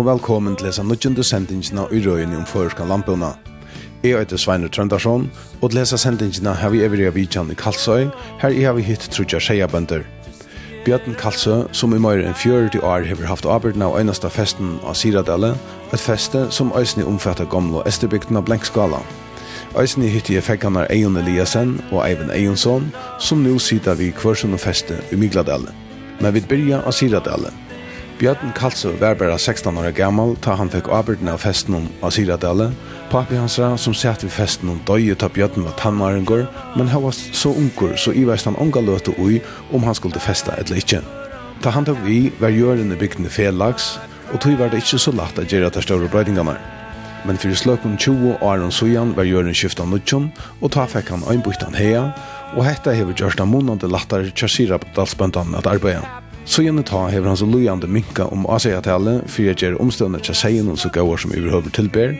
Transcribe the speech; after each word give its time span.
og 0.00 0.06
velkommen 0.06 0.54
til 0.56 0.64
lesa 0.64 0.80
nødgjende 0.82 1.20
sendingina 1.24 1.82
i 1.92 1.98
røyene 2.00 2.38
om 2.38 2.46
føreska 2.48 2.86
lampuna. 2.88 3.34
Jeg 4.02 4.16
heter 4.16 4.38
Svein 4.40 4.64
Trøndarsson, 4.72 5.26
og 5.60 5.70
til 5.70 5.76
lesa 5.76 5.98
sendingina 6.00 6.54
har 6.56 6.72
vi 6.72 6.80
evriga 6.86 7.10
vidjan 7.12 7.50
i 7.52 7.54
Kalsøy, 7.54 8.08
her 8.40 8.48
jeg 8.48 8.64
har 8.64 8.78
vi 8.78 8.86
hitt 8.86 9.04
trutja 9.12 9.36
sjeabønder. 9.40 10.06
Bjørn 10.86 11.18
Kalsø, 11.20 11.66
som 11.76 11.92
i 11.92 12.00
meir 12.00 12.24
enn 12.24 12.32
40 12.32 12.80
år 12.80 13.04
hever 13.10 13.28
haft 13.28 13.44
arbeidna 13.44 13.90
av 13.90 13.98
einasta 14.00 14.32
festen 14.32 14.78
av 14.88 14.96
Siradelle, 14.96 15.52
et 15.92 16.00
feste 16.00 16.46
som 16.50 16.72
eisne 16.80 17.04
omfattar 17.04 17.50
gamla 17.52 17.84
Esterbygden 17.84 18.40
av 18.40 18.48
Blenkskala. 18.48 19.02
Eisne 19.76 20.08
hitt 20.08 20.30
i 20.32 20.40
effekkanar 20.40 20.88
Eion 20.88 21.20
Eliasen 21.20 21.76
og 21.90 22.06
Eivind 22.06 22.32
Eionsson, 22.32 22.88
som 23.18 23.44
nu 23.44 23.58
sida 23.58 23.98
vi 24.00 24.14
kvarsun 24.16 24.56
og 24.56 24.64
feste 24.64 25.02
i 25.12 25.20
Migladale. 25.20 25.76
Men 26.20 26.32
vi 26.32 26.48
byrja 26.48 26.86
av 26.86 26.96
Siradelle. 26.96 27.52
Bjørn 28.20 28.50
Kalsø 28.52 28.90
var 29.00 29.14
bare 29.16 29.38
16 29.38 29.78
år 29.80 29.94
gammel 29.96 30.34
ta 30.44 30.52
han 30.60 30.68
fikk 30.68 30.90
avbyrden 30.92 31.30
av 31.32 31.38
festen 31.40 31.78
om 31.78 31.86
Asiradale. 32.04 32.66
Papi 33.08 33.38
hansra 33.40 33.70
som 33.80 33.94
satt 33.96 34.20
ved 34.26 34.34
festen 34.34 34.68
om 34.68 34.82
døye 34.84 35.16
ta 35.16 35.30
Bjørn 35.32 35.64
var 35.64 35.72
tannmaringur, 35.80 36.42
men 36.76 36.92
han 36.92 37.00
var 37.00 37.16
så 37.16 37.54
unger 37.56 37.96
så 37.96 38.12
iveist 38.12 38.44
han 38.44 38.60
unga 38.60 38.84
løte 38.84 39.16
ui 39.16 39.40
om 39.72 39.88
han 39.88 39.96
skulle 39.96 40.20
festa 40.20 40.52
eller 40.60 40.82
ikkje. 40.82 41.00
Ta 41.64 41.72
han 41.72 41.88
tok 41.88 42.04
vi 42.04 42.26
var 42.44 42.52
gjørende 42.52 43.00
bygdene 43.00 43.32
felaks, 43.32 43.94
og 44.34 44.44
tog 44.44 44.60
var 44.60 44.68
det 44.68 44.84
ikkje 44.84 45.00
så 45.00 45.16
lagt 45.16 45.40
at 45.40 45.48
gjerra 45.48 45.72
ta 45.72 45.80
større 45.80 46.12
brøydingarna. 46.12 46.58
Men 47.24 47.40
fyrir 47.40 47.56
sløkum 47.56 47.96
20 47.96 48.36
åren 48.44 48.72
sujan 48.72 49.16
var 49.16 49.32
gjøren 49.32 49.56
skifta 49.56 49.88
nudjum, 49.88 50.28
og 50.60 50.76
ta 50.76 50.84
fikk 50.84 51.16
han 51.16 51.24
øynbuktan 51.24 51.72
heia, 51.72 52.10
og 52.52 52.66
hetta 52.68 52.92
hever 52.92 53.16
gjørsta 53.16 53.48
munande 53.48 53.88
lattar 53.88 54.28
kjarsira 54.28 54.76
dalsbøndan 54.92 55.56
at 55.56 55.72
arbeida. 55.72 56.04
Så 56.44 56.64
gjerne 56.64 56.82
ta 56.82 57.06
hever 57.12 57.28
han 57.28 57.36
så 57.36 57.46
lujande 57.46 57.86
minka 57.86 58.24
om 58.32 58.46
ASEA-tallet, 58.48 59.26
fyrir 59.30 59.52
jeg 59.52 59.58
gjør 59.60 59.80
omstående 59.84 60.20
til 60.24 60.34
seien 60.34 60.70
og 60.72 60.78
så 60.80 60.88
gauar 60.92 61.20
som 61.20 61.34
overhøver 61.36 61.72
tilber. 61.76 62.14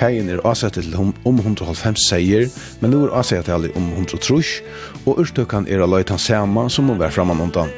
Heien 0.00 0.28
er 0.32 0.42
ASEA-tallet 0.48 0.96
om 0.96 1.38
150 1.40 2.08
seier, 2.08 2.48
men 2.80 2.92
nå 2.92 3.04
er 3.06 3.14
ASEA-tallet 3.20 3.76
om 3.76 3.90
100 3.92 4.20
trus, 4.24 4.58
og 5.04 5.20
urstøkkan 5.22 5.68
er 5.68 5.84
alloit 5.84 6.10
hans 6.12 6.28
sama 6.28 6.66
som 6.72 6.88
hun 6.88 7.00
var 7.00 7.14
framan 7.14 7.40
undan. 7.40 7.72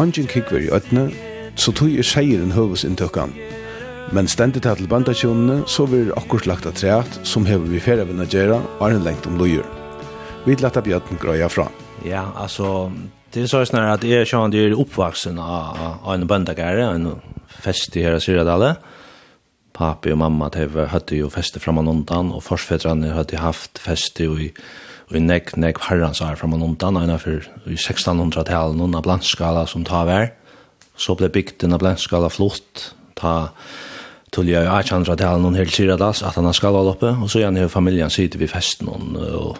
Angen 0.00 0.28
kikver 0.28 0.64
i 0.64 0.72
øtne, 0.72 1.10
så 1.56 1.72
tog 1.76 1.92
er 1.92 2.06
seier 2.06 2.40
en 2.40 2.56
høves 2.56 2.84
inntøkkan. 2.88 3.34
Men 4.12 4.28
stendet 4.28 4.64
til 4.64 4.88
bandasjonene, 4.90 5.62
så 5.70 5.86
vil 5.86 6.10
akkurat 6.18 6.48
lagt 6.48 6.66
av 6.66 6.74
treat, 6.74 7.20
som 7.22 7.46
hever 7.46 7.68
vi 7.70 7.80
færre 7.80 8.08
vinna 8.08 8.26
gjerra, 8.26 8.58
og 8.80 8.88
er 8.88 8.96
en 8.96 9.06
lengt 9.06 9.28
om 9.30 9.38
lujer. 9.38 9.66
Vi 10.46 10.56
lagt 10.58 10.80
bjøtten 10.82 11.20
grøya 11.20 11.48
fra. 11.52 11.68
Ja, 12.04 12.24
altså, 12.34 12.90
Det 13.32 13.40
är 13.40 13.46
så 13.46 13.66
snarare 13.66 13.92
att 13.92 14.02
jag 14.02 14.26
känner 14.26 14.48
det 14.48 14.58
er 14.58 14.74
oppvaksen 14.74 15.38
av 15.38 16.14
en 16.14 16.26
böndagare, 16.26 16.84
en 16.84 17.20
fest 17.46 17.96
i 17.96 18.02
hela 18.02 18.20
Syradale. 18.20 18.76
Papi 19.72 20.12
och 20.12 20.18
mamma 20.18 20.50
hade 20.90 21.16
ju 21.16 21.30
fester 21.30 21.60
framan 21.60 21.88
undan 21.88 22.32
och 22.32 22.44
försfädrarna 22.44 23.14
hadde 23.14 23.36
haft 23.36 23.78
fester 23.78 24.40
i 24.40 24.52
i 25.10 25.20
nek 25.20 25.56
nek 25.56 25.78
herrans 25.78 26.20
år 26.22 26.34
framan 26.34 26.62
undan 26.62 26.96
og 26.96 27.04
innenfor 27.04 27.46
i 27.66 27.74
1600-talet 27.74 28.76
någon 28.76 28.94
av 28.94 29.02
blandskala 29.02 29.66
som 29.66 29.84
tar 29.84 30.06
vær. 30.06 30.28
Så 30.96 31.14
blev 31.14 31.30
bygden 31.30 31.72
av 31.72 31.78
blandskala 31.78 32.30
flott. 32.30 32.94
Ta 33.14 33.48
tulja 34.30 34.64
i 34.64 34.66
1800-talet 34.66 35.42
noen 35.42 35.54
helt 35.54 35.74
Syradals 35.74 36.22
att 36.22 36.34
han 36.34 36.44
har 36.44 36.52
skala 36.52 36.78
oppe, 36.78 37.06
och 37.06 37.30
så 37.30 37.40
gjerne 37.40 37.68
familjen 37.68 38.10
sitter 38.10 38.38
vid 38.38 38.50
festen 38.50 38.88
och 38.88 39.58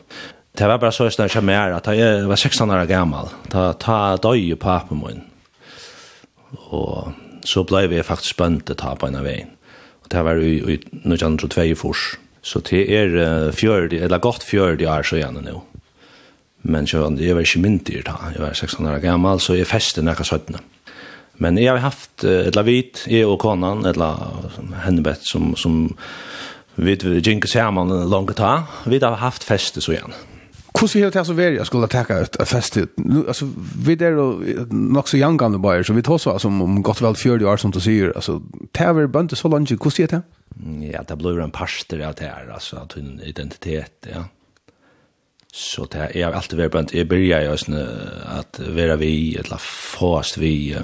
Det 0.52 0.66
var 0.66 0.78
bara 0.78 0.92
så 0.92 1.04
att 1.04 1.34
jag 1.34 1.44
mer, 1.44 1.54
här 1.54 1.70
att 1.70 1.96
jag 1.96 2.22
var 2.22 2.36
16 2.36 2.70
år 2.70 2.84
gammal. 2.84 3.28
Ta 3.48 3.72
ta 3.72 4.16
döj 4.16 4.50
på 4.50 4.56
pappa 4.56 4.94
min. 4.94 5.20
Och 6.50 7.08
så 7.44 7.64
blev 7.64 7.90
vi 7.90 8.02
faktiskt 8.02 8.36
bönt 8.36 8.70
att 8.70 8.78
ta 8.78 8.96
på 8.96 9.06
en 9.06 9.24
väg. 9.24 9.46
Och 10.02 10.06
det 10.08 10.22
var 10.22 10.34
ju 10.34 10.72
i 10.72 10.80
någon 10.90 11.38
tror 11.38 11.48
två 11.48 11.74
fors. 11.74 12.18
Så 12.42 12.58
det 12.58 12.96
är 12.96 13.52
fjörd 13.52 13.92
eller 13.92 14.18
gott 14.18 14.42
fjörd 14.42 14.82
år 14.82 15.02
så 15.02 15.16
igen 15.16 15.38
nu. 15.44 15.60
Men 16.62 16.86
så 16.86 16.96
jag 16.96 17.34
var 17.34 17.40
inte 17.40 17.58
myndig 17.58 18.04
då. 18.04 18.12
Jag 18.34 18.46
var 18.46 18.52
16 18.52 18.86
år 18.86 18.98
gammal 18.98 19.40
så 19.40 19.56
jag 19.56 19.66
fäste 19.66 20.02
när 20.02 20.14
jag. 20.30 20.60
Men 21.32 21.56
jag 21.58 21.72
har 21.72 21.78
haft 21.78 22.24
ett 22.24 22.54
lavit, 22.54 23.04
i 23.06 23.24
och 23.24 23.38
konan, 23.38 23.84
ett 23.84 23.96
hennebett 24.82 25.20
som, 25.22 25.56
som 25.56 25.96
vi 26.74 27.20
gick 27.20 27.48
samman 27.48 28.10
långt 28.10 28.36
ta. 28.36 28.62
Vi 28.84 28.98
har 28.98 29.16
haft 29.16 29.44
feste 29.44 29.80
så 29.80 29.92
igen. 29.92 30.12
Hvordan 30.70 31.04
er 31.04 31.12
det 31.14 31.22
så 31.26 31.34
vært 31.34 31.58
jeg 31.58 31.66
skulle 31.66 31.88
takke 31.90 32.18
et, 32.24 32.36
fest 32.48 32.76
til? 32.76 32.88
Altså, 33.26 33.48
vi 33.86 33.96
er 33.98 34.16
jo 34.16 34.26
nok 34.70 35.08
så 35.10 35.18
jangamle 35.20 35.60
bare, 35.62 35.84
så 35.84 35.96
vi 35.96 36.04
tar 36.06 36.20
så 36.22 36.36
som 36.38 36.60
om 36.62 36.82
godt 36.82 37.02
vel 37.02 37.16
40 37.18 37.46
år, 37.46 37.60
som 37.60 37.72
du 37.74 37.80
sier. 37.82 38.12
Altså, 38.14 38.38
det 38.74 38.86
er 38.86 38.94
vært 38.94 39.36
så 39.36 39.50
langt, 39.50 39.72
hvordan 39.72 40.04
er 40.04 40.12
det? 40.14 40.22
Ja, 40.90 41.02
det 41.06 41.18
blir 41.18 41.40
en 41.42 41.54
parster 41.54 42.02
av 42.06 42.14
det 42.18 42.28
her, 42.30 42.50
altså, 42.52 42.84
at 42.84 42.94
hun 42.98 43.20
identitet, 43.24 44.10
ja. 44.10 44.28
Så 45.50 45.88
det 45.90 45.98
er 45.98 46.12
jeg 46.14 46.30
alltid 46.30 46.60
vært 46.60 46.74
bønt. 46.76 46.92
Jeg 46.94 47.08
begynner 47.10 47.48
jo 47.48 47.56
sånn 47.58 47.78
at 48.38 48.60
være 48.60 49.00
vi, 49.00 49.14
eller 49.40 49.58
fast 49.58 50.38
vi, 50.38 50.76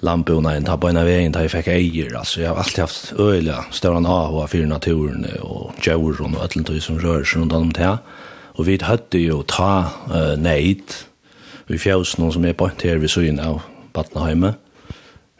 lampuna 0.00 0.54
en 0.56 0.64
tabba 0.64 0.90
ena 0.90 1.04
veien 1.04 1.32
da 1.34 1.42
jeg 1.44 1.52
fikk 1.52 1.68
eier, 1.74 2.14
altså 2.16 2.40
jeg 2.42 2.48
har 2.48 2.60
alltid 2.62 2.84
haft 2.86 3.12
øyla 3.20 3.58
større 3.74 4.00
av 4.00 4.38
av 4.40 4.48
fyrir 4.48 4.68
naturen 4.70 5.26
og 5.44 5.76
djauren 5.84 6.36
og 6.36 6.44
ætlentu 6.46 6.78
som 6.80 7.00
rører 7.00 7.24
seg 7.24 7.42
rundt 7.42 7.56
om 7.56 7.72
det 7.76 7.84
her. 7.84 7.98
Og 8.58 8.66
vi 8.66 8.78
hadde 8.82 9.22
jo 9.22 9.42
ta 9.48 9.72
uh, 10.10 10.34
neid 10.40 10.96
i 11.70 11.78
noen 11.78 12.32
som 12.34 12.44
er 12.44 12.56
bort 12.58 12.82
her 12.82 12.98
ved 12.98 13.12
søyen 13.12 13.38
av 13.38 13.60
Batnaheime. 13.94 14.56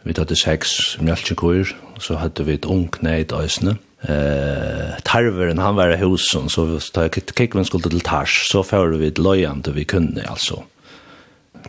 Vi 0.06 0.14
hadde 0.16 0.38
seks 0.38 0.96
mjølkjekur, 1.02 1.74
så 2.00 2.20
hadde 2.22 2.46
vi 2.46 2.54
et 2.54 2.68
ung 2.70 2.88
neid 3.02 3.34
øsne. 3.34 3.76
Uh, 4.00 4.96
tarveren 5.04 5.60
han 5.60 5.76
var 5.76 5.92
i 5.92 6.00
husen, 6.00 6.48
så 6.48 6.64
da 6.94 7.08
kikven 7.10 7.66
skulle 7.68 7.90
til 7.90 8.00
tars, 8.00 8.46
så 8.48 8.62
fører 8.64 8.96
vi 8.96 9.10
et 9.10 9.18
løyende 9.20 9.74
vi 9.76 9.84
kunne, 9.84 10.24
altså 10.24 10.62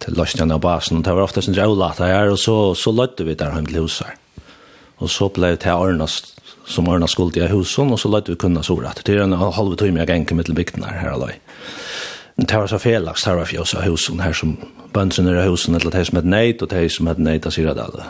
til 0.02 0.16
løsningen 0.16 0.56
av 0.56 0.62
basen. 0.64 0.98
og 0.98 1.06
Det 1.06 1.14
var 1.14 1.26
ofte 1.26 1.42
sin 1.44 1.58
rævlata 1.58 2.08
her, 2.08 2.32
og 2.32 2.40
så, 2.40 2.74
så 2.78 2.94
løtte 2.96 3.26
vi 3.28 3.36
der 3.36 3.54
hjem 3.54 3.68
til 3.68 3.84
huset. 3.84 4.21
Og 5.02 5.10
så 5.10 5.30
ble 5.34 5.56
det 5.56 5.64
til 5.64 5.74
Arnast, 5.74 6.36
som 6.70 6.90
Arnast 6.90 7.18
skulle 7.18 7.34
til 7.34 7.50
husen, 7.50 7.92
og 7.92 8.00
så 8.00 8.10
lade 8.12 8.32
vi 8.32 8.38
kunne 8.40 8.64
så 8.64 8.78
rett. 8.78 9.02
Det 9.06 9.18
er 9.18 9.24
en 9.26 9.34
halv 9.34 9.78
time 9.78 10.04
jeg 10.04 10.08
gikk 10.12 10.36
mittel 10.38 10.56
bygden 10.56 10.86
her, 10.86 11.00
her 11.02 11.18
løy. 11.18 11.34
Det 12.38 12.58
var 12.58 12.70
så 12.70 12.78
felaks, 12.78 13.24
det 13.24 13.36
var 13.38 13.50
fjøs 13.50 13.74
av 13.76 13.84
husen 13.86 14.22
her 14.24 14.34
som 14.34 14.56
bøndsen 14.94 15.28
i 15.28 15.34
husen, 15.46 15.76
eller 15.76 15.92
det 15.92 16.06
som 16.08 16.18
het 16.18 16.26
Neid, 16.26 16.62
og 16.62 16.70
det 16.72 16.92
som 16.94 17.08
het 17.08 17.20
Neid 17.20 17.46
av 17.46 17.52
Syradal. 17.52 18.02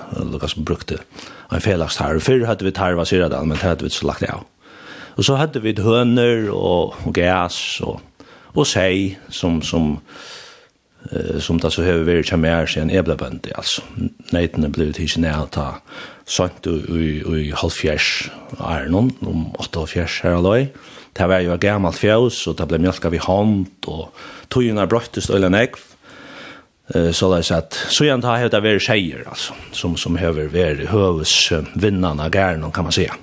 som 0.47 0.65
brukte 0.65 0.97
en 1.51 1.61
felaks 1.61 1.97
her. 1.97 2.19
Før 2.19 2.45
hadde 2.45 2.65
vi 2.65 2.71
tarv 2.71 2.99
av 2.99 3.05
Syradal, 3.05 3.45
men 3.45 3.57
det 3.57 3.63
hadde 3.63 3.83
vi 3.83 3.89
så 3.89 4.07
lagt 4.07 4.21
det 4.21 4.29
av. 4.29 4.45
Og 5.17 5.23
så 5.23 5.35
hadde 5.35 5.61
vi 5.61 5.75
høner 5.75 6.49
og, 6.51 6.95
og 7.05 7.13
gas, 7.13 7.81
og, 7.81 7.99
og 8.53 8.67
sei 8.67 9.17
som, 9.29 9.61
som, 9.61 9.99
som 9.99 9.99
eh, 11.09 11.39
som 11.39 11.59
det 11.59 11.73
så 11.73 11.85
höver 11.85 12.07
vært 12.07 12.31
kjem 12.31 12.43
mer 12.45 12.69
siden 12.69 12.93
jeg 12.93 13.05
ble 13.07 13.17
bønt, 13.19 13.49
altså. 13.55 13.83
Neitene 14.31 14.71
ble 14.71 14.91
ut 14.91 15.01
ikke 15.01 15.23
ned 15.25 15.51
ta 15.55 15.67
sant 16.31 16.67
i 16.67 17.51
halvfjers 17.51 18.09
er 18.59 18.89
noen, 18.91 19.11
om 19.27 19.49
åtte 19.59 19.85
fjärs 19.89 20.21
her 20.23 20.37
alløy. 20.39 20.69
Det 21.17 21.27
var 21.27 21.43
jo 21.43 21.57
gammalt 21.59 21.99
fjøs, 21.99 22.45
og 22.47 22.55
det 22.59 22.69
ble 22.69 22.79
mjölka 22.79 23.11
vi 23.11 23.19
hånd, 23.19 23.65
og 23.91 24.13
togene 24.53 24.87
brøttes 24.87 25.29
øyne 25.29 25.51
negv. 25.51 25.81
Eh, 26.95 27.11
så 27.11 27.29
det 27.31 27.43
er 27.43 27.57
at, 27.57 27.77
så 27.89 28.05
igjen 28.05 28.23
har 28.23 28.47
det 28.49 28.63
vært 28.63 28.85
tjejer 28.87 29.25
altså, 29.29 29.55
som, 29.75 29.97
som 29.97 30.17
höver 30.19 30.49
vært 30.51 30.87
høves 30.91 31.33
vinnarna 31.75 32.27
gärna 32.27 32.29
gærne, 32.29 32.71
kan 32.71 32.83
man 32.83 32.91
säga 32.91 33.13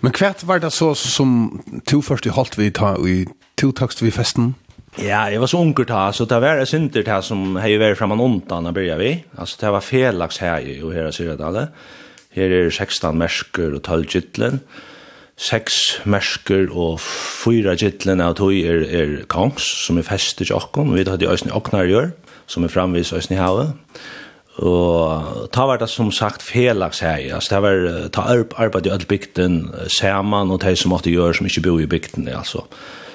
Men 0.00 0.12
hvert 0.12 0.46
var 0.46 0.58
det 0.58 0.72
så 0.72 0.94
som 0.94 1.62
to 1.86 2.02
først 2.02 2.26
i 2.26 2.28
holdt 2.28 2.58
vi 2.58 2.70
ta 2.70 2.96
i 2.96 3.24
to 3.56 3.72
takst 3.72 4.02
vi 4.02 4.10
festen? 4.10 4.54
Ja, 5.02 5.24
jeg 5.26 5.40
var 5.42 5.50
så 5.50 5.58
unger 5.58 5.86
ta, 5.88 6.12
så 6.14 6.24
det 6.30 6.36
var 6.38 6.60
det 6.60 6.68
synter 6.70 7.02
det 7.02 7.16
som 7.26 7.56
har 7.56 7.68
ju 7.68 7.78
varit 7.78 7.98
framan 7.98 8.20
ontan 8.20 8.64
när 8.64 8.72
börjar 8.72 8.98
vi. 8.98 9.24
Altså, 9.36 9.56
det 9.60 9.70
var 9.70 9.80
felaks 9.80 10.38
her 10.38 10.60
ju 10.60 10.82
och 10.82 10.94
här 10.94 11.10
ser 11.10 11.36
det 11.36 11.46
alla. 11.46 11.68
Här 12.30 12.70
16 12.70 13.18
mersker 13.18 13.74
og 13.74 13.82
12 13.82 14.06
gittlen. 14.06 14.60
6 15.36 15.72
mersker 16.04 16.70
og 16.70 17.00
4 17.00 17.74
gittlen 17.74 18.20
av 18.20 18.34
tog 18.34 18.54
er, 18.54 18.86
er 18.86 19.24
kongs 19.26 19.66
som 19.86 19.98
er 19.98 20.06
festet 20.06 20.50
i 20.50 20.54
okken. 20.54 20.94
Vi 20.94 21.04
hade 21.10 21.24
ju 21.24 21.30
ösn 21.30 21.50
och 21.50 21.68
gjør, 21.72 22.12
som 22.46 22.64
er 22.64 22.68
framvis 22.68 23.12
ösn 23.12 23.34
i 23.34 23.36
havet. 23.36 23.72
Og 24.62 25.48
ta 25.50 25.64
var 25.66 25.80
det 25.82 25.88
som 25.90 26.12
sagt 26.14 26.42
felaks 26.46 27.00
her, 27.02 27.18
altså 27.34 27.56
det 27.56 27.62
var 27.64 28.08
ta 28.14 28.26
arp, 28.30 28.54
arbeid 28.60 28.86
i 28.86 28.92
all 28.94 29.06
bygden 29.10 29.56
saman 29.90 30.52
og 30.54 30.60
de 30.62 30.76
som 30.78 30.92
måtte 30.94 31.10
gjøre 31.10 31.40
som 31.40 31.48
ikke 31.48 31.64
bor 31.64 31.80
i 31.82 31.90
bygden, 31.90 32.28
altså. 32.30 32.62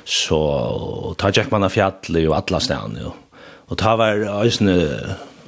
Så 0.03 0.39
ta 1.21 1.31
tjekk 1.31 1.51
man 1.53 1.63
av 1.63 1.71
fjallet 1.71 2.25
og 2.27 2.35
atla 2.35 2.59
stedan, 2.59 2.97
jo. 2.99 3.13
Og 3.69 3.77
ta 3.79 3.93
var 3.95 4.19
eisne, 4.41 4.75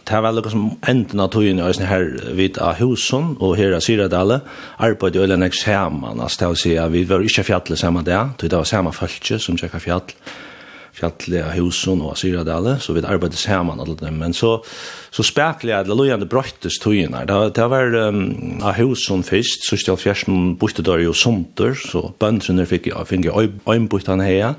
ta 0.07 0.21
var 0.23 0.35
lukka 0.37 0.53
som 0.53 0.69
enden 0.87 1.23
av 1.23 1.31
togjen 1.33 1.59
i 1.59 1.65
eisne 1.65 1.89
her 1.89 2.07
vid 2.37 2.61
av 2.61 2.77
husen 2.79 3.33
og 3.41 3.57
her 3.59 3.75
av 3.75 3.83
Syradale, 3.83 4.39
arbeid 4.79 5.17
i 5.17 5.23
all 5.25 5.35
nek 5.41 5.57
saman, 5.57 6.21
altså 6.23 6.45
det 6.45 6.51
vil 6.53 6.61
si 6.63 6.77
at 6.79 6.93
vi 6.93 7.03
var 7.09 7.25
ikke 7.25 7.47
fjallet 7.49 7.81
saman 7.81 8.07
det, 8.07 8.21
det 8.45 8.53
var 8.53 8.69
saman 8.69 8.95
fölkje 8.95 9.41
som 9.43 9.59
tjekka 9.59 9.81
fjallet, 9.81 10.15
fjallet 10.95 11.41
av 11.45 11.55
Husen 11.55 12.01
og 12.03 12.17
Syradale, 12.19 12.75
så 12.83 12.93
vi 12.95 13.03
arbeidde 13.07 13.39
sammen 13.39 13.79
alle 13.81 13.95
dem. 13.99 14.19
Men 14.21 14.35
så, 14.35 14.57
så 15.13 15.25
spekler 15.25 15.75
jeg, 15.75 15.87
det 15.87 15.97
lå 15.97 16.07
gjerne 16.09 16.29
brøttes 16.29 16.79
togene. 16.83 17.23
Det, 17.27 17.39
det 17.57 17.67
var 17.71 17.95
um, 18.09 18.21
av 18.59 18.77
Husen 18.79 19.25
først, 19.27 19.67
så 19.67 19.79
stjal 19.79 19.99
fjersen 20.01 20.55
borte 20.59 20.85
der 20.85 21.03
jo 21.05 21.15
somter, 21.17 21.75
så 21.79 22.09
bøndrene 22.21 22.67
fikk 22.69 22.91
jeg 22.91 23.09
finne 23.09 23.47
øynbøttene 23.69 24.27
her, 24.27 24.55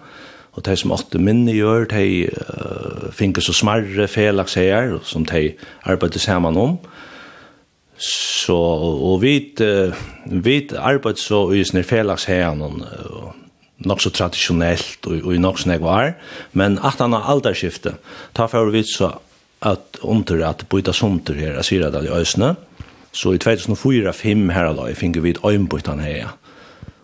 og 0.52 0.64
de 0.66 0.76
som 0.76 0.92
åtte 0.92 1.20
minne 1.20 1.54
gjør, 1.56 1.86
de 1.92 2.28
uh, 2.28 3.06
finne 3.16 3.44
så 3.44 3.54
smarre 3.56 4.08
felaks 4.10 4.58
her, 4.60 4.98
som 5.08 5.24
de 5.28 5.52
arbeidde 5.88 6.20
sammen 6.20 6.58
om. 6.60 6.76
Så, 8.02 8.56
og 8.56 9.20
vi, 9.22 9.36
uh, 9.60 9.94
vi 10.26 10.58
arbeidde 10.76 11.22
så 11.22 11.46
i 11.54 11.62
sånne 11.64 11.86
felaks 11.88 12.28
her, 12.28 12.52
og 12.56 13.32
nok 13.84 14.00
så 14.00 14.10
traditionellt 14.10 15.06
och 15.06 15.12
och 15.12 15.34
nok 15.38 15.58
så 15.58 15.78
var. 15.78 16.14
Men 16.52 16.78
att 16.78 16.98
han 16.98 17.12
har 17.12 17.22
alderskiftet, 17.22 17.94
ta 18.32 18.48
för 18.48 18.66
vi 18.66 18.84
så 18.84 19.12
att 19.58 19.98
under 20.02 20.40
att 20.40 20.68
byta 20.68 20.92
somter 20.92 21.34
här 21.34 21.54
jeg 21.54 21.64
sier 21.64 21.90
det 21.90 22.04
i 22.04 22.10
øsne. 22.10 22.56
Så 23.12 23.34
i 23.34 23.38
2004-2005 23.38 24.52
her 24.52 24.74
da, 24.74 24.88
jeg 24.88 24.96
finner 24.96 25.20
vi 25.20 25.34
här 26.00 26.28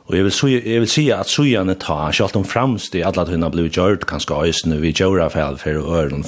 och 0.09 0.17
jag 0.17 0.23
vill 0.23 0.33
så 0.33 0.49
jag 0.49 0.81
vill 0.81 0.89
vil 0.89 1.13
att 1.13 1.29
så 1.29 1.45
gärna 1.45 1.75
ta, 1.75 2.13
så 2.13 2.25
att 2.25 2.33
de 2.33 2.45
framst 2.45 2.95
i 2.95 3.03
alla 3.03 3.25
tunna 3.25 3.51
blue 3.51 3.71
jord 3.73 4.07
kan 4.07 4.21
ska 4.21 4.41
kanskje 4.41 4.77
vi 4.81 4.91
jora 4.91 5.25
av 5.25 5.31
för 5.31 5.57
for 5.57 6.25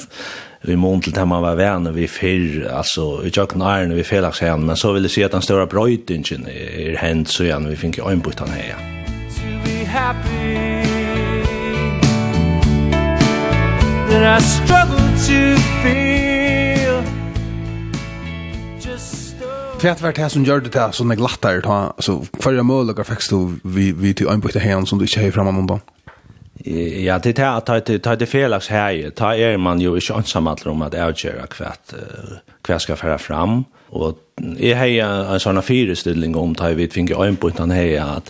vi 0.61 0.75
mån 0.75 1.01
till 1.01 1.25
man 1.25 1.41
var 1.41 1.55
venn, 1.55 1.93
vi 1.93 2.07
fyr, 2.07 2.67
alltså 2.67 3.25
i 3.25 3.31
jag 3.33 3.55
nærne, 3.55 3.95
vi 3.95 4.03
felax 4.03 4.41
hen, 4.41 4.65
men 4.65 4.75
så 4.75 4.91
vill 4.91 5.03
det 5.03 5.09
se 5.09 5.23
att 5.23 5.31
den 5.31 5.41
stora 5.41 5.67
større 5.67 6.51
är 6.51 6.97
hänt 6.97 7.29
så 7.29 7.43
gärna 7.43 7.69
vi 7.69 7.75
finner 7.75 8.09
øynbyttan 8.09 8.49
här 8.49 9.00
be 9.63 9.83
happy. 9.83 10.81
That 14.09 14.23
I 14.37 14.41
struggle 14.41 15.07
to 15.27 15.39
feel 15.83 17.03
Just 18.79 19.37
Kvært 19.79 20.03
vært 20.03 20.19
her 20.19 20.29
som 20.29 20.43
gjør 20.45 20.65
det 20.65 20.73
til 20.73 20.81
sånn 20.81 20.91
jeg 20.91 20.97
sånne 20.99 21.17
glattere, 21.17 21.77
så 22.03 22.17
hver 22.37 22.59
er 22.59 22.67
mulig 22.67 22.97
fikk 23.07 23.23
du 23.31 23.37
vi 23.63 23.91
vi 23.97 24.13
til 24.13 24.27
øynbøkte 24.27 24.59
her, 24.59 24.83
som 24.85 24.99
du 24.99 25.05
ikke 25.07 25.23
har 25.23 25.33
fremme 25.37 25.55
noen 25.55 25.81
Ja, 26.61 27.17
det 27.17 27.39
er 27.39 27.57
at 27.57 27.87
det 27.87 28.05
er 28.05 28.19
det 28.19 28.27
felaks 28.29 28.67
her, 28.69 29.09
ta 29.17 29.31
er 29.33 29.57
man 29.57 29.81
jo 29.81 29.95
ikke 29.95 30.19
ansam 30.19 30.47
alle 30.51 30.69
om 30.69 30.83
at 30.85 30.93
jeg 30.93 31.15
gjør 31.23 31.47
hvert 31.57 31.95
hva 32.67 32.77
skal 32.77 32.99
fære 32.99 33.17
fram, 33.17 33.63
og 33.89 34.19
jeg 34.59 34.77
har 34.77 35.33
en 35.33 35.41
sånn 35.41 35.61
fyrestilling 35.65 36.35
om 36.37 36.53
ta 36.55 36.69
vi 36.77 36.87
finner 36.91 37.23
øynbøkte 37.25 37.65
her 37.73 38.19
at 38.19 38.29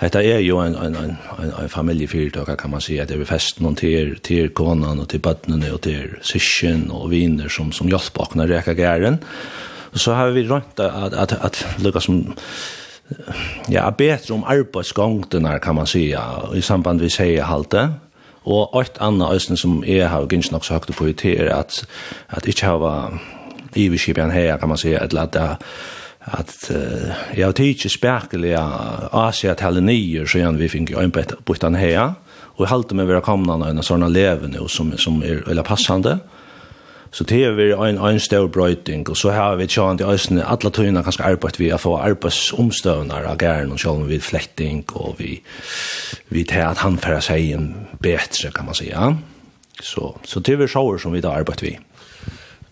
Hetta 0.00 0.22
er 0.24 0.40
jo 0.40 0.58
en 0.64 0.74
en 0.74 0.96
en 0.96 1.16
en, 1.38 1.52
ein 1.60 1.68
familjefyrtøk 1.68 2.56
kan 2.58 2.70
man 2.70 2.80
seia 2.80 3.04
si, 3.04 3.12
det 3.12 3.20
er 3.20 3.24
fest 3.28 3.60
nån 3.60 3.76
til 3.76 4.18
til 4.24 4.48
konan 4.50 5.00
og 5.00 5.08
til 5.08 5.20
barnene 5.20 5.72
og 5.72 5.80
til 5.80 6.16
sysken 6.22 6.90
og 6.90 7.10
viner 7.10 7.48
som 7.48 7.72
som 7.72 7.88
hjelp 7.88 8.14
bak 8.14 8.34
når 8.34 8.48
reka 8.56 8.72
gæren. 8.72 9.18
Så 9.94 10.14
har 10.14 10.30
vi 10.30 10.48
rønt 10.48 10.80
at 10.80 11.12
at 11.14 11.32
at 11.32 11.66
lukka 11.78 12.00
som 12.00 12.34
ja 13.68 13.90
betre 13.90 14.34
om 14.34 14.44
arbeidsgongtenar 14.44 15.58
kan 15.58 15.74
man 15.74 15.86
seia 15.86 16.54
i 16.54 16.60
samband 16.60 17.00
vi 17.00 17.08
säger 17.08 17.44
halte. 17.44 17.88
Og 18.44 18.80
eit 18.80 18.96
anna 19.00 19.34
øysen 19.34 19.56
som 19.56 19.84
jeg 19.84 20.08
har 20.08 20.26
gynst 20.26 20.52
nok 20.52 20.64
så 20.64 20.74
høgt 20.74 20.96
på 20.96 21.06
i 21.06 21.34
er 21.36 21.54
at, 21.54 21.84
at 22.30 22.46
ikkje 22.46 22.66
hava 22.66 23.18
iverskipen 23.76 24.30
her, 24.30 24.56
kan 24.56 24.68
man 24.68 24.78
si, 24.78 24.92
at 24.92 25.10
det 25.10 25.56
at 26.20 26.52
uh, 26.70 27.12
jeg 27.36 27.46
har 27.46 27.54
tidsi 27.56 27.88
spekelig 27.88 28.52
av 28.58 29.08
Asia 29.28 29.54
tale 29.56 29.80
nye, 29.80 30.26
så 30.26 30.40
igjen 30.40 30.58
vi 30.60 30.68
fikk 30.68 30.92
jo 30.92 31.00
en 31.00 31.12
på 31.12 31.56
den 31.62 31.78
her, 31.80 32.18
og 32.56 32.66
jeg 32.66 32.72
halte 32.74 32.98
meg 32.98 33.08
vera 33.08 33.22
av 33.24 33.62
en 33.64 33.82
sånne 33.82 34.10
leven 34.12 34.58
som, 34.68 34.92
som 34.98 35.22
er 35.24 35.40
veldig 35.46 35.64
passende, 35.64 36.18
så 37.10 37.24
det 37.26 37.40
er 37.42 37.56
vi 37.58 37.70
en, 37.72 37.98
en 37.98 38.20
stor 38.22 38.46
brøyting, 38.52 39.08
og 39.08 39.16
så 39.18 39.32
har 39.34 39.56
vi 39.58 39.66
tjent 39.66 40.00
i 40.00 40.06
øysene, 40.06 40.44
alle 40.46 40.70
tøyene 40.70 41.02
kanskje 41.02 41.26
arbeid 41.26 41.58
vi 41.58 41.72
har 41.72 41.82
fått 41.82 42.04
arbeidsomstøvner 42.06 43.26
av 43.26 43.40
gæren, 43.40 43.72
og 43.74 43.80
selv 43.80 44.04
om 44.04 44.06
vi 44.06 44.20
er 44.20 44.22
fletting, 44.22 44.84
og 44.94 45.16
vi, 45.18 45.40
vi 46.30 46.44
tar 46.46 46.70
at 46.70 46.84
han 46.84 47.00
færa 47.02 47.18
seg 47.24 47.50
en 47.56 47.70
bedre, 47.98 48.52
kan 48.54 48.68
man 48.68 48.78
si, 48.78 48.92
ja. 48.92 49.10
Så, 49.80 50.12
så 50.28 50.42
det 50.44 50.54
er 50.54 50.60
vi 50.60 50.68
sjåer 50.70 51.00
som 51.02 51.16
vi 51.16 51.24
da 51.24 51.32
arbeid 51.34 51.64
vi. 51.64 51.74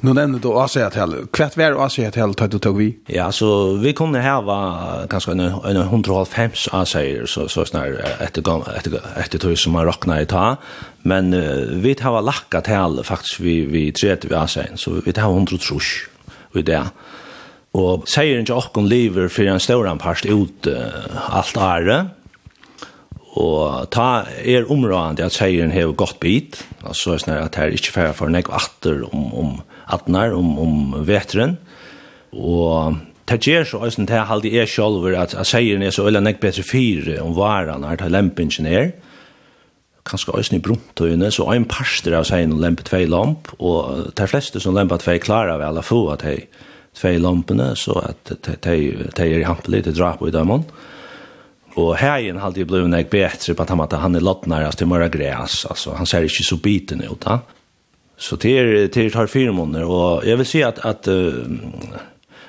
Nu 0.00 0.12
nämnde 0.12 0.38
du 0.38 0.52
Asia 0.54 0.84
Hotel. 0.84 1.26
Kvart 1.32 1.56
var 1.56 1.74
Asia 1.84 2.04
Hotel 2.06 2.34
tog 2.34 2.50
du 2.50 2.58
tog 2.58 2.76
vi? 2.78 2.98
Ja, 3.06 3.32
så 3.32 3.74
vi 3.82 3.92
kunde 3.92 4.20
här 4.20 4.42
var 4.42 5.06
kanske 5.10 5.32
en, 5.32 5.40
en 5.40 5.76
150 5.76 6.68
Asia 6.72 7.26
så, 7.26 7.48
så 7.48 7.64
snar 7.64 7.86
efter, 8.20 8.76
efter, 8.76 9.00
efter 9.16 9.38
tog 9.38 9.58
som 9.58 9.72
man 9.72 9.84
rockna 9.84 10.20
i 10.20 10.26
ta. 10.26 10.56
Men 11.02 11.34
uh, 11.34 11.82
vi 11.82 11.96
har 12.00 12.22
lackat 12.22 12.66
här 12.66 13.02
faktiskt 13.02 13.40
vi, 13.40 13.64
vi 13.64 13.92
tredje 13.92 14.28
vi 14.28 14.34
Asia. 14.34 14.76
Så 14.76 14.90
vi 14.90 15.12
har 15.16 15.30
100 15.30 15.58
trus 15.58 16.06
i 16.54 16.62
det. 16.62 16.84
Og 17.74 18.06
sier 18.06 18.38
ikke 18.38 18.54
åkken 18.54 18.86
lever 18.88 19.28
for 19.28 19.50
en 19.50 19.60
stor 19.60 19.90
part 19.98 20.24
ut 20.26 20.66
uh, 20.66 21.34
alt 21.34 21.56
ære. 21.58 21.98
Og 23.34 23.90
ta 23.90 24.24
er 24.44 24.70
områdende 24.70 25.26
at 25.26 25.34
seieren 25.34 25.74
har 25.74 25.90
gått 25.92 26.20
bit. 26.20 26.62
Altså 26.84 27.18
sånn 27.18 27.34
at 27.34 27.58
her 27.58 27.74
ikke 27.74 27.92
færre 27.92 28.14
for 28.14 28.30
nek 28.30 28.48
atter 28.54 29.02
om, 29.10 29.34
om 29.34 29.58
atnar 29.88 30.34
om, 30.36 30.54
om 30.58 30.78
vetren, 31.06 31.56
og 32.32 32.98
det 33.28 33.42
gjør 33.44 33.66
så 33.68 33.80
også 33.84 34.06
det 34.08 34.22
halde 34.30 34.52
jeg 34.52 34.68
selv 34.72 35.04
at, 35.12 35.34
at 35.36 35.46
seieren 35.46 35.82
er 35.84 35.92
så 35.92 36.06
øyla 36.08 36.20
nek 36.24 36.40
bedre 36.40 36.64
fire 36.64 37.20
om 37.20 37.36
varan 37.36 37.84
her 37.84 38.00
til 38.00 38.12
lempingen 38.12 38.66
er. 38.66 38.90
Kanskje 40.08 40.32
også 40.32 40.56
i 40.56 40.62
bruntøyene 40.64 41.28
så 41.32 41.50
en 41.52 41.68
parster 41.68 42.16
av 42.16 42.24
seieren 42.28 42.56
lempe 42.60 42.86
tvei 42.88 43.04
lamp 43.08 43.52
og 43.58 44.14
de 44.16 44.28
fleste 44.30 44.60
som 44.60 44.76
lempe 44.76 44.96
tvei 45.02 45.18
klarer 45.20 45.60
vel 45.60 45.80
å 45.80 45.84
få 45.84 46.06
at 46.14 46.24
de 46.24 46.38
tvei 46.96 47.18
lampene 47.20 47.74
så 47.76 47.98
at 48.08 48.32
de 48.64 48.78
er 49.12 49.40
i 49.40 49.44
hampelig 49.46 49.84
til 49.86 49.98
drap 49.98 50.24
i 50.24 50.32
dømmen 50.32 50.64
og 51.78 51.92
herjen 52.00 52.40
halde 52.42 52.62
jeg 52.62 52.70
blei 52.70 52.80
nek 52.88 53.10
bedre 53.12 53.54
på 53.54 53.66
at 53.84 53.98
han 54.00 54.16
er 54.16 54.24
lottnare 54.24 54.72
til 54.74 54.88
mørre 54.90 55.10
græs 55.12 55.60
altså 55.68 55.94
han 55.98 56.08
ser 56.08 56.26
ikke 56.26 56.46
så 56.48 56.58
biten 56.64 57.04
ut 57.04 57.20
da 57.26 57.42
Så 58.18 58.36
det 58.36 58.58
är 58.58 58.64
det 58.88 59.10
tar 59.10 59.26
fyra 59.26 59.52
månader 59.52 59.84
och 59.84 60.26
jag 60.26 60.36
vill 60.36 60.46
se 60.46 60.62
att 60.62 60.78
att 60.78 61.08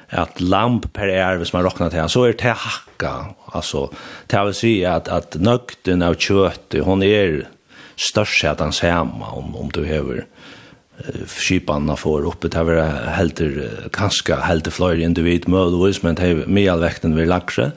att 0.09 0.41
lamp 0.41 0.93
per 0.93 1.07
är 1.07 1.37
hvis 1.37 1.53
man 1.53 1.63
räknar 1.63 1.89
till 1.89 2.09
så 2.09 2.23
är 2.23 2.33
det 2.33 2.49
hacka 2.49 3.25
alltså 3.45 3.91
det 4.27 4.45
vill 4.45 4.53
säga 4.53 4.95
att 4.95 5.07
att 5.07 5.35
nökten 5.35 6.01
av 6.01 6.13
kött 6.13 6.75
hon 6.81 7.03
är 7.03 7.47
störst 8.11 8.43
att 8.43 8.59
han 8.59 8.71
hemma 8.81 9.31
om 9.31 9.55
om 9.55 9.69
du 9.73 9.81
behöver 9.81 10.25
skipanna 11.25 11.95
får 11.95 12.25
uppe 12.25 12.49
till 12.49 12.59
helt 12.59 13.09
helter 13.09 13.69
kaska 13.91 14.35
helt 14.35 14.73
flyr 14.73 14.99
individ 14.99 15.47
möjligtvis 15.47 16.03
men 16.03 16.15
det 16.15 16.47
med 16.47 16.71
all 16.71 16.79
väkten 16.79 17.15
vi 17.15 17.25
laxar 17.25 17.71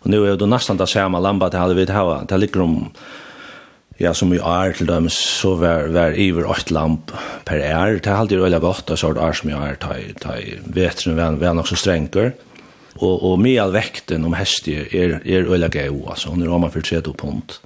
och 0.00 0.06
nu 0.06 0.32
är 0.32 0.36
det 0.36 0.46
nästan 0.46 0.76
det 0.76 0.86
samma 0.86 1.20
lampa 1.20 1.48
det 1.48 1.58
hade 1.58 1.74
vi 1.74 1.84
det 1.84 1.92
här 1.92 2.24
det 2.28 2.36
ligger 2.36 2.60
om 2.60 2.90
Ja, 3.98 4.12
som 4.14 4.30
i 4.30 4.38
år 4.38 4.76
til 4.78 4.86
dem, 4.86 5.08
så 5.10 5.56
var, 5.58 5.88
var 5.90 6.14
iver 6.14 6.46
8 6.46 6.74
lamp 6.74 7.10
per 7.48 7.58
år. 7.58 7.98
Det 7.98 8.06
er 8.06 8.14
alltid 8.14 8.38
veldig 8.44 8.60
godt, 8.62 8.92
og 8.94 8.98
så 9.00 9.08
er 9.08 9.16
det 9.16 9.24
år 9.26 9.38
som 9.40 9.50
i 9.50 9.56
år, 9.58 9.78
da 9.82 10.36
vetren 10.76 11.18
vi 11.40 11.48
er 11.48 11.56
nok 11.58 11.66
så 11.66 11.78
strenger. 11.80 12.30
Og, 12.98 13.24
og 13.26 13.34
med 13.42 13.58
all 13.62 13.74
vekten 13.74 14.26
om 14.26 14.36
hestet 14.38 14.94
er, 14.94 15.18
er 15.22 15.50
veldig 15.50 15.70
gøy, 15.74 15.98
altså. 16.10 16.30
Hun 16.30 16.42
er 16.42 16.54
om 16.54 16.62
man 16.66 16.74
for 16.74 16.82
30 16.82 17.14
pund. 17.18 17.58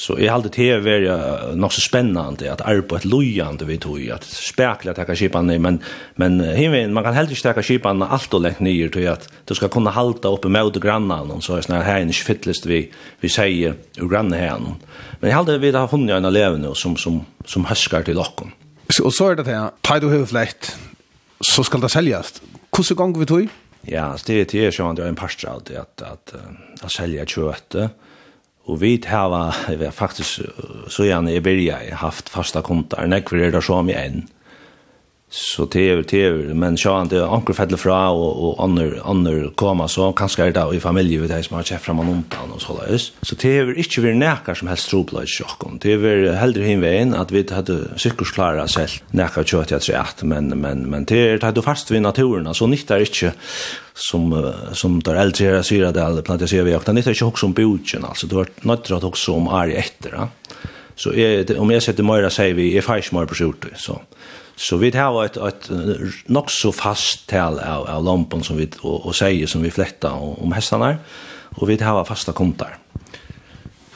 Så 0.00 0.14
jeg 0.16 0.32
halte 0.32 0.48
til 0.54 0.70
å 0.72 0.80
være 0.80 1.14
nok 1.60 1.74
så 1.76 1.82
spennende 1.84 2.48
at 2.48 2.62
arbeid 2.64 3.04
lojende 3.04 3.66
vi 3.68 3.76
tog, 3.82 3.98
at 4.14 4.24
spekler 4.24 4.96
takka 4.96 5.12
kipene, 5.18 5.58
men, 5.60 5.76
men 6.16 6.38
himmelen, 6.56 6.94
man 6.96 7.04
kan 7.04 7.18
heller 7.18 7.34
ikke 7.34 7.50
takke 7.50 7.64
kipene 7.66 8.08
alt 8.08 8.32
og 8.32 8.46
lengt 8.46 8.62
nye 8.64 8.88
til 8.92 9.10
at 9.12 9.28
du 9.44 9.52
skal 9.58 9.68
kunne 9.72 9.92
halta 9.92 10.32
oppe 10.32 10.48
med 10.48 10.70
og 10.70 10.80
grannan, 10.80 11.44
så 11.44 11.58
er 11.58 11.68
det 11.68 11.82
her 11.84 12.00
en 12.00 12.14
fytlest 12.16 12.68
vi, 12.70 12.86
vi 13.20 13.32
sier 13.32 13.76
ur 14.00 14.08
grannan 14.08 14.40
her. 14.40 14.64
Men 15.20 15.28
jeg 15.28 15.36
halte 15.36 15.60
vi 15.60 15.76
har 15.76 15.92
funnet 15.92 16.16
en 16.16 16.30
elev 16.32 16.56
nå 16.62 16.72
som, 16.72 16.96
som, 16.96 17.20
som 17.44 17.68
høsker 17.68 18.08
til 18.08 18.16
dere. 18.16 18.52
Og 19.04 19.12
så 19.12 19.30
er 19.30 19.42
det 19.42 19.50
det, 19.52 19.62
ta 19.84 20.00
du 20.00 20.08
høy 20.08 20.24
flekt, 20.26 20.72
så 21.44 21.62
skal 21.66 21.84
det 21.84 21.92
selges. 21.92 22.38
Hvordan 22.72 22.96
gong 22.96 23.18
vi 23.20 23.28
tog? 23.28 23.58
Ja, 23.84 24.14
det 24.26 24.46
er 24.46 24.48
det 24.48 24.64
er 24.64 24.76
jo 24.80 24.88
en 25.04 25.16
parstral, 25.16 25.60
alltid 25.60 25.76
at, 25.76 26.02
at, 26.04 26.32
at, 26.40 26.84
at 26.84 26.92
selja 26.92 27.28
kjøttet, 27.28 28.08
Og 28.70 28.78
vi 28.82 28.96
har 29.10 29.90
faktisk, 30.02 30.44
så 30.88 31.06
gjerne 31.08 31.34
i 31.34 31.42
byrja, 31.42 31.80
haft 31.98 32.30
fasta 32.30 32.62
kontar, 32.62 33.08
nekver 33.10 33.48
er 33.48 33.56
det 33.56 33.64
så 33.66 33.80
mye 33.82 34.04
enn. 34.06 34.28
Så 35.32 35.64
det 35.64 35.90
är 35.90 35.96
det 35.96 36.04
TV, 36.04 36.54
men 36.54 36.76
så 36.76 36.94
han 36.94 37.08
det 37.08 37.26
anker 37.26 37.52
fäller 37.52 37.76
fra 37.76 38.08
och 38.10 38.48
och 38.48 38.64
andra 38.64 39.02
andra 39.02 39.50
komma 39.54 39.88
så 39.88 40.12
kanske 40.12 40.44
är 40.44 40.52
det 40.52 40.76
i 40.76 40.80
familje 40.80 41.20
vid 41.20 41.30
det 41.30 41.42
som 41.42 41.56
har 41.56 41.62
chef 41.62 41.82
fram 41.82 41.98
undan 42.00 42.50
och 42.54 42.62
så 42.62 42.80
där. 42.80 42.98
Så 43.22 43.34
det 43.34 43.56
är 43.58 43.78
inte 43.78 44.00
vi 44.00 44.14
näkar 44.14 44.54
som 44.54 44.68
helst 44.68 44.88
trubbel 44.88 45.24
i 45.24 45.26
chocken. 45.26 45.78
det 45.82 45.92
är 45.92 46.32
hellre 46.32 46.62
hin 46.62 46.80
vägen 46.80 47.14
att 47.14 47.30
vi 47.32 47.46
hade 47.52 47.78
klara 48.34 48.68
själv 48.68 48.88
näkar 49.10 49.44
kött 49.44 49.70
jag 49.70 49.80
tror 49.80 49.96
att 49.96 50.22
men 50.22 50.48
men 50.48 50.90
men 50.90 51.04
det 51.04 51.28
är 51.28 51.52
det 51.52 51.62
fast 51.62 51.90
vi 51.90 52.00
naturen 52.00 52.54
så 52.54 52.66
nyttar 52.66 53.00
inte 53.00 53.32
som 53.94 54.52
som 54.72 55.02
där 55.02 55.14
äldre 55.14 55.62
syra 55.62 55.92
det 55.92 56.04
alla 56.04 56.46
ser 56.48 56.62
vi 56.62 56.74
och 56.74 56.82
det 56.86 56.92
nyttar 56.92 57.10
inte 57.10 57.24
också 57.24 57.46
om 57.46 57.52
bogen 57.52 58.04
alltså 58.04 58.26
det 58.26 58.36
har 58.36 58.46
något 58.60 59.04
också 59.04 59.32
om 59.32 59.48
arg 59.48 59.74
efter. 59.74 60.10
Ja? 60.12 60.28
Så 60.96 61.12
är 61.12 61.58
om 61.58 61.70
jag 61.70 61.82
sätter 61.82 62.02
mer 62.02 62.28
säger 62.28 62.54
vi 62.54 62.76
är 62.76 62.82
fast 62.82 63.12
mer 63.12 63.26
på 63.26 63.34
skjortor 63.34 63.72
så. 63.76 64.00
Så 64.60 64.76
vi 64.76 64.90
har 64.90 65.24
ett 65.24 65.36
ett 65.36 65.70
nog 66.26 66.50
så 66.50 66.72
fast 66.72 67.26
tal 67.26 67.58
av 67.58 67.86
av 67.88 68.04
lampan 68.04 68.42
som 68.42 68.56
vi 68.56 68.68
och, 68.80 69.06
och 69.06 69.16
säger 69.16 69.46
som 69.46 69.62
vi 69.62 69.70
flätta 69.70 70.12
om 70.12 70.52
hästarna 70.52 70.96
och 71.56 71.70
vi 71.70 71.82
har 71.82 72.04
fasta 72.04 72.32
kontar. 72.32 72.76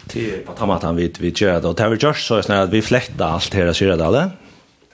Till 0.06 0.40
på 0.46 0.52
tamatan 0.52 0.96
vi 0.96 1.12
vi 1.18 1.32
gör 1.36 1.60
det 1.60 1.68
och 1.68 1.74
det 1.74 1.88
vi 1.88 1.96
gjort 1.96 2.16
så 2.16 2.34
är 2.36 2.50
att 2.50 2.70
vi 2.70 2.82
flätta 2.82 3.26
allt 3.26 3.54
hela 3.54 3.70
i 3.70 3.74
Syradalen. 3.74 4.30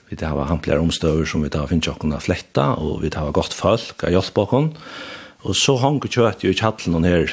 Vi 0.09 0.25
har 0.25 0.43
hamplar 0.43 0.77
omstöver 0.77 1.25
som 1.25 1.43
vi 1.43 1.49
tar 1.49 1.67
finns 1.67 1.87
jockarna 1.87 2.19
flätta 2.19 2.73
och 2.73 3.03
vi 3.03 3.09
har 3.15 3.31
gott 3.31 3.53
folk 3.53 4.03
att 4.03 4.11
hjälpa 4.11 4.31
bakom. 4.33 4.75
Och 5.41 5.55
så 5.57 5.77
hanker 5.81 6.11
kjøtt 6.11 6.43
jo 6.45 6.51
i 6.53 6.57
kjallen 6.57 7.05
her 7.07 7.31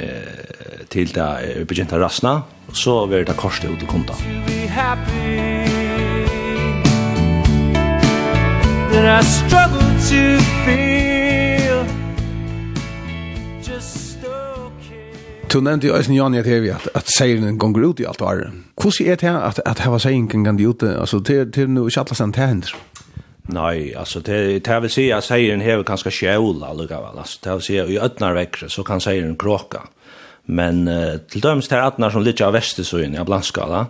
eh, 0.00 0.84
til 0.88 1.12
det 1.12 1.24
er 1.24 1.66
begynt 1.68 1.92
å 1.92 2.00
rasna, 2.00 2.38
og 2.68 2.78
så 2.78 3.02
blir 3.10 3.28
det 3.28 3.36
korset 3.36 3.68
ut 3.68 3.84
i 3.84 3.90
kontan. 3.90 5.53
that 8.94 9.20
I 9.20 9.24
struggle 9.24 9.90
to 10.10 10.22
feel 10.64 11.78
Just 13.62 14.24
okay 14.24 15.48
Tu 15.48 15.60
nevnte 15.60 15.88
jo 15.88 15.96
eisen 15.96 16.14
Jani 16.14 16.38
at 16.38 16.46
hevi 16.46 16.70
at, 16.70 16.86
at 16.94 17.10
seiren 17.10 17.58
gonger 17.58 17.88
ut 17.88 18.00
i 18.00 18.06
alt 18.06 18.22
var. 18.22 18.44
Hvordan 18.78 19.10
er 19.10 19.16
det 19.22 19.32
at, 19.48 19.60
at 19.66 19.82
heva 19.82 19.98
seiren 19.98 20.28
gong 20.30 20.60
ute? 20.60 20.92
Altså, 21.00 21.18
det 21.18 21.58
er 21.58 21.66
nu 21.66 21.86
ikke 21.88 22.04
alle 22.04 22.30
det 22.32 22.46
hender. 22.46 22.74
Nei, 23.54 23.92
altså, 23.96 24.20
det, 24.20 24.64
det 24.66 24.78
vil 24.82 24.90
si 24.90 25.10
at 25.12 25.26
seiren 25.26 25.60
hever 25.60 25.84
kanskje 25.84 26.10
skjøla, 26.10 26.72
lukka. 26.78 27.02
Altså, 27.18 27.38
det 27.44 27.52
vil 27.52 27.66
si 27.66 27.76
at 27.76 27.90
i 27.90 27.98
ødnar 27.98 28.38
vekkre 28.38 28.70
så 28.70 28.82
kan 28.82 29.00
seiren 29.00 29.36
kråka. 29.36 29.84
Men 30.46 30.88
uh, 30.88 31.20
til 31.30 31.42
dømes 31.42 31.68
til 31.68 31.82
atnar 31.82 32.14
som 32.14 32.22
ligger 32.22 32.46
av 32.46 32.54
vestesøyen 32.56 33.14
i 33.18 33.26
blandskala, 33.26 33.84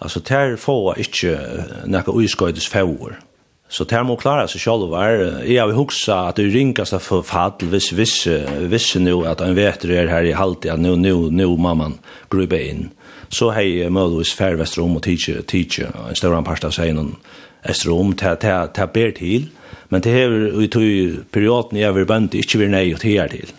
altså, 0.00 0.20
til 0.20 0.56
få 0.58 0.94
ikke 0.96 1.38
nekka 1.86 2.12
uiskøydes 2.12 2.68
fjord. 2.68 3.20
Så 3.68 3.84
det 3.84 3.98
må 4.06 4.14
klara 4.14 4.46
seg 4.46 4.62
selv 4.62 4.86
var, 4.92 5.18
jeg 5.42 5.58
har 5.58 5.72
huksa 5.74 6.28
at 6.30 6.38
det 6.38 6.52
ringast 6.54 6.94
av 6.94 7.02
fall 7.02 7.54
hvis 7.66 7.90
visse, 7.98 8.36
visse 8.70 9.00
nu 9.02 9.24
at 9.26 9.42
en 9.42 9.56
vet 9.58 9.82
det 9.82 9.96
er 9.98 10.12
her 10.12 10.28
i 10.28 10.36
halvtid, 10.36 10.70
at 10.70 10.80
nu, 10.80 10.94
nu, 10.96 11.30
nu 11.30 11.56
må 11.56 11.74
man 11.74 11.98
grupe 12.30 12.60
inn. 12.62 12.90
Så 13.28 13.50
hei 13.50 13.80
jeg 13.80 13.92
mødvis 13.92 14.36
færvest 14.38 14.78
rom 14.78 14.96
og 14.96 15.02
tidsje, 15.02 15.42
tidsje, 15.42 15.90
en 15.90 16.18
større 16.18 16.44
part 16.46 16.64
av 16.64 16.74
seg 16.76 16.94
noen 16.94 17.16
ester 17.66 17.90
til 18.14 18.70
det 18.76 18.90
ber 18.94 19.10
til, 19.10 19.48
men 19.90 20.02
det 20.02 20.12
hever 20.12 20.62
i 20.62 20.68
tog 20.70 21.24
perioden 21.32 21.78
jeg 21.78 21.94
vil 21.94 22.06
bønte 22.06 22.38
ikke 22.38 22.58
vil 22.62 22.70
nei 22.70 22.92
og 22.94 23.00
tider 23.02 23.28
til. 23.34 23.50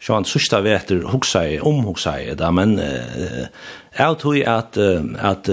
Så 0.00 0.14
han 0.16 0.24
sørste 0.24 0.62
vet 0.64 0.90
veter 0.90 1.06
huksa 1.12 1.44
jeg, 1.44 1.62
omhuksa 1.62 2.16
jeg 2.18 2.38
da, 2.40 2.50
men 2.50 2.78
jeg 2.80 4.16
tror 4.18 4.38
at, 4.48 4.78
at, 4.78 5.48
at 5.48 5.50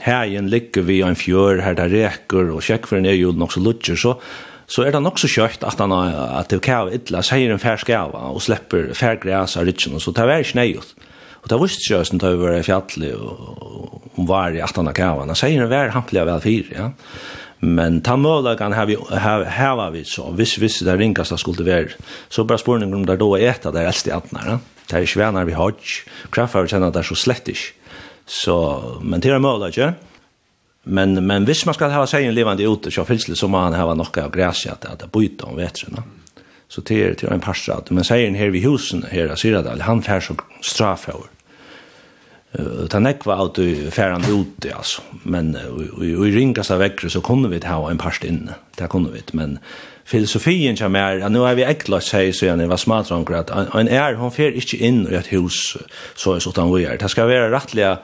Hägen 0.00 0.50
ligger 0.50 0.82
vi 0.82 1.02
en 1.02 1.16
fjör 1.16 1.58
här 1.58 1.74
där 1.74 1.88
räcker 1.88 2.50
och 2.50 2.62
checkfren 2.62 3.06
er 3.06 3.12
jo 3.12 3.32
nok 3.32 3.52
så 3.52 3.60
lutcher 3.60 3.96
så 3.96 4.20
så 4.66 4.82
er 4.84 4.92
det 4.92 5.00
nok 5.00 5.18
så 5.18 5.28
kört 5.28 5.64
at 5.64 5.78
han 5.78 5.92
at 5.92 6.50
det 6.50 6.60
kan 6.60 6.92
ytla, 6.92 7.22
säger 7.22 7.50
en 7.50 7.58
färsk 7.58 7.90
og 7.90 8.42
slipper 8.42 8.92
släpper 8.94 9.14
græs 9.14 9.56
av 9.56 9.64
richen 9.64 9.94
och 9.94 10.02
så 10.02 10.12
tar 10.12 10.26
väl 10.26 10.44
snöjt. 10.44 10.94
Og 11.42 11.48
det 11.48 11.62
visste 11.62 11.94
jag 11.94 12.06
det 12.12 12.20
tar 12.20 12.28
över 12.28 12.62
fjället 12.62 13.14
og 13.14 14.02
hon 14.14 14.26
var 14.26 14.50
i 14.50 14.60
at 14.60 14.76
han 14.76 14.94
kan 14.94 15.18
han 15.18 15.34
säger 15.34 15.62
en 15.62 15.68
väl 15.68 15.90
hampliga 15.90 16.24
väl 16.24 16.40
fyr 16.40 16.66
ja. 16.76 16.92
Men 17.60 18.00
ta 18.00 18.16
möla 18.16 18.56
kan 18.56 18.72
ha 18.72 18.84
vi 18.84 18.96
av 18.96 19.92
vi 19.92 20.04
så 20.04 20.30
viss 20.30 20.58
viss 20.58 20.80
där 20.80 20.98
ringast 20.98 21.30
det 21.30 21.38
skulle 21.38 21.72
vara 21.72 21.88
så 22.28 22.44
bara 22.44 22.58
spårningen 22.58 22.94
om 22.94 23.06
där 23.06 23.16
då 23.16 23.36
äta 23.36 23.72
där 23.72 23.84
äldste 23.84 24.10
ja. 24.10 24.58
Det 24.90 24.96
är 24.96 25.06
svänar 25.06 25.44
vi 25.44 25.52
har. 25.52 25.74
Kraftföretag 26.30 26.70
känner 26.70 26.90
där 26.90 27.02
så 27.02 27.14
slättish. 27.14 27.72
Så, 28.28 28.82
men 29.02 29.20
det 29.20 29.28
är 29.28 29.38
möjligt, 29.38 29.76
ja. 29.76 29.92
Men, 30.82 31.26
men 31.26 31.44
visst 31.44 31.66
man 31.66 31.74
ska 31.74 31.88
ha 31.88 32.06
sig 32.06 32.26
en 32.26 32.34
levande 32.34 32.62
ute 32.62 32.90
så 32.90 33.04
finns 33.04 33.26
det 33.26 33.36
som 33.36 33.50
man 33.50 33.72
har 33.72 33.94
något 33.94 34.18
av 34.18 34.30
gräs 34.30 34.66
att, 34.66 34.84
att 34.84 35.12
byta 35.12 35.46
om 35.46 35.56
vetrarna. 35.56 36.02
Så 36.68 36.80
det 36.80 37.04
är, 37.04 37.14
till 37.14 37.28
en 37.28 37.40
parsa 37.40 37.74
att, 37.74 37.90
men 37.90 38.04
säger 38.04 38.30
här 38.30 38.46
vid 38.46 38.62
husen 38.62 39.04
här 39.10 39.32
i 39.32 39.36
Syradal, 39.36 39.80
han 39.80 40.02
fär 40.02 40.20
så 40.20 40.34
över. 41.08 41.26
Eh 42.52 42.84
utan 42.84 43.02
det 43.02 43.26
var 43.26 43.58
ut 43.58 43.94
färran 43.94 44.24
ute 44.24 44.74
alltså. 44.74 45.02
Men 45.22 45.58
vi 46.00 46.06
i, 46.06 46.28
i 46.28 46.30
väckre 46.76 47.10
så 47.10 47.20
kunde 47.20 47.48
vi 47.48 47.66
ha 47.66 47.90
en 47.90 47.98
parst 47.98 48.24
inne. 48.24 48.54
Det 48.76 48.88
kunde 48.88 49.10
vi, 49.10 49.22
men 49.32 49.58
filosofien 50.08 50.76
som 50.76 50.96
er, 50.96 51.20
at 51.24 51.32
nå 51.32 51.44
har 51.44 51.56
vi 51.58 51.66
ekla 51.68 52.00
seg, 52.04 52.32
så 52.34 52.48
jeg 52.48 52.70
var 52.70 52.80
smadranker, 52.80 53.42
at 53.42 53.52
en 53.76 53.90
er, 53.92 54.16
hon 54.16 54.32
fer 54.32 54.56
ikke 54.56 54.80
inn 54.80 55.02
i 55.08 55.16
et 55.18 55.28
hus, 55.34 55.76
så 56.16 56.36
er 56.36 56.44
sånn 56.44 56.72
vi 56.72 56.86
er. 56.88 56.96
Det 57.00 57.10
skal 57.12 57.28
være 57.28 57.50
rettelig 57.52 57.96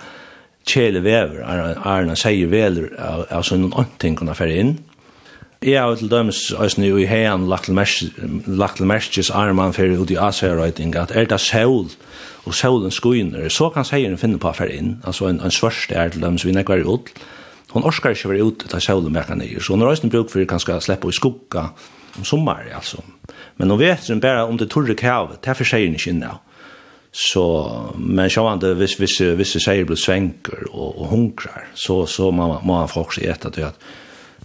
kjele 0.69 1.01
vever, 1.05 1.45
Arna 1.45 2.17
sier 2.17 2.51
veler 2.53 2.91
av 3.01 3.45
sånn 3.47 3.71
ting 4.01 4.19
kunne 4.19 4.37
fer 4.37 4.53
inn. 4.53 4.77
Jeg 5.65 5.81
har 5.81 5.97
til 5.97 6.11
dømes, 6.13 6.51
altså 6.61 6.83
i 6.85 7.07
heian 7.09 7.47
lagt 7.49 7.71
til 7.71 8.89
merskjes 8.91 9.31
arman 9.33 9.73
fer 9.73 9.95
ut 9.97 10.11
i 10.13 10.19
Asia-røyting, 10.21 10.93
at 11.01 11.15
er 11.17 11.25
det 11.31 11.41
sol, 11.41 11.89
og 12.45 12.53
solen 12.55 12.93
skuiner, 12.93 13.49
så 13.49 13.71
kan 13.73 13.87
seieren 13.89 14.21
finne 14.21 14.37
på 14.39 14.53
fer 14.53 14.69
inn, 14.69 14.99
altså 15.09 15.31
en, 15.31 15.41
en 15.41 15.55
svørst 15.55 15.93
er 15.97 16.13
til 16.13 16.21
dømes 16.21 16.45
vi 16.45 16.53
nekker 16.53 16.85
ut, 16.85 17.09
hon 17.75 17.85
orskar 17.85 18.15
ikke 18.15 18.31
være 18.31 18.47
ute 18.47 18.71
til 18.71 18.83
sjølen 18.83 19.13
med 19.13 19.35
nye, 19.41 19.61
så 19.61 19.75
hun 19.75 19.83
har 19.83 19.93
også 19.93 20.11
bruk 20.13 20.31
for 20.33 20.47
kanskje 20.49 20.81
slippe 20.87 21.11
i 21.11 21.17
skugga 21.17 21.69
om 22.15 22.25
sommar 22.25 22.65
altså. 22.75 23.03
Men 23.59 23.71
hun 23.71 23.81
vet 23.81 24.09
hun 24.09 24.23
bare 24.23 24.47
om 24.47 24.59
det 24.59 24.71
torre 24.71 24.95
kravet, 24.95 25.43
det 25.43 25.51
er 25.51 25.59
for 25.59 25.69
seg 25.69 25.89
ikke 25.89 26.15
inne. 26.15 26.33
Så, 27.15 27.43
men 27.95 28.31
sjående, 28.31 28.73
hvis, 28.75 28.97
hvis, 28.99 29.21
hvis 29.39 29.53
seier 29.63 29.87
blir 29.87 29.99
svenker 29.99 30.65
og, 30.73 30.97
og 30.99 31.13
hunkrar, 31.13 31.69
så, 31.79 32.01
så 32.11 32.33
må, 32.35 32.49
må 32.67 32.81
han 32.81 32.91
folk 32.91 33.15
si 33.15 33.29
etter 33.31 33.55
til 33.55 33.69
at 33.69 33.79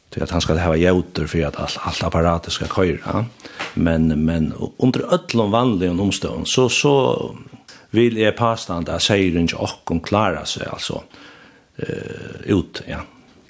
till 0.09 0.24
att 0.24 0.31
han 0.31 0.41
ska 0.41 0.57
ha 0.57 0.75
jäuter 0.75 1.27
för 1.27 1.45
att 1.45 1.55
allt 1.55 1.77
allt 1.81 2.03
apparatet 2.03 2.53
ska 2.53 2.65
köra. 2.65 3.25
Men 3.74 4.25
men 4.25 4.53
under 4.77 5.13
öllum 5.13 5.51
vanliga 5.51 5.91
omstånd 5.91 6.48
så 6.48 6.69
så 6.69 7.36
vill 7.89 8.17
är 8.17 8.31
pastan 8.31 8.83
där 8.83 9.00
säger 9.00 9.38
inte 9.38 9.55
och 9.55 9.69
kon 9.83 10.00
klara 10.00 10.45
sig 10.45 10.67
alltså 10.71 11.03
uh, 11.79 12.41
ut 12.45 12.81
ja. 12.88 13.00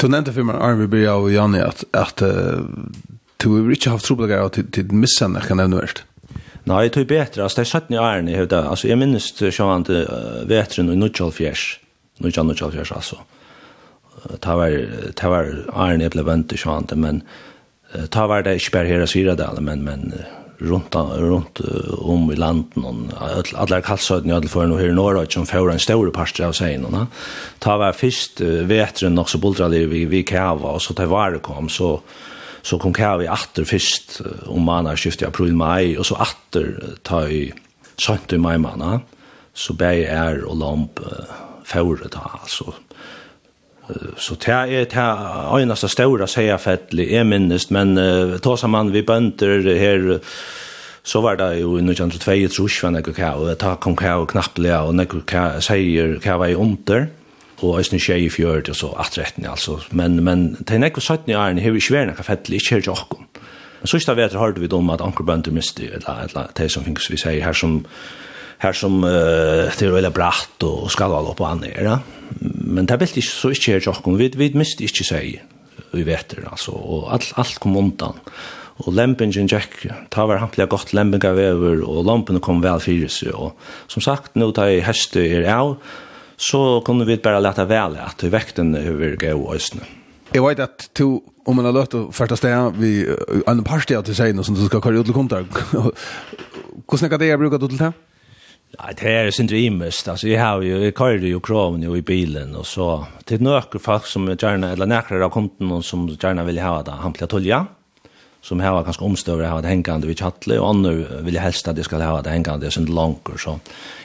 Du 0.02 0.08
nevnte 0.08 0.32
for 0.32 0.48
meg, 0.48 0.56
Arne, 0.64 0.80
vi 0.80 0.88
blir 0.88 1.10
av 1.12 1.26
Janne 1.32 1.64
at, 1.66 1.84
at 1.92 2.22
uh, 2.24 2.64
du 3.44 3.48
har 3.52 3.72
ikke 3.76 3.92
haft 3.92 4.08
trobladgar 4.08 4.48
til, 4.56 4.70
til 4.72 4.94
missen, 4.96 5.36
jeg 5.36 5.50
kan 5.50 5.60
nevne 5.60 5.82
verst. 5.82 6.06
Nei, 6.70 6.88
det 6.88 7.02
är 7.02 7.06
bedre. 7.06 7.44
Altså, 7.44 7.56
det 7.56 7.62
är 7.62 7.66
satt 7.66 7.90
ni 7.90 7.98
är 7.98 8.30
i 8.30 8.36
huvudet. 8.36 8.66
Alltså, 8.66 8.88
jag 8.88 8.98
minns 8.98 9.34
sjåan 9.52 9.86
uh, 9.90 10.46
vetren 10.46 10.90
och 10.90 10.98
Nudjalfjärs. 10.98 11.80
Nudjal, 12.18 12.46
Nudjalfjärs, 12.46 12.92
alltså. 12.92 13.18
Det 14.40 14.48
var, 14.48 14.70
det 15.22 15.24
var 15.24 15.66
Arne 15.74 16.10
blev 16.10 16.26
vänt 16.26 16.54
i 16.54 16.58
sjåan, 16.58 16.88
men 16.96 17.22
det 17.94 18.16
var 18.16 18.42
det 18.42 18.54
inte 18.54 18.70
bara 18.72 18.84
här 18.84 19.02
i 19.02 19.08
Syradalen, 19.08 19.64
men, 19.64 19.84
men 19.84 20.14
rundt, 20.60 20.96
rundt 20.96 21.62
om 22.00 22.32
i 22.32 22.36
landet 22.36 22.78
og 22.84 23.52
alla 23.56 23.82
kalsøyden 23.82 24.44
i 24.44 24.48
för 24.48 24.68
nu 24.68 24.78
här 24.78 24.90
i 24.90 24.94
norr 24.94 25.16
och 25.16 25.32
som 25.32 25.46
får 25.46 25.72
en 25.72 25.80
stor 25.80 26.12
pastor 26.12 26.46
av 26.46 26.52
sig 26.52 26.74
innan. 26.74 27.08
Ta 27.60 27.78
var 27.78 27.94
først 27.94 28.42
vetren 28.42 29.20
också 29.20 29.54
så 29.54 29.68
vi, 29.68 30.06
vi 30.06 30.24
kava, 30.24 30.70
och 30.70 30.82
så 30.82 30.94
ta 30.94 31.30
det 31.30 31.40
kom, 31.40 31.70
så, 31.70 32.02
så 32.62 32.80
kom 32.80 32.94
kava 32.94 33.24
åter 33.24 33.64
först 33.64 34.22
om 34.46 34.62
man 34.62 34.86
har 34.86 34.96
skiftat 34.96 35.28
april 35.28 35.54
maj 35.54 35.98
och 35.98 36.06
så 36.06 36.16
åter 36.16 36.98
ta 37.04 37.28
i 37.28 37.54
sønt 37.98 38.34
i 38.34 38.38
mai-mannen, 38.38 39.00
så 39.54 39.74
bä 39.74 40.06
är 40.06 40.44
och 40.44 40.58
lamp 40.58 41.00
förre 41.64 42.10
ta, 42.10 42.40
alltså 42.42 42.74
Så 44.18 44.36
det 44.38 44.54
er 44.54 44.86
det 44.90 45.62
eneste 45.64 45.90
større 45.90 46.28
seierfettelig, 46.30 47.08
jeg 47.10 47.26
minnes, 47.26 47.70
men 47.74 47.98
uh, 47.98 48.38
ta 48.38 48.68
man 48.68 48.92
vi 48.94 49.02
bønder 49.02 49.66
her, 49.80 50.20
så 51.04 51.22
var 51.26 51.40
det 51.40 51.62
jo 51.62 51.78
i 51.80 51.82
1902 51.82 52.36
trus, 52.54 52.82
var 52.84 52.94
nekker 52.94 53.16
hva, 53.18 53.32
og 53.40 53.56
ta 53.62 53.76
kom 53.82 53.98
hva 53.98 54.20
og 54.22 54.30
knappelig, 54.34 54.76
og 54.78 54.94
nekker 55.00 55.24
hva 55.26 55.46
sier 55.64 56.20
hva 56.22 56.38
var 56.44 56.54
i 56.54 56.60
under, 56.60 57.08
og 57.60 57.80
jeg 57.80 57.90
synes 57.90 58.10
jeg 58.10 58.28
i 58.28 58.30
fjørt, 58.32 58.70
og 58.70 58.78
så 58.78 58.94
atretten, 59.02 59.48
altså. 59.50 59.80
Men, 59.92 60.22
men 60.24 60.54
det 60.60 60.78
er 60.78 60.86
nekker 60.86 61.02
17 61.02 61.34
i 61.34 61.36
æren, 61.36 61.60
hever 61.64 61.82
ikke 61.82 61.98
vært 61.98 62.14
nekker 62.14 62.30
fettelig, 62.30 62.62
ikke 62.62 62.76
her 62.76 62.86
til 62.86 62.96
åkken. 62.96 63.26
Men 63.80 63.90
sørste 63.90 64.16
vet 64.20 64.36
jeg 64.36 64.44
hørte 64.44 64.62
vi 64.62 64.70
om 64.76 64.94
at 64.94 65.02
anker 65.02 65.26
bønder 65.26 65.56
miste, 65.56 65.88
eller, 65.88 66.28
eller 66.28 66.54
det 66.56 66.70
som 66.72 66.86
finnes 66.86 67.10
vi 67.10 67.18
sier 67.18 67.42
her 67.44 67.58
som, 67.58 67.82
her 68.62 68.76
som 68.76 69.02
uh, 69.02 69.66
det 69.72 69.88
er 69.88 69.98
veldig 69.98 70.14
bratt 70.14 70.68
og 70.68 70.92
skal 70.92 71.16
alle 71.16 71.34
opp 71.34 71.42
og 71.42 71.54
anere, 71.56 71.84
ja 71.88 72.19
men 72.40 72.88
det 72.90 73.00
vilt 73.02 73.18
ikke 73.20 73.32
så 73.32 73.52
ikke 73.54 73.76
her 73.76 73.86
tjokken, 73.88 74.18
vi, 74.20 74.30
vi 74.38 74.52
miste 74.58 74.86
ikke 74.86 75.08
seg 75.08 75.40
i 75.98 76.04
veter, 76.06 76.46
altså, 76.50 76.76
og 76.76 77.10
alt, 77.16 77.32
alt 77.42 77.60
kom 77.64 77.78
undan. 77.80 78.20
Og 78.80 78.94
lempingen 78.96 79.50
gikk, 79.50 79.82
ta 80.14 80.24
var 80.30 80.40
hampelig 80.40 80.70
godt 80.72 80.94
lempinga 80.96 81.34
over, 81.34 81.82
og 81.84 82.06
lampene 82.08 82.40
kom 82.44 82.62
vel 82.64 82.80
fyrir 82.84 83.12
seg, 83.12 83.34
og 83.36 83.58
som 83.92 84.06
sagt, 84.06 84.38
nå 84.40 84.52
tar 84.56 84.72
jeg 84.72 84.86
heste 84.88 85.24
er 85.26 85.50
av, 85.60 85.78
så 86.40 86.80
kunne 86.88 87.08
vi 87.08 87.20
bare 87.20 87.42
lete 87.44 87.66
vel 87.68 87.98
at 88.00 88.24
vekten 88.32 88.72
over 88.80 89.18
gau 89.20 89.50
øsne. 89.56 89.84
Jeg 90.30 90.46
vet 90.46 90.62
at 90.62 90.86
to, 90.96 91.24
om 91.50 91.58
man 91.58 91.66
har 91.66 91.74
løtt 91.74 91.96
å 91.98 92.04
fyrta 92.14 92.38
sted, 92.38 92.78
vi, 92.78 93.02
har 93.10 93.50
en 93.50 93.66
parstid 93.66 93.98
at 93.98 94.06
til 94.08 94.16
seg, 94.16 94.38
som 94.46 94.56
du 94.56 94.62
skal 94.68 94.84
kare 94.84 95.02
ut 95.02 95.10
til 95.10 95.18
kontak, 95.18 95.50
hvordan 95.74 97.10
er 97.10 97.18
det 97.18 97.32
jeg 97.32 97.42
bruker 97.42 97.60
du 97.60 97.68
til 97.68 97.82
det? 97.82 97.92
Nei, 98.78 98.94
det 98.94 99.10
er 99.12 99.32
sin 99.34 99.50
drivmest. 99.50 100.08
Altså, 100.12 100.28
jeg 100.30 100.40
har 100.40 100.62
jo, 100.62 100.78
jeg 100.84 100.94
kører 100.96 101.26
jo 101.26 101.42
kroven 101.44 101.84
jo 101.84 101.96
i 101.98 102.06
bilen, 102.06 102.54
og 102.56 102.68
så 102.70 102.92
det 103.26 103.40
er 103.40 103.44
noen 103.44 103.82
folk 103.82 104.06
som 104.08 104.30
gjerne, 104.30 104.74
eller 104.76 104.90
nøkker 104.90 105.26
av 105.26 105.34
kunden 105.34 105.82
som 105.86 106.06
gjerne 106.14 106.46
vil 106.48 106.62
ha 106.62 106.80
det, 106.86 107.00
han 107.02 107.16
blir 107.18 107.32
tulja, 107.32 107.64
som 108.46 108.62
har 108.64 108.86
ganske 108.86 109.04
omstøver 109.04 109.50
har 109.50 109.66
det 109.66 109.74
hengende 109.74 110.08
vid 110.08 110.22
kjattelig, 110.22 110.62
og 110.62 110.70
andre 110.70 111.22
vil 111.26 111.42
helst 111.42 111.68
at 111.68 111.76
de 111.76 111.84
skal 111.84 112.06
ha 112.06 112.22
det 112.24 112.32
hengende 112.32 112.62
det 112.62 112.70
er 112.70 112.78
sin 112.78 112.88
langer, 112.94 113.42
så. 113.42 113.58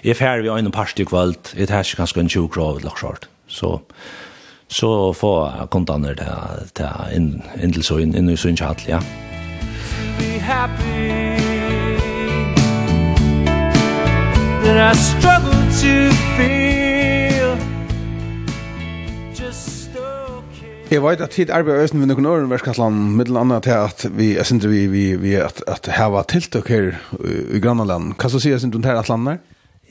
Jeg 0.02 0.16
er 0.16 0.20
ferdig, 0.22 0.48
vi 0.48 0.56
øyne 0.56 0.74
parst 0.74 0.98
i 0.98 1.06
kveld, 1.06 1.52
jeg 1.54 1.68
tar 1.68 1.84
ikke 1.84 2.02
ganske 2.02 2.24
en 2.24 2.32
20 2.32 2.48
krov, 2.56 2.80
eller 2.80 2.96
klart, 2.96 3.28
så 3.46 3.78
så 4.74 5.12
få 5.12 5.30
kontaner 5.70 6.16
til, 6.18 6.70
til 6.74 7.14
inn, 7.14 7.28
inn 7.62 7.76
til 7.76 7.84
så 7.84 8.00
inn 8.02 8.16
inn 8.16 8.32
i 8.32 8.36
søyn 8.36 8.58
kjattelig, 8.58 8.96
ja. 8.96 9.02
Be 10.18 10.38
happy. 10.40 11.53
that 14.64 14.78
I 14.92 14.96
struggle 14.96 15.60
to 15.82 15.94
feel 16.36 17.50
Just 19.40 19.96
okay 20.38 20.74
Jeg 20.90 21.02
vet 21.02 21.20
at 21.20 21.30
tid 21.30 21.50
arbeid 21.50 21.82
øyne 21.82 22.00
ved 22.00 22.06
noen 22.06 22.26
øren 22.26 22.50
verskatlan, 22.50 22.92
middel 23.18 23.36
annet 23.36 23.66
til 23.66 23.76
at 23.76 24.06
vi, 24.16 24.36
jeg 24.36 24.46
synes 24.46 24.68
vi, 24.68 24.86
vi, 24.86 25.16
vi 25.16 25.34
at, 25.34 25.60
at 25.68 25.88
heva 25.98 26.22
tiltok 26.28 26.68
her 26.68 26.92
i 27.52 27.60
grannaland. 27.60 28.14
Hva 28.20 28.30
så 28.32 28.40
sier 28.40 28.56
jeg 28.56 28.62
synes 28.64 28.76
du 28.76 28.80
her 28.88 29.00
at 29.00 29.10
landet? 29.12 29.42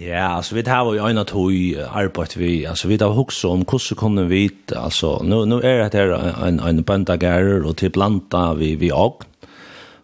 Ja, 0.01 0.37
altså 0.37 0.55
vi 0.55 0.63
har 0.65 0.93
ju 0.93 1.07
øyne 1.07 1.23
tog 1.23 1.51
arbeid 1.93 2.37
vi 2.37 2.63
alltså 2.65 2.87
vi 2.87 2.97
har 3.01 3.19
också 3.19 3.51
om 3.51 3.65
hur 3.71 3.95
kunne 3.95 4.25
vi 4.29 4.49
alltså 4.75 5.21
nu 5.23 5.45
nu 5.45 5.61
är 5.61 5.89
det 5.89 5.93
här 5.93 6.47
en 6.47 6.59
en 6.59 6.83
bøndagærer 6.83 7.67
og 7.67 7.77
til 7.77 7.89
planta 7.89 8.53
vi 8.53 8.75
vi 8.75 8.91
och 8.91 9.23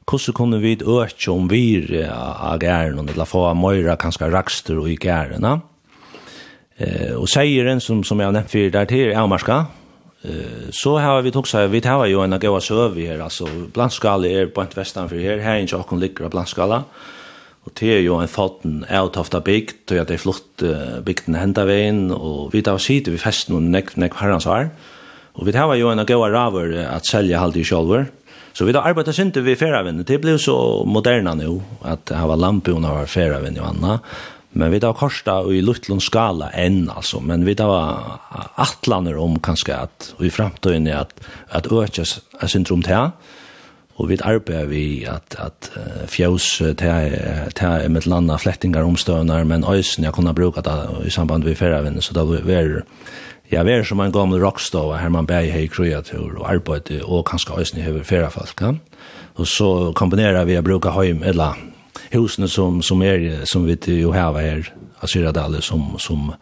hvordan 0.09 0.33
kunne 0.33 0.59
vi 0.61 0.77
øke 0.81 1.31
om 1.31 1.49
vi 1.49 2.03
av 2.09 2.59
gæren, 2.59 3.09
eller 3.09 3.25
få 3.25 3.53
møyre 3.53 3.97
kanskje 3.97 4.31
rakster 4.33 4.79
i 4.87 4.95
gæren. 4.97 5.45
Eh, 6.79 7.13
og 7.19 7.27
seieren 7.27 7.81
som, 7.83 8.03
som 8.07 8.19
jeg 8.19 8.29
har 8.29 8.35
nevnt 8.35 8.51
for 8.51 8.71
der 8.71 8.87
til 8.87 9.09
er 9.11 9.19
Avmarska, 9.19 9.57
eh, 10.23 10.69
så 10.71 10.95
har 11.03 11.21
vi 11.25 11.33
tog 11.35 11.47
seg, 11.47 11.67
vi 11.73 11.81
tar 11.83 12.05
jo 12.07 12.23
en 12.23 12.33
av 12.33 12.39
gøy 12.39 12.55
søv 12.63 12.95
her, 12.95 13.19
altså 13.25 13.49
blandskala 13.75 14.29
er 14.29 14.51
på 14.53 14.63
en 14.63 14.71
vestan 14.75 15.09
for 15.11 15.19
her, 15.19 15.43
her 15.43 15.59
er 15.59 15.65
ikke 15.65 15.81
åkken 15.83 15.99
ligger 15.99 16.29
av 16.29 16.33
blandskala, 16.37 16.83
og 17.67 17.75
det 17.75 17.91
er 17.97 17.99
jo 18.05 18.21
en 18.21 18.31
foten 18.31 18.85
av 18.87 19.11
tofta 19.11 19.43
bygd, 19.43 19.91
og 19.91 20.07
det 20.07 20.15
er 20.15 20.21
flott 20.23 20.63
uh, 20.63 21.01
bygden 21.03 21.35
hentet 21.35 21.67
veien, 21.67 22.05
og 22.15 22.53
vi 22.53 22.63
tar 22.63 22.79
sitte 22.81 23.11
vi 23.11 23.19
festen 23.19 23.57
og 23.57 23.67
nekk, 23.67 23.97
nek 23.99 24.15
herrens 24.21 24.47
her, 24.47 24.71
og 25.35 25.43
vi 25.45 25.53
tar 25.53 25.75
jo 25.75 25.91
en 25.91 25.99
av 25.99 26.07
gøy 26.07 26.31
raver 26.31 26.77
at 26.87 27.11
selja 27.11 27.43
halde 27.43 27.59
i 27.59 27.67
sjolver, 27.67 28.07
Så 28.53 28.65
vi 28.65 28.71
då 28.71 28.79
arbetar 28.79 29.11
synte 29.11 29.41
vi 29.41 29.55
färavinden. 29.55 30.05
Det 30.07 30.17
blev 30.17 30.37
så 30.37 30.83
moderna 30.85 31.33
nu 31.33 31.61
att 31.81 32.05
det 32.05 32.15
var 32.15 32.35
lampor 32.35 32.75
och 32.75 32.81
var 32.81 33.05
färavind 33.05 33.57
och 33.57 33.67
annat. 33.67 34.01
Men 34.51 34.71
vi 34.71 34.79
då 34.79 34.93
korsta 34.93 35.43
i 35.51 35.61
luttlund 35.61 36.03
skala 36.03 36.49
än 36.49 36.89
alltså, 36.89 37.19
men 37.19 37.45
vi 37.45 37.53
då 37.53 37.67
var 37.67 38.01
attlaner 38.55 39.17
om 39.17 39.39
kanske 39.39 39.75
att 39.75 40.15
i 40.19 40.29
framtiden 40.29 40.87
är 40.87 40.95
att 40.95 41.13
att 41.49 41.71
öka 41.71 42.03
syndrom 42.47 42.83
här. 42.87 43.11
Och 43.93 44.11
vi 44.11 44.17
arbeider 44.21 44.65
vi 44.65 45.05
att 45.05 45.35
att 45.35 45.71
fjärs 46.07 46.61
här 46.79 47.59
här 47.59 47.89
med 47.89 48.07
landa 48.07 48.37
flettingar 48.37 48.81
omstörnar 48.81 49.43
men 49.43 49.63
øysen 49.63 50.03
jag 50.03 50.13
kunde 50.13 50.33
bruka 50.33 50.61
det 50.61 50.87
i 51.05 51.09
samband 51.09 51.43
med 51.43 51.57
färavinden 51.57 52.01
så 52.01 52.13
då 52.13 52.25
var 52.25 52.83
Jeg 53.49 53.65
er 53.65 53.83
som 53.83 53.99
en 53.99 54.11
gammel 54.13 54.43
rockstova, 54.43 54.99
her 55.01 55.09
man 55.09 55.25
bæg 55.25 55.47
hei 55.49 55.67
kreatur 55.67 56.35
og 56.37 56.45
arbeid 56.51 56.91
og 57.01 57.23
kanskje 57.25 57.55
òsne 57.57 57.81
hever 57.81 58.03
færa 58.05 58.29
folk. 58.29 58.61
Og 59.41 59.47
så 59.47 59.91
kombinerar 59.97 60.45
vi 60.45 60.57
å 60.59 60.61
bruka 60.61 60.91
heim, 60.93 61.23
eller 61.25 61.57
husene 62.13 62.47
som, 62.47 62.83
som 62.85 63.01
er, 63.01 63.45
som 63.49 63.65
vi 63.65 63.77
jo 63.97 64.13
heva 64.13 64.43
her, 64.45 64.69
Asyradale, 65.01 65.61
som, 65.63 65.95
som, 65.97 66.33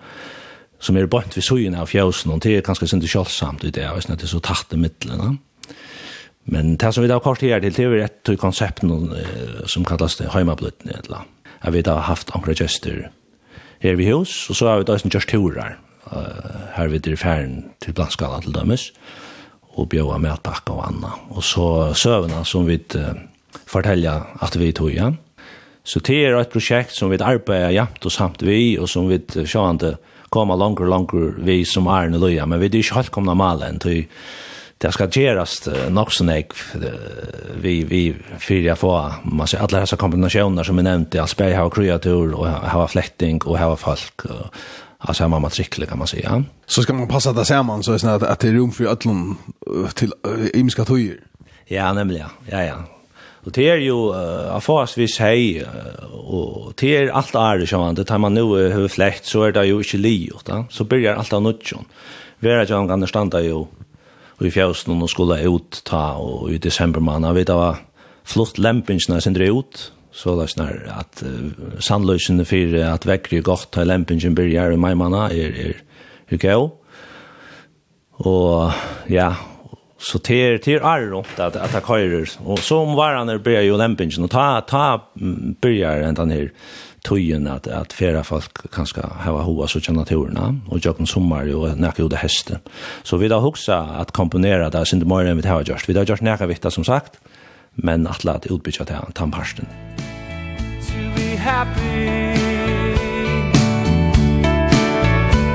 som 0.80 0.98
er 0.98 1.08
bort 1.08 1.36
ved 1.38 1.46
søyen 1.46 1.78
av 1.78 1.88
fjøsen, 1.88 2.34
og 2.34 2.42
det 2.44 2.58
er 2.58 2.66
kanskje 2.66 2.90
sindi 2.90 3.08
kjølsamt 3.08 3.64
i 3.64 3.72
det, 3.72 3.86
òsne, 3.88 4.18
det 4.18 4.26
er 4.26 4.34
så 4.34 4.44
tatt 4.44 4.74
i 4.74 4.82
middelen. 4.82 5.38
Men 6.50 6.76
det 6.76 6.90
som 6.92 7.06
vi 7.06 7.12
da 7.12 7.22
kort 7.24 7.46
her 7.46 7.62
til, 7.62 7.72
det 7.72 7.86
er 7.86 8.08
et 8.08 8.36
konsept 8.42 8.84
som 8.84 9.86
kallas 9.88 10.18
det 10.20 10.34
heimablutten, 10.34 10.92
eller 10.92 11.24
at 11.62 11.74
vi 11.74 11.86
da 11.86 12.02
har 12.02 12.10
haft 12.12 12.36
ankra 12.36 12.58
gestur 12.58 13.08
her 13.80 13.96
vi 13.96 14.10
hus, 14.10 14.50
og 14.50 14.58
så 14.58 14.68
har 14.68 14.82
vi 14.82 14.88
da 14.90 14.98
òsne 14.98 15.14
gjørst 15.14 15.30
turar, 15.30 15.78
uh, 16.12 16.74
her 16.76 16.92
vidt 16.92 17.08
i 17.08 17.16
ferden 17.20 17.72
til 17.84 17.96
Blanskala 17.98 18.42
til 18.44 18.56
dømes, 18.56 18.92
og 19.78 19.90
bjøa 19.92 20.18
matpakka 20.22 20.74
og 20.74 20.84
anna. 20.88 21.14
Og 21.30 21.44
så 21.46 21.94
søvna 21.94 22.44
som 22.46 22.68
vi 22.68 22.80
uh, 22.98 23.14
fortelja 23.68 24.20
at 24.42 24.60
vi 24.60 24.72
tog 24.72 24.92
igjen. 24.92 25.18
Så 25.88 26.02
det 26.04 26.18
er 26.26 26.36
et 26.36 26.52
prosjekt 26.52 26.92
som 26.92 27.12
vi 27.12 27.20
arbeider 27.24 27.72
jamt 27.72 28.04
og 28.06 28.12
samt 28.12 28.44
vi, 28.44 28.76
og 28.80 28.90
som 28.92 29.08
vi 29.08 29.22
sjående 29.48 29.96
kommer 30.34 30.60
langer 30.60 30.84
og 30.84 30.92
langer 30.92 31.38
vi 31.48 31.62
som 31.66 31.88
er 31.88 32.10
en 32.10 32.20
løya, 32.20 32.46
men 32.46 32.60
vi 32.60 32.68
er 32.68 32.82
ikke 32.82 33.00
helt 33.00 33.14
kommet 33.16 33.40
malen 33.40 33.80
til 33.80 34.04
det 34.78 34.92
skal 34.94 35.10
gjøres 35.10 35.54
nok 35.90 36.12
sånn 36.14 36.30
jeg 36.30 36.52
vi, 37.64 37.80
vi 37.90 38.02
fyrer 38.14 38.74
jeg 38.74 38.78
få 38.78 38.92
man 39.26 39.50
ser 39.50 39.64
alle 39.66 39.82
disse 39.82 39.98
kombinasjoner 39.98 40.68
som 40.68 40.78
vi 40.78 40.86
nevnte, 40.86 41.18
i 41.18 41.32
spør 41.32 41.54
jeg 41.54 41.72
kreatur 41.74 42.36
og 42.38 42.46
ha 42.46 42.84
fletting 42.92 43.42
og 43.48 43.58
ha 43.58 43.72
folk 43.80 44.28
og 44.30 44.60
av 45.10 45.14
samma 45.14 45.40
matrikle 45.40 45.86
kan 45.86 45.98
man 45.98 46.08
säga. 46.08 46.44
Så 46.66 46.84
ska 46.84 46.94
man 46.94 47.08
passa 47.08 47.34
det 47.34 47.46
samman 47.46 47.84
så 47.84 47.94
är 47.94 48.00
det 48.00 48.16
att, 48.16 48.24
att 48.24 48.40
det 48.40 48.48
är 48.48 48.54
rum 48.54 48.72
för 48.72 48.86
ödlon 48.86 49.38
till 49.94 50.14
imiska 50.54 50.86
tojer? 50.86 51.20
Ja, 51.66 51.94
nämligen. 51.94 52.30
Ja, 52.46 52.64
ja. 52.64 52.76
Och 53.44 53.52
det 53.52 53.70
är 53.70 53.78
ju 53.78 53.92
uh, 53.92 54.56
av 54.56 54.70
oss 54.70 54.98
vi 54.98 55.08
säger 55.08 55.68
och 56.12 56.74
det 56.76 56.98
är 56.98 57.10
allt 57.10 57.36
är 57.36 57.58
det 57.58 57.68
som 57.68 57.96
det 57.96 58.06
tar 58.06 58.18
man 58.18 58.34
nu 58.34 58.42
hur 58.42 58.88
fläkt 58.88 59.26
så 59.26 59.44
är 59.44 59.52
det 59.52 59.66
ju 59.66 59.78
inte 59.78 59.98
livet. 59.98 60.50
Så 60.70 60.84
börjar 60.84 61.16
allt 61.16 61.34
av 61.34 61.42
nutjon. 61.42 61.86
Vera 62.40 62.66
jag 62.66 62.88
kan 62.88 63.08
standa 63.08 63.42
ju 63.42 63.66
och 64.38 64.46
i 64.46 64.52
fjärsten 64.52 65.02
och 65.02 65.10
skulle 65.10 65.42
ut 65.42 65.82
ta 65.84 66.14
och 66.14 66.52
i 66.52 66.58
december 66.58 67.00
man 67.00 67.36
vet 67.36 67.48
det 67.48 67.54
var 67.54 67.76
flott 68.24 68.58
lämpingarna 68.58 69.22
sen 69.22 69.34
drar 69.34 69.60
ut 69.60 69.92
så 70.18 70.34
det 70.40 70.50
snar 70.50 70.80
at 70.98 71.22
uh, 71.22 71.78
sannløsene 71.84 72.46
for 72.48 72.80
at 72.82 73.06
vekker 73.06 73.38
er 73.38 73.46
godt 73.46 73.70
til 73.76 73.90
lempingen 73.90 74.38
byrjar 74.38 74.74
i 74.74 74.80
maimana 74.82 75.28
er, 75.30 75.54
er, 75.70 75.84
er 76.32 76.42
gøy. 76.42 76.72
Og 78.26 78.74
ja, 79.14 79.30
så 79.98 80.18
til, 80.26 80.58
til 80.62 80.82
er 80.82 81.06
rundt 81.12 81.40
at, 81.40 81.56
at 81.56 81.74
det 81.74 81.84
køyrer. 81.86 82.34
Og 82.46 82.60
så 82.66 82.82
om 82.82 82.98
varene 82.98 83.38
byrjar 83.40 83.68
jo 83.68 83.78
lempingen, 83.78 84.26
og 84.26 84.34
ta, 84.34 84.48
ta 84.66 84.84
börjar 85.62 86.06
enn 86.08 86.18
den 86.18 86.34
her 86.34 86.52
tøyen 87.08 87.48
at, 87.50 87.68
at 87.72 87.94
færre 87.96 88.24
folk 88.26 88.66
kan 88.74 88.88
skal 88.90 89.10
hava 89.24 89.46
hoa 89.46 89.68
så 89.70 89.82
kjenner 89.84 90.08
turene, 90.08 90.50
og 90.68 90.82
jøkken 90.84 91.08
sommer 91.10 91.48
jo 91.50 91.64
nekka 91.78 92.04
jo 92.04 92.10
det 92.12 92.22
heste. 92.24 92.60
Så 93.06 93.22
vi 93.22 93.30
da 93.32 93.40
hoksa 93.44 93.80
at 94.02 94.14
komponera 94.18 94.70
det, 94.74 94.88
sin 94.88 95.00
det 95.02 95.08
morgen 95.08 95.38
vi 95.38 95.48
har 95.48 95.64
gjort. 95.64 95.88
Vi 95.88 95.96
har 95.98 96.10
gjort 96.10 96.26
nekka 96.26 96.50
viktig 96.50 96.74
som 96.74 96.86
sagt, 96.88 97.22
men 97.78 98.08
at 98.08 98.26
la 98.26 98.38
det 98.44 98.52
utbytja 98.52 98.86
til 98.86 98.96
han 98.96 99.14
tannparsten. 99.16 99.68
To 100.88 101.04
be 101.16 101.36
happy 101.38 102.34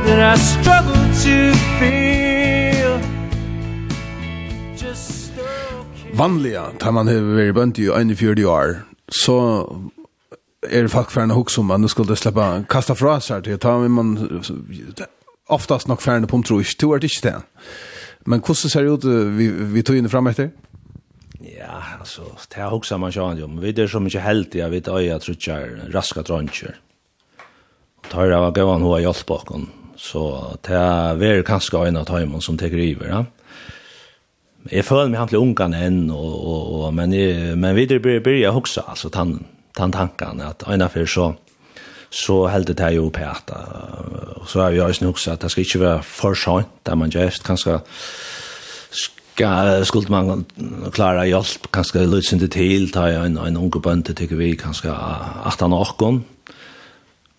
That 0.07 0.19
I 0.19 0.39
struggle 0.39 1.03
to 1.25 1.37
feel 1.79 2.99
Just 4.77 5.33
okay 5.39 6.17
Vanliga, 6.19 6.65
tar 6.79 6.91
man 6.91 7.09
hever 7.09 7.37
vært 7.39 7.55
bønt 7.55 7.79
i 7.79 7.89
41 7.89 8.47
år, 8.47 8.83
så 9.25 9.39
er 10.63 10.89
fackfärna 10.89 11.35
hooks 11.35 11.59
om 11.59 11.67
man 11.67 11.89
skulle 11.89 12.17
släppa 12.17 12.63
kasta 12.71 12.95
fra 12.95 13.19
seg 13.21 13.45
til 13.45 13.59
ta 13.59 13.79
man 13.89 14.17
oftast 15.49 15.89
nok 15.89 16.03
färna 16.03 16.27
på 16.27 16.37
om 16.37 16.43
tro, 16.43 16.61
ikke 16.61 16.79
to 16.79 16.93
er 16.93 16.99
det 16.99 17.11
ikke 17.11 17.29
det. 17.29 17.43
men 18.27 18.41
hvordan 18.41 18.71
ser 18.71 18.83
det 18.83 18.91
ut 18.91 19.05
vi 19.39 19.49
vi 19.49 19.83
tog 19.83 19.97
inn 19.97 20.09
fram 20.09 20.27
etter? 20.27 20.51
Ja, 21.43 21.83
alltså 21.99 22.23
det 22.55 22.61
har 22.61 22.75
också 22.75 22.99
man 22.99 23.13
känner 23.13 23.47
men 23.47 23.61
Vi 23.61 23.73
det 23.73 23.89
som 23.89 24.05
inte 24.05 24.19
helt 24.19 24.55
jag 24.55 24.69
vet 24.69 24.89
öja 24.89 25.19
trutchar 25.19 25.91
raska 25.91 26.23
troncher. 26.23 26.77
Och 27.97 28.09
tar 28.09 28.27
jag 28.27 28.43
av 28.43 28.53
gåvan 28.53 28.83
hur 28.83 28.99
jag 28.99 29.15
bakom. 29.27 29.71
Så 29.97 30.57
det 30.63 30.75
är 30.75 31.15
väl 31.15 31.43
kanske 31.43 31.89
en 31.89 31.97
av 31.97 32.05
timon 32.05 32.43
som 32.43 32.59
tar 32.59 32.67
över, 32.67 33.11
va? 33.11 33.27
Jag 34.71 34.85
föll 34.85 35.09
mig 35.09 35.19
han 35.19 35.29
ungan 35.35 35.75
än 35.75 36.11
och 36.11 36.49
och 36.49 36.85
och 36.85 36.95
men 36.95 37.11
vi 37.11 37.57
men 37.57 37.75
vidare 37.75 38.01
börjar 38.01 38.21
börja 38.21 38.53
också 38.53 38.81
alltså 38.81 39.11
tann 39.11 39.45
tann 39.73 39.93
tankan 39.93 40.41
att 40.41 40.69
ena 40.69 40.89
för 40.89 41.07
så 41.07 41.35
så 42.11 42.47
helt 42.47 42.77
det 42.77 42.81
här 42.81 42.91
ju 42.91 43.11
på 43.11 43.25
att 43.25 43.51
så 44.47 44.61
har 44.61 44.71
jag 44.71 44.93
ju 45.01 45.07
också 45.07 45.31
att 45.31 45.41
det 45.41 45.49
ska 45.49 45.61
inte 45.61 45.79
vara 45.79 46.03
för 46.03 46.35
sent 46.35 46.67
där 46.83 46.95
man 46.95 47.11
just 47.11 47.47
kanske 47.47 47.81
Ja, 49.40 49.85
skulle 49.88 50.12
man 50.12 50.45
klara 50.92 51.25
hjelp, 51.25 51.71
kanskje 51.73 52.05
løsende 52.05 52.51
til, 52.53 52.90
ta 52.92 53.07
en, 53.23 53.38
en 53.40 53.57
unge 53.57 53.81
bønte, 53.81 54.12
tykker 54.16 54.37
vi, 54.37 54.53
kanskje 54.61 54.92
18 54.92 55.73
åkken. 55.73 56.21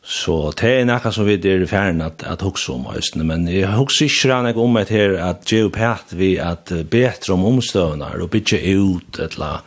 Så 0.04 0.52
det 0.60 0.72
er 0.82 0.88
noe 0.90 1.12
som 1.16 1.24
vi 1.24 1.38
er 1.38 1.62
i 1.64 1.68
ferden 1.70 2.02
at, 2.04 2.26
at 2.28 2.42
hukse 2.44 2.74
om 2.74 2.90
høysene, 2.92 3.24
men 3.24 3.46
jeg 3.48 3.72
hukse 3.72 4.10
ikke 4.10 4.34
rann 4.34 4.50
jeg 4.50 4.58
om 4.60 4.76
et 4.82 4.92
her 4.92 5.16
at 5.30 5.46
geopat 5.48 6.12
vi 6.20 6.34
at 6.44 6.74
betre 6.92 7.38
om 7.38 7.46
omstøvene 7.54 8.10
og 8.20 8.34
bytje 8.34 8.60
ut 8.76 9.22
et 9.24 9.38
la, 9.40 9.62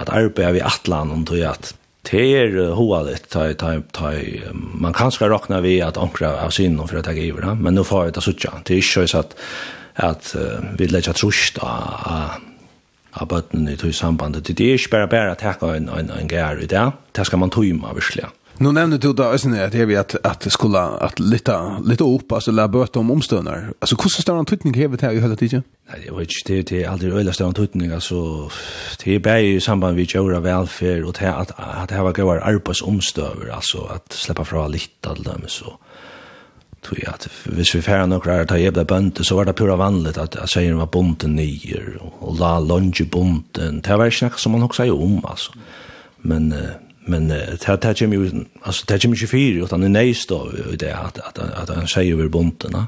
at 0.00 0.08
arbeid 0.08 0.56
vi 0.56 0.64
atlan 0.64 1.12
om 1.12 1.26
tog 1.28 1.44
at 1.44 1.74
det 2.08 2.24
er 2.34 2.56
hoa 2.74 3.02
litt 3.06 3.28
ta, 3.30 3.44
ta, 3.54 3.76
ta, 3.94 4.14
man 4.54 4.90
kan 4.90 5.10
kanskje 5.10 5.28
råkna 5.30 5.60
vi 5.62 5.76
at 5.84 6.00
ankra 6.00 6.32
av 6.40 6.56
synen 6.56 6.88
for 6.88 6.98
å 6.98 7.04
ta 7.04 7.12
giver, 7.14 7.52
men 7.54 7.76
nå 7.76 7.84
får 7.86 8.08
vi 8.08 8.16
det 8.16 8.24
suttja, 8.24 8.56
det 8.64 8.78
er 8.78 8.82
ikke 8.82 9.06
sånn 9.12 9.26
at 9.26 9.36
at 9.96 10.34
uh, 10.36 10.64
vi 10.78 10.86
lägger 10.86 11.12
trusht 11.12 11.58
av 11.58 12.40
av 13.12 13.28
bøtten 13.28 13.68
i 13.68 13.76
tog 13.76 13.94
sambandet. 13.94 14.48
Det 14.48 14.66
er 14.66 14.78
ikke 14.78 14.94
bare 14.94 15.08
bare 15.12 15.32
å 15.34 15.40
takke 15.40 15.74
en, 15.76 15.90
en, 15.92 16.12
en 16.16 16.30
gær 16.30 16.62
i 16.62 16.68
det. 16.70 16.86
Det 17.12 17.26
skal 17.28 17.42
man 17.42 17.52
tøyma, 17.52 17.92
virkelig. 17.96 18.30
Nu 18.58 18.72
nämnde 18.72 18.98
du 18.98 19.12
då 19.12 19.24
ösnen 19.24 19.64
att 19.64 19.72
det 19.72 19.84
vi 19.84 19.96
att 19.96 20.14
att 20.24 20.52
skulle 20.52 20.78
att 20.78 21.18
lite 21.18 21.76
lite 21.84 22.04
upp 22.04 22.32
alltså 22.32 22.50
la 22.50 22.68
bort 22.68 22.96
om 22.96 23.10
omstönar. 23.10 23.72
Alltså 23.78 23.96
hur 24.02 24.08
står 24.08 24.36
han 24.36 24.46
tutning 24.46 24.74
hevet 24.74 25.00
här 25.00 25.12
i 25.12 25.20
hela 25.20 25.36
tiden? 25.36 25.62
Nej, 25.90 26.02
det 26.06 26.12
vet 26.12 26.48
inte 26.48 26.74
det 26.74 26.84
är 26.84 26.88
aldrig 26.88 27.12
öla 27.12 27.32
står 27.32 27.44
han 27.44 27.54
tutning 27.54 27.90
alltså 27.90 28.50
det 29.04 29.14
är 29.14 29.18
bara 29.18 29.40
i 29.40 29.60
samband 29.60 29.96
med 29.96 30.14
Jora 30.14 30.40
välfärd 30.40 31.04
och 31.04 31.22
att 31.22 31.50
att 31.58 31.90
ha 31.90 32.12
goda 32.12 32.40
arbetsomstöver 32.40 33.48
alltså 33.54 33.84
att 33.84 34.12
släppa 34.12 34.44
fra 34.44 34.68
lite 34.68 35.08
alldöm 35.08 35.42
så 35.46 35.78
tror 36.84 36.98
jag 37.02 37.14
att 37.14 37.28
hvis 37.44 37.74
vi 37.74 37.82
färra 37.82 38.06
några 38.06 38.40
att 38.40 38.48
ta 38.48 38.58
jävla 38.58 38.84
bönte 38.84 39.24
så 39.24 39.36
var 39.36 39.44
det 39.44 39.52
pura 39.52 39.76
vanligt 39.76 40.18
att 40.18 40.34
jag 40.34 40.48
säger 40.48 40.74
var 40.74 40.86
bonten 40.86 41.36
nyer 41.36 41.98
och 42.18 42.38
la 42.38 42.60
lunge 42.60 43.04
bonten 43.10 43.80
det 43.80 43.96
var 43.96 44.10
snack 44.10 44.38
som 44.38 44.52
man 44.52 44.62
också 44.62 44.76
säger 44.76 44.94
om 44.94 45.24
alltså 45.24 45.52
men 46.18 46.54
men 47.06 47.28
det 47.28 47.56
tar 47.56 48.02
ju 48.02 48.06
mig 48.06 48.46
alltså 48.62 48.84
det 48.86 48.98
tar 48.98 49.08
mig 49.08 49.18
för 49.18 49.26
fyra 49.26 49.64
utan 49.64 49.80
det 49.80 49.88
nej 49.88 50.14
då 50.28 50.52
det 50.78 50.92
att 50.92 51.18
att 51.18 51.38
att 51.38 51.68
han 51.68 51.88
säger 51.88 52.12
över 52.12 52.28
bonten 52.28 52.86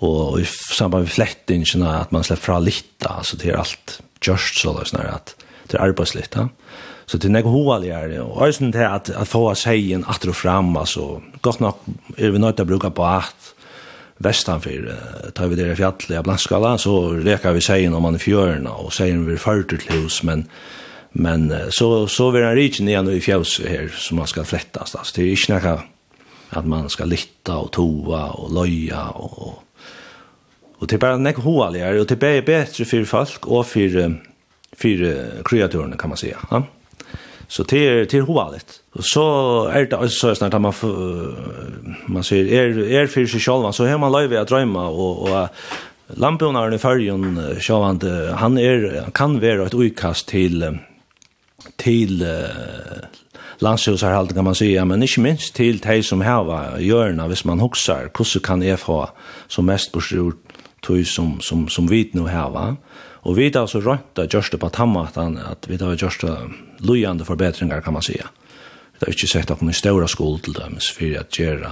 och 0.00 0.40
i 0.40 0.44
samband 0.78 1.04
med 1.04 1.12
flättingen 1.12 1.82
att 1.82 2.10
man 2.10 2.24
släpper 2.24 2.42
fra 2.42 2.58
lite 2.58 3.08
alltså 3.08 3.36
det 3.36 3.50
är 3.50 3.54
allt 3.54 4.02
just 4.26 4.58
så 4.58 4.78
där 4.78 4.84
snarare 4.84 5.12
att 5.12 5.36
det 5.66 5.76
är 5.76 5.82
arbetsligt 5.82 6.36
Så 7.10 7.16
det 7.16 7.28
är 7.28 7.30
något 7.30 7.44
hovaligare. 7.44 8.20
Och 8.20 8.48
ösen 8.48 8.70
det 8.70 8.88
att, 8.88 9.10
att 9.10 9.28
få 9.28 9.54
seien 9.54 10.04
att 10.08 10.24
och 10.24 10.36
fram. 10.36 10.76
Alltså, 10.76 11.22
gott 11.40 11.60
nog 11.60 11.74
är 12.16 12.30
vi 12.30 12.38
nöjda 12.38 12.62
att 12.62 12.66
bruka 12.66 12.90
på 12.90 13.04
att 13.04 13.54
västanför 14.16 14.94
tar 15.34 15.46
vi 15.46 15.56
det 15.56 15.72
i 15.72 15.76
fjallet 15.76 16.10
av 16.10 16.24
Blanskala 16.24 16.78
så 16.78 17.10
rekar 17.10 17.52
vi 17.52 17.60
seien 17.60 17.94
om 17.94 18.02
man 18.02 18.14
är 18.14 18.18
fjörna 18.18 18.70
och 18.70 18.92
seien 18.92 19.26
vi 19.26 19.36
förter 19.36 19.76
till 19.76 19.92
hus 19.92 20.22
men 20.22 20.44
men 21.12 21.54
så 21.70 22.06
så 22.06 22.30
vi 22.30 22.42
han 22.42 22.54
reach 22.54 22.80
ner 22.80 23.10
i 23.10 23.20
fjäls 23.20 23.60
här 23.68 23.88
som 23.88 24.16
man 24.16 24.26
ska 24.26 24.44
flätta 24.44 24.80
alltså 24.80 24.98
det 25.14 25.22
är 25.22 25.30
inte 25.30 25.52
några 25.52 25.82
att 26.50 26.66
man 26.66 26.88
ska 26.88 27.04
litta 27.04 27.56
och 27.56 27.72
toa 27.72 28.30
och 28.30 28.52
loja 28.52 29.08
och 29.08 29.62
och 30.78 30.86
det 30.86 30.96
är 30.96 30.98
bara 30.98 31.16
något 31.16 31.44
hovaligare 31.44 32.00
och 32.00 32.06
det 32.06 32.22
är 32.22 32.42
bättre 32.42 32.84
för 32.84 33.04
folk 33.04 33.46
och 33.46 33.66
för 33.66 34.20
för 34.76 35.42
kreatörerna 35.44 35.96
kan 35.96 36.08
man 36.08 36.16
säga. 36.16 36.38
Ja. 36.50 36.62
Så 37.50 37.62
det 37.62 37.88
är 37.88 38.06
det 38.06 38.14
är 38.14 38.20
hovalet. 38.20 38.80
Så 39.00 39.64
är 39.64 39.86
det 39.86 40.08
så 40.08 40.34
så 40.34 40.44
att 40.44 40.60
man 40.62 40.74
man 42.06 42.24
säger 42.24 42.44
är 42.52 42.78
är 43.02 43.06
för 43.06 43.26
sig 43.26 43.40
själv 43.40 43.72
så 43.72 43.84
hemma 43.84 44.20
live 44.20 44.40
att 44.40 44.48
drömma 44.48 44.88
och 44.88 45.22
och 45.22 45.48
Lampionaren 46.16 46.74
i 46.74 46.78
färgen, 46.78 47.56
sjåvand, 47.60 48.04
han 48.34 48.58
er, 48.58 49.10
kan 49.14 49.36
være 49.40 49.66
et 49.66 49.74
utkast 49.74 50.28
til, 50.28 50.64
til 51.78 52.22
uh, 52.22 53.06
landshusarhalten 53.62 54.34
kan 54.34 54.44
man 54.44 54.54
säga, 54.54 54.84
men 54.84 55.02
ikke 55.02 55.20
minst 55.20 55.54
til 55.54 55.78
de 55.78 56.02
som 56.02 56.20
har 56.20 56.78
hjørna, 56.78 57.26
hvis 57.26 57.44
man 57.44 57.60
huksar, 57.60 58.10
hvordan 58.16 58.42
kan 58.42 58.62
jeg 58.62 58.78
få 58.78 59.06
som 59.48 59.64
mest 59.64 59.92
bortsett 59.92 60.34
tog 60.82 61.06
som, 61.06 61.40
som, 61.40 61.68
som 61.68 61.90
vi 61.90 62.10
nu 62.14 62.26
har. 62.26 62.76
Og 63.22 63.36
vi 63.36 63.50
har 63.54 63.66
så 63.66 63.80
rønt 63.80 64.16
det 64.16 64.30
Gjørste 64.32 64.58
på 64.58 64.68
Tammatan, 64.68 65.38
at 65.38 65.68
vi 65.68 65.76
har 65.76 65.96
Gjørste 65.96 66.36
lojande 66.80 67.24
forbedringar, 67.24 67.80
kan 67.80 67.92
man 67.92 68.02
säga. 68.02 68.28
Det 68.98 69.06
har 69.06 69.14
ikke 69.16 69.28
sett 69.28 69.48
noen 69.48 69.70
man 69.70 69.74
stora 69.74 70.08
skuld 70.08 70.42
til 70.44 70.54
dem 70.58 70.76
for 70.80 71.20
at 71.20 71.38
gjøre 71.38 71.70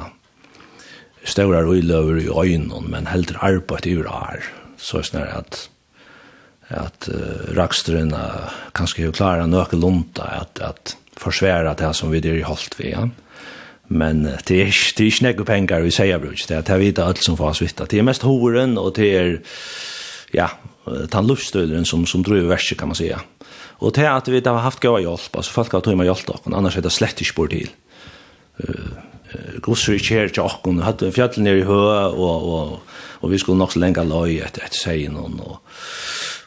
stora 1.29 1.61
røyløver 1.67 2.23
i 2.23 2.29
øynene, 2.31 2.89
men 2.89 3.07
helt 3.07 3.33
arbete 3.41 3.91
ur 3.91 4.07
är 4.07 4.45
så 4.79 4.99
er 4.99 5.09
det 5.13 5.27
at, 5.35 5.71
at 6.71 7.09
uh, 7.09 7.57
raksteren 7.57 8.13
uh, 8.15 8.49
kanskje 8.75 9.05
jo 9.05 9.13
klarer 9.13 9.47
noe 9.47 9.67
lunta 9.73 10.23
at, 10.23 10.61
at 10.61 10.97
försvära 11.19 11.75
det 11.75 11.95
som 11.97 12.11
vi 12.11 12.21
det 12.21 12.39
i 12.39 12.47
holdt 12.47 12.79
vi 12.79 12.91
ja. 12.91 13.09
Men 13.89 14.23
det 14.23 14.61
är 14.63 14.73
det 14.97 15.01
er 15.01 15.07
ikke 15.07 15.17
snägg 15.17 15.47
penger 15.47 15.83
vi 15.83 15.91
sier 15.91 16.19
brukar 16.19 16.47
det 16.49 16.55
er 16.55 16.59
at 16.59 16.69
jeg 16.69 16.79
vet 16.79 16.99
alt 16.99 17.25
som 17.25 17.37
får 17.37 17.53
svitta. 17.53 17.85
Det 17.85 17.99
er 17.99 18.03
mest 18.03 18.23
horen 18.23 18.79
og 18.79 18.97
det 18.97 19.17
er 19.17 19.39
ja, 20.35 20.49
den 20.87 21.27
luftstölen 21.27 21.85
som 21.85 22.07
som 22.07 22.23
driver 22.23 22.49
verset, 22.49 22.79
kan 22.79 22.89
man 22.89 22.95
säga. 22.95 23.21
Og 23.79 23.95
til 23.95 24.09
at 24.11 24.31
vi 24.31 24.41
har 24.45 24.65
haft 24.65 24.83
gøy 24.83 25.05
hjelp, 25.05 25.37
altså 25.37 25.53
folk 25.53 25.73
har 25.73 25.85
tog 25.87 25.97
med 25.99 26.09
hjelp, 26.09 26.33
annars 26.51 26.77
er 26.77 26.83
det 26.83 26.93
slett 26.93 27.21
ikke 27.23 27.37
bort 27.37 27.55
til. 27.55 27.71
Uh, 28.59 28.97
Gosser 29.63 29.99
ikke 29.99 30.15
her 30.15 30.31
til 30.33 30.43
åkken, 30.43 30.81
hadde 30.83 31.13
fjallet 31.13 31.37
fjall 31.37 31.45
nere 31.45 31.61
i 31.61 31.67
hø, 31.69 31.79
og, 32.17 32.47
og, 32.49 32.95
og 33.21 33.31
vi 33.31 33.39
skulle 33.39 33.61
nok 33.61 33.75
så 33.75 33.83
lenge 33.83 34.07
løy 34.09 34.39
etter 34.43 34.65
et 34.65 34.79
seien, 34.79 35.19
og, 35.21 35.37
og, 35.45 35.61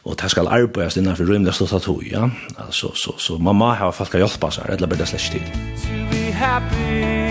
og 0.04 0.18
det 0.18 0.32
skal 0.34 0.50
arbeides 0.50 0.98
innenfor 0.98 1.30
rymlig 1.30 1.54
stått 1.54 1.76
av 1.78 1.84
tog, 1.86 2.02
ja. 2.04 2.26
Altså, 2.58 2.90
så, 2.98 3.14
så 3.22 3.38
man 3.38 3.56
må 3.60 3.70
ha 3.78 3.92
folk 3.94 4.18
har 4.18 4.26
hjelp, 4.26 4.48
altså, 4.50 4.66
eller 4.68 4.90
bare 4.90 5.04
det 5.04 5.12
slett 5.14 5.38
til. 5.38 5.46
To 5.86 6.02
be 6.10 6.24
happy 6.34 7.30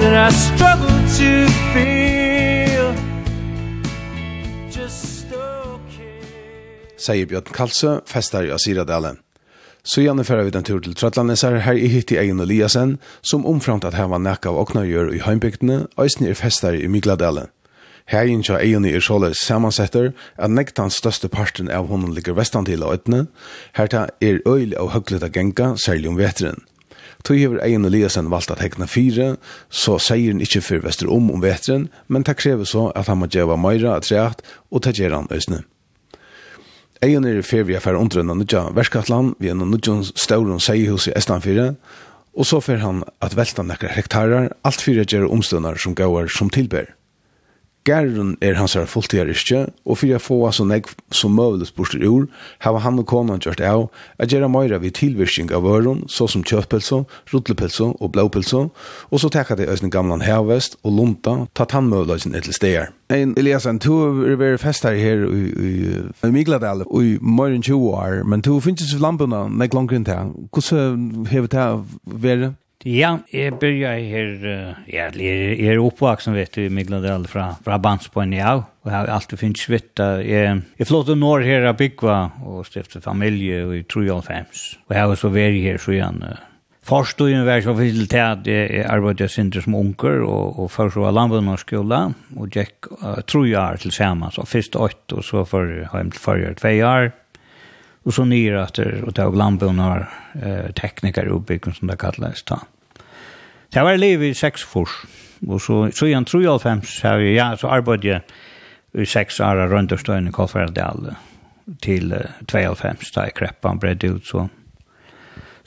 That 0.00 0.12
I 0.12 0.30
struggle 0.30 0.98
to 1.18 1.48
feel 1.72 2.05
sier 6.96 7.28
Bjørn 7.30 7.52
Kalsø, 7.54 8.00
festar 8.06 8.46
i 8.46 8.52
Asiradalen. 8.54 9.20
Så 9.86 10.02
gjerne 10.02 10.24
fører 10.26 10.48
vi 10.48 10.50
den 10.50 10.64
tur 10.66 10.80
til 10.82 10.96
Trøtlandesar, 10.98 11.60
her 11.62 11.78
i 11.78 11.86
hitt 11.86 12.10
i 12.10 12.18
Egen 12.18 12.40
Eliasen, 12.42 12.96
som 13.22 13.46
omframt 13.46 13.84
at 13.86 13.94
her 13.94 14.08
var 14.10 14.18
nekka 14.18 14.50
av 14.50 14.58
åkna 14.64 14.82
gjør 14.82 15.12
i 15.14 15.20
heimbygdene, 15.22 15.84
eisen 16.02 16.26
er 16.26 16.34
festar 16.34 16.74
i 16.74 16.88
Mygladalen. 16.90 17.52
Herjen 18.10 18.42
tja 18.46 18.58
egeni 18.62 18.92
er 18.94 19.02
såleis 19.02 19.40
samansetter 19.42 20.12
at 20.38 20.52
nektan 20.54 20.92
største 20.94 21.26
parten 21.30 21.70
av 21.70 21.88
honom 21.90 22.12
ligger 22.14 22.36
vestan 22.38 22.66
til 22.66 22.82
av 22.86 22.94
øytene, 22.94 23.26
her 23.78 23.90
ta 23.90 24.06
er 24.22 24.42
øyli 24.46 24.78
av 24.78 24.92
høgleta 24.94 25.30
genga, 25.30 25.74
særlig 25.74 26.12
om 26.12 26.18
vetren. 26.18 26.62
Tog 27.26 27.38
hever 27.38 27.62
Egin 27.66 27.86
Eliasen 27.86 28.30
valgt 28.30 28.52
at 28.54 28.62
hekna 28.62 28.86
fire, 28.86 29.36
så 29.70 29.98
sier 30.02 30.34
han 30.34 30.42
ikkje 30.42 30.62
fyr 30.62 30.84
vester 30.84 31.10
om 31.10 31.30
om 31.34 31.42
vetren, 31.42 31.88
men 32.06 32.26
ta 32.26 32.34
krever 32.38 32.66
så 32.66 32.92
at 32.94 33.10
han 33.10 33.18
må 33.18 33.30
djeva 33.30 33.58
meira 33.58 33.96
av 33.96 34.06
treat, 34.06 34.42
og 34.70 34.86
ta 34.86 34.94
gjer 34.94 35.14
han. 35.14 35.26
Eion 37.04 37.26
er 37.28 37.42
fer 37.44 37.66
vi 37.68 37.76
er 37.76 37.82
fer 37.84 37.98
under 37.98 38.22
en 38.22 38.38
nødja 38.40 38.70
verskatlan, 38.76 39.34
vi 39.38 39.50
er 39.50 39.56
en 39.56 39.68
nødja 39.68 39.98
stauren 40.16 40.60
seihus 40.62 41.10
i 41.10 41.16
Estanfire, 41.16 41.74
og 42.36 42.48
så 42.48 42.60
fer 42.64 42.80
han 42.80 43.02
at 43.24 43.36
velta 43.36 43.64
nekkar 43.64 43.92
hektarar, 43.92 44.50
alt 44.64 44.80
fyrir 44.80 45.04
gjer 45.04 45.28
omstøndar 45.28 45.76
som 45.80 45.96
gauar 45.96 46.32
som 46.32 46.48
tilber. 46.52 46.95
Gärren 47.86 48.36
er 48.42 48.54
hans 48.58 48.74
her 48.74 48.86
fulltidigare 48.86 49.30
yrke, 49.30 49.66
och 49.84 49.98
för 49.98 50.14
att 50.14 50.22
få 50.22 50.52
så 50.52 50.64
nägg 50.64 50.84
som 51.10 51.34
möjligt 51.34 51.74
bort 51.74 51.94
ur, 51.94 52.26
här 52.58 52.72
var 52.72 52.80
han 52.80 52.98
og 52.98 53.06
konan 53.06 53.40
gjort 53.40 53.60
av 53.60 53.90
at 54.18 54.32
gjøre 54.32 54.48
mera 54.48 54.78
vid 54.78 54.94
tilvirkning 54.94 55.52
av 55.54 55.66
øren, 55.66 56.04
så 56.08 56.26
som 56.26 56.42
köttpälsa, 56.42 57.04
ruttlepälsa 57.32 57.84
og 58.00 58.10
blåpälsa, 58.12 58.68
og 59.10 59.20
så 59.20 59.28
tackade 59.28 59.64
jag 59.64 59.78
den 59.80 59.90
gamla 59.90 60.16
hervest 60.16 60.76
og 60.82 60.92
lunta, 60.92 61.46
tatt 61.54 61.72
han 61.72 61.88
möjligheten 61.88 62.34
etter 62.34 62.52
steder. 62.52 62.86
Ein 63.08 63.34
Eliasen, 63.36 63.78
du 63.78 63.90
har 63.90 64.36
varit 64.36 64.60
festar 64.60 64.94
her 64.94 65.26
i, 65.34 65.52
i, 65.66 66.26
i 66.26 66.30
Migladal 66.30 66.82
i 66.82 67.18
mer 67.20 67.54
enn 67.54 67.62
20 67.62 67.76
år, 67.76 68.24
men 68.24 68.40
du 68.40 68.60
finnes 68.60 68.92
ju 68.92 68.98
lampene 68.98 69.48
nägg 69.48 69.74
langt 69.74 69.92
rundt 69.92 70.08
her. 70.08 70.32
Hvordan 70.50 71.26
har 71.30 71.46
det 71.46 71.84
vært? 72.04 72.54
Ja, 72.86 73.16
jeg 73.34 73.56
begynner 73.58 73.98
her, 73.98 74.34
ja, 74.86 75.08
jeg 75.10 75.72
er 75.72 75.80
oppvaksen, 75.82 76.36
vet 76.36 76.54
du, 76.54 76.60
i 76.68 76.70
Middelandal 76.70 77.24
fra, 77.26 77.48
fra 77.64 77.80
Banspoen, 77.82 78.30
ja, 78.36 78.52
og 78.60 78.86
jeg 78.86 78.94
har 78.94 79.08
alltid 79.10 79.40
finnet 79.40 79.58
svitt, 79.58 80.02
jeg, 80.22 80.60
jeg 80.78 80.86
flott 80.86 81.10
og 81.10 81.18
når 81.18 81.42
her 81.48 81.66
av 81.66 81.80
Byggva 81.80 82.18
og 82.46 82.60
stiftet 82.68 83.02
familie 83.02 83.64
i 83.74 83.80
Trojolfems, 83.90 84.76
og 84.86 84.94
jeg 84.94 85.02
har 85.02 85.18
så 85.18 85.30
vært 85.34 85.58
her, 85.64 85.80
så 85.82 85.96
igjen, 85.96 86.22
Først 86.86 87.18
og 87.18 87.32
var 87.48 87.64
så 87.64 87.72
vidt 87.74 88.04
til 88.12 88.22
at 88.22 88.46
jeg 88.46 88.84
arbeidet 88.86 89.26
sindre 89.34 89.58
som 89.64 89.74
unker, 89.74 90.20
og, 90.22 90.60
og 90.62 90.68
først 90.70 91.00
var 91.02 91.16
landbundnadsskola, 91.16 91.98
og 92.38 92.54
gikk 92.54 92.86
uh, 93.00 93.16
trojar 93.26 93.82
til 93.82 93.90
sammen, 93.90 94.30
så 94.30 94.46
først 94.46 94.78
åtte, 94.78 95.18
og 95.18 95.26
så 95.26 95.42
for 95.42 95.66
har 95.66 96.04
jeg 96.04 96.12
til 96.14 96.22
forrige 96.22 96.54
tve 96.62 96.76
år, 96.86 97.10
og 98.06 98.14
så 98.14 98.28
nyretter, 98.30 99.00
og 99.02 99.18
det 99.18 99.26
var 99.26 99.42
landbundet 99.42 99.82
landbundnar 99.82 100.06
eh, 100.38 100.72
teknikere 100.78 101.34
oppbyggen, 101.34 101.74
som 101.74 101.90
det 101.90 101.98
kalles 101.98 102.46
da. 102.46 102.62
Mm 102.62 102.75
Det 103.76 103.82
var 103.84 103.96
liv 103.96 104.22
i 104.22 104.34
seks 104.34 104.62
fors. 104.64 104.92
Og 105.44 105.60
så, 105.60 105.90
så 105.92 106.06
igjen 106.08 106.24
tror 106.24 106.40
jeg 106.40 106.60
fem, 106.62 106.78
så 106.88 107.18
jeg, 107.20 107.34
ja, 107.36 107.50
så 107.60 107.68
arbeidde 107.68 108.08
jeg 108.08 108.22
i 108.96 109.04
seks 109.04 109.36
år 109.44 109.66
rundt 109.68 109.92
og 109.92 110.00
støyne 110.00 110.32
Kolferdal 110.32 111.10
til 111.84 112.14
uh, 112.16 112.38
92, 112.48 113.10
da 113.12 113.26
jeg 113.26 113.34
kreppa 113.36 113.74
han 113.74 113.82
bredde 113.82 114.14
ut, 114.14 114.24
så 114.24 114.46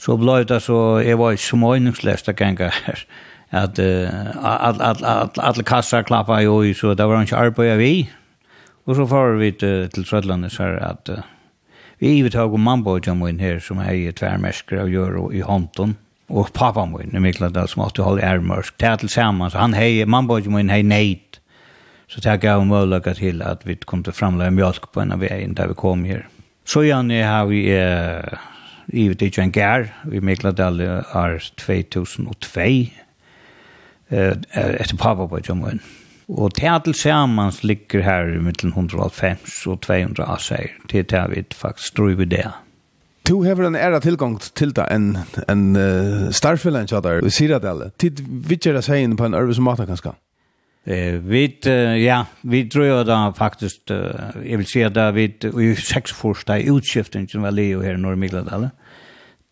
så 0.00 0.16
ble 0.16 0.40
det 0.48 0.58
så, 0.64 0.98
jeg 1.04 1.18
var 1.20 1.36
ikke 1.36 1.44
smågningslest 1.44 2.32
å 2.32 2.34
genge 2.34 2.72
her, 2.80 3.06
at 3.54 3.78
uh, 3.78 5.30
alle 5.46 5.66
kasser 5.68 6.02
klappet 6.02 6.42
jo 6.48 6.62
i, 6.66 6.74
så 6.74 6.96
det 6.98 7.06
var 7.06 7.22
ikke 7.22 7.38
arbeid 7.46 7.78
vi, 7.78 7.94
og 8.90 8.96
så 8.96 9.06
får 9.06 9.38
vi 9.38 9.54
til 9.60 9.88
til 9.94 10.08
Trødlandet 10.08 10.56
så 10.56 10.72
at 10.82 11.14
uh, 11.14 11.22
vi 12.00 12.16
ivetag 12.18 12.50
om 12.50 12.66
mannbådja 12.66 13.14
min 13.14 13.38
her, 13.38 13.60
som 13.62 13.78
er 13.78 13.92
i 13.94 14.10
tvermersker 14.10 14.82
av 14.82 14.90
gjør 14.90 15.28
i 15.30 15.46
hånden, 15.46 15.98
og 16.30 16.52
pappa 16.54 16.84
min, 16.86 17.16
Mikla 17.22 17.50
Dahl, 17.50 17.68
som 17.68 17.82
alltid 17.84 18.04
holde 18.06 18.24
ærmørsk, 18.26 18.76
det 18.80 18.88
er 18.88 19.00
til 19.00 19.10
sammen, 19.10 19.50
så 19.50 19.58
han 19.58 19.74
hei, 19.74 20.04
mannbog 20.06 20.46
min 20.50 20.70
hei 20.70 20.82
neid, 20.86 21.40
så 22.10 22.22
det 22.22 22.30
er 22.30 22.42
gav 22.42 22.64
mulighet 22.66 23.18
til 23.18 23.42
at 23.46 23.66
vi 23.66 23.76
kom 23.86 24.02
til 24.06 24.14
framlega 24.14 24.50
mjölk 24.54 24.90
på 24.92 25.02
en 25.02 25.14
av 25.14 25.22
veien 25.22 25.54
der 25.54 25.70
vi 25.70 25.78
kom 25.78 26.04
her. 26.04 26.24
Så 26.66 26.82
gjerne 26.86 27.22
har 27.26 27.46
vi 27.50 27.64
eh, 27.74 28.38
givet 28.90 29.22
ikke 29.22 29.42
en 29.42 29.54
gær, 29.54 29.88
vi 30.10 30.22
Mikla 30.22 30.50
Dahl 30.54 30.80
er 30.82 31.38
2002, 31.58 32.66
uh, 34.10 34.34
etter 34.50 34.98
pappa 34.98 35.26
på 35.30 35.54
min. 35.54 35.82
Og 36.30 36.54
det 36.54 36.66
er 36.66 36.78
til 36.78 36.94
sammen 36.94 37.52
ligger 37.62 38.02
her 38.06 38.34
i 38.34 38.38
middelen 38.38 38.74
150 38.74 39.66
og 39.66 39.80
200 39.82 40.26
av 40.26 40.42
seg, 40.42 40.74
det 40.90 40.98
er 40.98 41.08
det 41.10 41.24
vi 41.34 41.44
faktisk 41.54 41.96
tror 41.96 42.14
vi 42.18 42.24
det. 42.24 42.44
Ja. 42.46 42.69
Du 43.30 43.34
har 43.34 43.62
en 43.62 43.74
ära 43.74 44.00
tillgång 44.00 44.38
till 44.38 44.72
det 44.72 44.82
en, 44.82 45.18
en 45.48 45.76
uh, 45.76 46.30
starfällan 46.30 46.86
tjatar 46.86 47.22
det 47.22 47.30
Siradale. 47.30 47.90
Tid 47.90 48.20
vi 48.20 48.48
vidger 48.48 48.72
det 48.72 48.82
sig 48.82 49.02
in 49.02 49.16
på 49.16 49.24
en 49.24 49.34
örvis 49.34 49.56
och 49.56 49.62
mata 49.62 49.86
ganska. 49.86 50.14
Eh, 50.84 51.12
vi, 51.12 51.58
uh, 51.66 51.72
ja, 51.98 52.26
vi 52.40 52.68
tror 52.68 52.84
dröjer 52.84 53.04
det 53.04 53.32
faktiskt, 53.36 53.90
eh, 53.90 53.96
jag 54.44 54.58
vill 54.58 54.66
säga 54.66 54.90
det, 54.90 55.12
vi 55.12 55.24
i 55.60 55.76
sex 55.76 56.12
första 56.12 56.58
utskiften 56.58 57.28
som 57.28 57.42
var 57.42 57.50
Leo 57.50 57.82
här 57.82 57.94
i 57.94 57.96
Norrmigladale. 57.96 58.70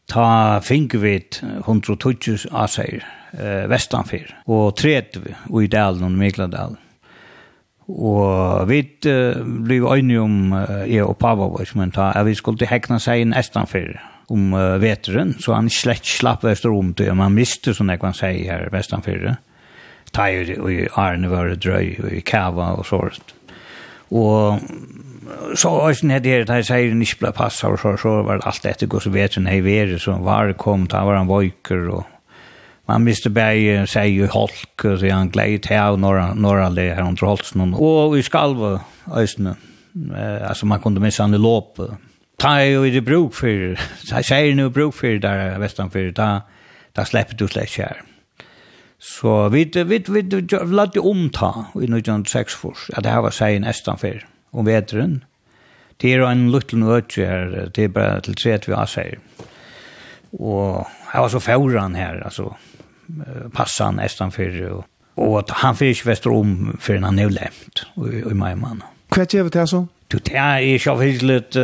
Ta 0.06 0.60
finke 0.64 0.98
vi 0.98 1.28
120 1.66 2.36
asair 2.50 3.06
eh, 3.32 3.68
västanfyr 3.68 4.36
och 4.44 4.76
30 4.76 5.20
i 5.62 5.66
dalen 5.66 6.04
och 6.04 6.10
Migladalen. 6.10 6.76
Og 7.88 8.68
vi 8.68 8.82
uh, 9.08 9.40
ble 9.64 9.80
øyne 9.80 10.20
om 10.20 10.52
uh, 10.52 10.84
jeg 10.84 11.06
og 11.06 11.16
Pava 11.20 11.48
vår, 11.48 11.64
som 11.70 11.80
han 11.80 11.94
tar, 11.94 12.16
at 12.18 12.26
vi 12.28 12.36
skulle 12.36 12.68
hekna 12.68 13.00
seg 13.00 13.24
inn 13.24 13.36
estanfyr 13.36 13.96
om 14.28 14.52
uh, 14.52 14.76
veteren, 14.82 15.32
så 15.40 15.56
han 15.56 15.70
slett 15.72 16.04
slapp 16.04 16.44
vester 16.44 16.74
om 16.74 16.92
det, 16.92 17.08
man 17.16 17.36
miste 17.36 17.72
sånn 17.72 17.94
jeg 17.94 18.02
kan 18.02 18.16
si 18.16 18.44
her 18.44 18.68
vestanfyr. 18.74 19.38
Teier 20.12 20.54
og 20.60 20.68
i 20.72 20.84
Arne 21.00 21.32
var 21.32 21.54
drøy, 21.56 21.96
og 22.04 22.12
i 22.12 22.22
Kava 22.24 22.74
og 22.76 22.86
sånt. 22.88 23.34
Og 24.08 24.60
så 25.56 25.72
øyne 25.88 26.16
hadde 26.16 26.32
her, 26.32 26.44
da 26.48 26.60
jeg 26.60 26.68
sier 26.68 26.92
ikke 26.92 27.24
ble 27.24 27.32
passet, 27.36 27.72
og 27.72 27.80
så, 27.80 27.96
så 28.00 28.14
var 28.24 28.40
det 28.40 28.48
alt 28.48 28.68
etter 28.68 28.88
gos 28.88 29.08
veteren 29.12 29.48
hei 29.48 29.60
veri, 29.64 29.96
så 30.00 30.16
var 30.24 30.52
det 30.52 30.60
kom, 30.60 30.86
da 30.88 31.04
var 31.08 31.20
han 31.20 31.28
vøyker, 31.28 31.88
og 31.96 32.17
man 32.88 33.04
miste 33.04 33.30
bæg 33.30 33.88
seg 33.88 34.16
i 34.16 34.28
holk 34.32 34.84
så 34.84 35.10
han 35.12 35.30
gled 35.30 35.66
här 35.68 35.96
norra, 35.96 36.34
norra 36.34 36.68
le 36.68 36.94
her 36.94 37.04
under 37.04 37.26
holsen 37.26 37.74
Og 37.74 38.18
i 38.18 38.22
skalva 38.22 38.80
ösnen 39.12 39.56
eh 39.94 40.48
altså 40.48 40.66
man 40.66 40.80
kunde 40.80 41.00
missa 41.00 41.22
han 41.22 41.34
i 41.34 41.38
låp. 41.38 41.80
ta 42.38 42.60
er 42.60 42.70
jo 42.70 42.84
i 42.84 42.90
det 42.90 43.04
bruk 43.04 43.34
for, 43.34 43.76
så 44.04 44.22
säger 44.22 44.54
nu 44.54 44.70
bruk 44.70 44.94
for 44.94 45.18
der 45.18 45.58
vestan 45.58 45.90
for, 45.90 46.10
da, 46.10 46.40
da 46.96 47.04
slipper 47.04 47.34
du 47.34 47.48
slett 47.48 47.76
här 47.76 48.02
så 48.98 49.48
vi 49.48 49.64
vi 49.74 49.84
vi 49.84 50.22
vi 50.22 50.22
lät 50.66 50.96
ju 50.96 51.00
omta 51.00 51.66
i 51.82 51.86
nu 51.86 52.02
jan 52.06 52.24
sex 52.24 52.54
fors 52.54 52.90
ja 52.96 53.00
det 53.00 53.10
her 53.10 53.20
var 53.20 53.30
sig 53.30 53.58
nestan 53.58 53.98
for, 53.98 54.26
om 54.52 54.66
vedren. 54.66 55.24
det 56.00 56.14
er 56.14 56.22
en 56.22 56.50
liten 56.50 56.82
ötje 56.82 57.26
her, 57.26 57.70
det 57.74 57.84
er 57.84 57.88
bare 57.88 58.20
til 58.20 58.34
tredje 58.34 58.66
vi 58.66 58.74
har 58.74 58.86
säger 58.86 59.18
Og 60.32 60.86
jeg 61.12 61.22
var 61.22 61.28
så 61.28 61.40
fåran 61.40 61.94
här 61.94 62.24
alltså 62.24 62.54
passa 63.52 63.90
nästan 63.90 64.30
för 64.30 64.72
och, 64.72 64.84
och 65.14 65.44
han 65.48 65.76
fick 65.76 66.06
västerom 66.06 66.76
för 66.80 66.96
han 66.96 67.16
nu 67.16 67.28
lämt 67.28 67.86
och 67.94 68.08
i 68.08 68.34
mig 68.34 68.56
man. 68.56 68.82
Kvätt 69.10 69.34
jag 69.34 69.44
vet 69.44 69.56
alltså. 69.56 69.86
Du 70.08 70.18
tar 70.18 70.34
är 70.34 70.78
så 70.78 70.94
visligt 70.94 71.54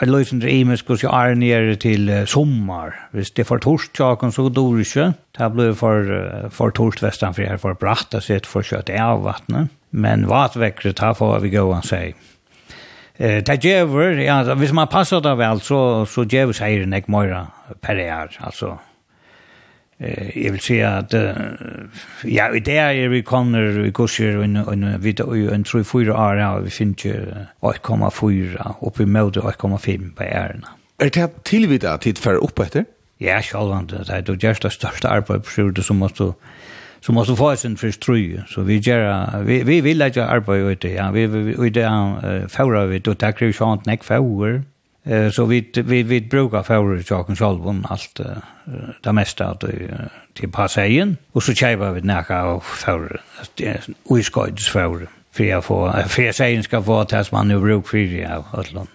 jag 0.00 0.08
lösen 0.08 0.40
det 0.40 0.50
i 0.50 0.64
mig 0.64 0.78
jag 1.02 1.30
är 1.30 1.34
nere 1.34 1.76
till 1.76 2.26
sommar. 2.26 3.08
Visst 3.10 3.34
det 3.34 3.44
för 3.44 3.58
torsdagen 3.58 4.32
så 4.32 4.48
dår 4.48 4.78
inte. 4.78 5.14
Det 5.38 5.50
blev 5.50 5.74
för 5.74 6.48
för 6.50 6.70
torsvästan 6.70 7.34
för 7.34 7.42
här 7.42 7.56
för 7.56 7.74
bratta 7.74 8.20
så 8.20 8.32
ett 8.32 8.46
för 8.46 8.62
kött 8.62 8.90
av 8.90 9.22
vattnet. 9.22 9.70
Men 9.90 10.26
vattväckret 10.26 10.98
här 10.98 11.14
för 11.14 11.40
vi 11.40 11.50
gå 11.50 11.62
och 11.62 11.84
säga. 11.84 12.14
Eh 13.16 13.42
det 13.42 13.64
ger 13.64 13.84
ja, 14.20 14.54
hvis 14.54 14.72
man 14.72 14.88
passar 14.88 15.20
det 15.20 15.34
väl 15.34 15.60
så 15.60 16.06
så 16.06 16.24
ger 16.24 16.46
vi 16.46 16.52
sig 16.52 16.82
en 16.82 16.92
ekmora 16.92 17.46
per 17.80 17.96
år 17.96 18.30
alltså 18.38 18.78
Eh, 19.98 20.44
jag 20.44 20.52
vill 20.52 20.60
säga 20.60 20.90
att 20.90 21.14
ja, 22.24 22.52
det 22.64 22.76
är 22.76 23.08
vi 23.08 23.22
kommer 23.22 23.62
vi 23.62 23.92
kurser 23.92 24.36
och 24.36 24.44
en 24.44 25.00
vi 25.00 25.14
en 25.20 25.54
en 25.54 25.64
tror 25.64 25.82
fyra 25.82 26.28
år 26.28 26.36
ja, 26.36 26.58
vi 26.58 26.70
finns 26.70 27.04
ju 27.04 27.26
8,4 27.60 28.74
upp 28.80 29.00
i 29.00 29.06
mode 29.06 29.40
8,5 29.40 30.14
på 30.14 30.22
ärna. 30.22 30.68
Är 30.98 31.10
det 31.10 31.44
tillvida 31.44 31.98
tid 31.98 32.18
för 32.18 32.34
upp 32.34 32.58
efter? 32.58 32.84
Ja, 33.18 33.42
självan 33.42 33.86
det 33.86 34.12
är 34.12 34.22
det 34.22 34.42
just 34.42 34.62
det 34.62 34.70
största 34.70 35.08
arbetet 35.08 35.44
på 35.44 35.50
sjön 35.50 35.82
som 35.82 35.96
måste 35.96 36.32
så 37.00 37.12
måste 37.12 37.36
få 37.36 37.56
sin 37.56 37.70
en 37.70 37.76
frisk. 37.76 38.04
Så 38.48 38.60
vi 38.62 38.78
gör 38.78 39.42
vi 39.42 39.62
vi 39.62 39.80
vill 39.80 40.02
att 40.02 40.16
jag 40.16 40.28
arbetar 40.28 40.70
ute. 40.70 40.88
Ja, 40.88 41.10
vi 41.10 41.26
vi 41.26 41.70
det 41.70 41.82
är 41.82 42.48
förra 42.48 42.86
vi 42.86 42.98
då 42.98 43.14
tackar 43.14 43.46
ju 43.46 43.52
sjant 43.52 43.86
näck 43.86 44.04
förra. 44.04 44.62
Eh 45.06 45.30
så 45.30 45.44
vi 45.44 45.70
vi 45.74 46.02
vi 46.02 46.20
brukar 46.20 46.62
för 46.62 46.96
Jacobs 47.10 47.40
album 47.40 47.86
allt 47.88 48.20
det 49.02 49.12
mesta 49.12 49.46
att 49.46 49.64
till 50.34 50.50
passagen 50.50 51.16
och 51.32 51.42
så 51.42 51.54
kör 51.54 51.92
vi 51.92 52.00
näka 52.00 52.44
och 52.44 52.64
för 52.64 53.20
vi 54.10 54.22
ska 54.22 54.48
ju 54.48 54.56
för 54.56 55.06
för 55.32 55.44
jag 55.44 55.64
får 55.64 56.08
för 56.08 56.22
jag 56.22 56.34
säger 56.34 56.62
ska 56.62 56.82
få 56.82 57.04
tas 57.04 57.32
man 57.32 57.48
nu 57.48 57.60
bruk 57.60 57.86
för 57.86 57.98
jag 57.98 58.44
allan. 58.52 58.86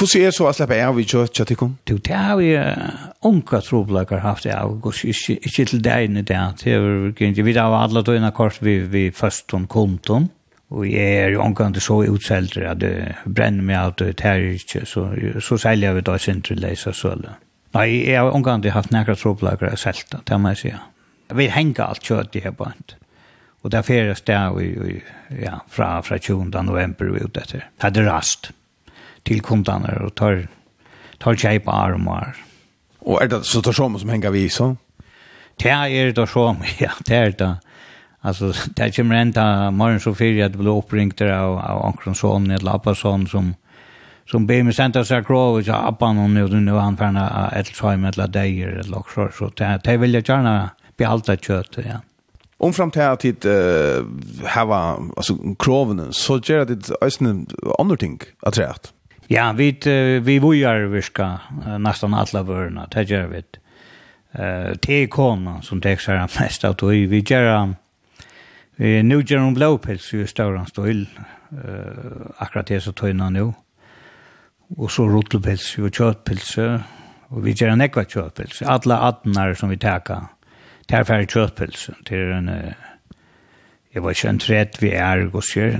Hur 0.00 0.06
ser 0.06 0.30
så 0.30 0.48
att 0.48 0.56
släppa 0.56 0.74
är 0.74 0.92
vi 0.92 1.04
kört 1.04 1.36
chatta 1.36 1.54
kom? 1.54 1.76
Du 1.84 1.98
tar 1.98 2.36
vi 2.36 2.74
onka 3.20 3.60
troblakar 3.60 4.18
haft 4.18 4.42
det 4.42 4.60
av 4.60 4.80
går 4.80 4.94
inte 5.04 5.48
till 5.56 5.82
dig 5.82 6.08
nu 6.08 6.22
där. 6.22 6.52
Det 6.64 6.70
är 6.72 7.22
inte 7.22 7.42
vi 7.42 7.52
där 7.52 7.62
alla 7.62 8.02
då 8.02 8.16
innan 8.16 8.32
kort 8.32 8.62
vi 8.62 8.78
vi 8.78 9.12
först 9.12 9.54
om 9.54 9.66
konton. 9.66 10.28
Og 10.74 10.86
jeg 10.90 11.18
er 11.22 11.28
jo 11.30 11.42
omgang 11.44 11.76
så 11.78 12.00
utseldre 12.10 12.70
at 12.72 12.80
det 12.82 13.14
brenner 13.24 13.62
meg 13.62 13.78
alt 13.78 14.02
og 14.02 14.16
tær 14.18 14.42
ikke, 14.42 14.82
så, 14.86 15.08
så 15.40 15.58
selger 15.62 15.94
vi 15.94 16.02
da 16.02 16.16
sin 16.18 16.42
til 16.42 16.58
leise 16.58 16.92
søle. 16.92 17.36
Nei, 17.76 18.08
jeg 18.08 18.18
har 18.18 18.34
omgang 18.34 18.62
til 18.62 18.74
haft 18.74 18.90
nekra 18.90 19.14
tråplager 19.14 19.70
og 19.70 19.78
selt, 19.78 20.14
det 20.26 20.38
må 20.40 20.54
jeg 20.54 20.62
si. 20.62 20.72
Vi 21.36 21.48
henger 21.52 21.86
alt 21.86 22.02
kjøtt 22.06 22.38
i 22.38 22.42
her 22.42 22.54
bant. 22.56 22.96
Og 23.62 23.70
det 23.70 23.78
er 23.78 23.86
fire 23.86 24.14
steg 24.14 24.58
ja, 25.42 25.60
fra, 25.68 26.00
fra 26.06 26.18
20. 26.18 26.50
november 26.66 27.10
vi 27.10 27.24
ut 27.24 27.38
etter. 27.38 27.66
Det 27.82 28.02
er 28.02 28.06
rast 28.06 28.52
til 29.26 29.42
kundene 29.42 29.90
og 30.04 30.14
tar, 30.18 30.44
tar 31.22 31.38
kjei 31.38 31.58
på 31.62 31.74
arm 31.74 32.06
og 32.06 32.20
arm. 32.20 32.42
Og 33.06 33.22
er 33.22 33.30
det 33.30 33.44
så 33.46 33.62
tar 33.62 33.74
som 33.74 33.98
som 33.98 34.10
henger 34.10 34.34
vi 34.34 34.48
så? 34.50 34.72
Det 35.58 35.70
er 35.72 36.12
det 36.12 36.28
som, 36.30 36.62
ja, 36.82 36.92
det 37.06 37.16
er 37.16 37.34
det. 37.38 37.52
Alltså 38.20 38.52
det 38.76 38.96
kommer 38.96 39.14
ända 39.14 39.70
morgon 39.70 40.00
så 40.00 40.14
fyra 40.14 40.46
att 40.46 40.52
bli 40.52 40.68
uppringt 40.68 41.20
av 41.20 41.58
av 41.58 41.86
Ankron 41.86 42.14
son 42.14 42.50
eller 42.50 42.74
Appason 42.74 43.26
som 43.26 43.54
som 44.30 44.46
ber 44.46 44.62
mig 44.62 44.74
sända 44.74 45.04
sig 45.04 45.24
krav 45.24 45.54
och 45.54 45.64
så 45.64 45.72
appan 45.72 46.16
hon 46.16 46.34
nu 46.34 46.48
nu 46.48 46.72
han 46.72 46.96
färna 46.96 47.50
ett 47.50 47.74
time 47.74 48.08
eller 48.08 48.28
dejer 48.28 48.68
eller 48.68 48.98
också 48.98 49.28
så 49.38 49.50
det 49.84 49.96
vill 49.96 50.14
jag 50.14 50.28
gärna 50.28 50.70
behålla 50.96 51.36
kött 51.36 51.76
ja. 51.76 52.00
Om 52.58 52.72
fram 52.72 52.90
till 52.90 53.02
att 53.02 53.20
det 53.20 54.04
hava 54.44 54.98
alltså 55.16 55.36
kraven 55.58 56.12
så 56.12 56.38
gör 56.38 56.64
det 56.64 56.90
ösnen 57.00 57.46
andra 57.78 57.96
ting 57.96 58.20
att 58.42 58.54
säga. 58.54 58.74
Ja, 59.26 59.52
vi 59.56 59.78
vi 60.22 60.38
vojar 60.38 60.76
vi 60.76 60.86
viska 60.86 61.40
nästan 61.78 62.14
alla 62.14 62.42
vörna, 62.42 62.88
det 62.90 63.02
gör 63.02 63.26
vi. 63.26 63.42
Eh, 64.32 64.76
te 64.76 65.08
som 65.62 65.80
texar 65.80 66.40
mest 66.40 66.64
av 66.64 66.88
vi 66.88 67.06
vi 67.06 67.20
gör 67.20 67.74
Eh, 68.76 69.04
nu 69.04 69.22
gör 69.26 69.38
hon 69.38 69.54
blåpels 69.54 70.12
ju 70.12 70.26
stora 70.26 70.66
stil. 70.66 71.08
Eh, 71.50 72.26
akkurat 72.36 72.66
det 72.66 72.80
så 72.80 72.92
töjna 72.92 73.30
nu. 73.30 73.52
Och 74.76 74.90
så 74.90 75.08
rotelpels 75.08 75.78
och 75.78 75.94
köttpels 75.94 76.58
och 77.28 77.46
vi 77.46 77.50
gör 77.52 77.68
en 77.68 77.80
ekva 77.80 78.04
köttpels. 78.04 78.62
Alla 78.62 78.98
attnar 78.98 79.54
som 79.54 79.68
vi 79.68 79.78
täcker. 79.78 80.20
Tar 80.86 81.04
färre 81.04 81.26
köttpels 81.26 81.90
till 82.04 82.32
en 82.32 82.48
eh, 82.48 82.72
Jeg 83.96 84.02
var 84.04 84.12
ikke 84.12 84.28
en 84.28 84.38
trett 84.42 84.74
vi 84.76 84.90
er 84.92 85.22
gosjer, 85.32 85.78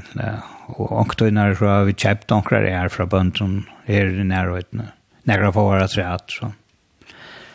og 0.72 0.92
ångtøyner 1.02 1.52
så 1.58 1.66
har 1.68 1.82
vi 1.84 1.92
kjøpt 1.92 2.32
ångtøyner 2.32 2.70
er 2.72 2.88
fra 2.88 3.04
bønden 3.04 3.58
her 3.84 4.08
i 4.08 4.24
nærhøytene, 4.24 4.86
Nægra 5.28 5.50
får 5.52 5.68
være 5.74 5.88
trett, 5.92 6.32
så. 6.32 6.48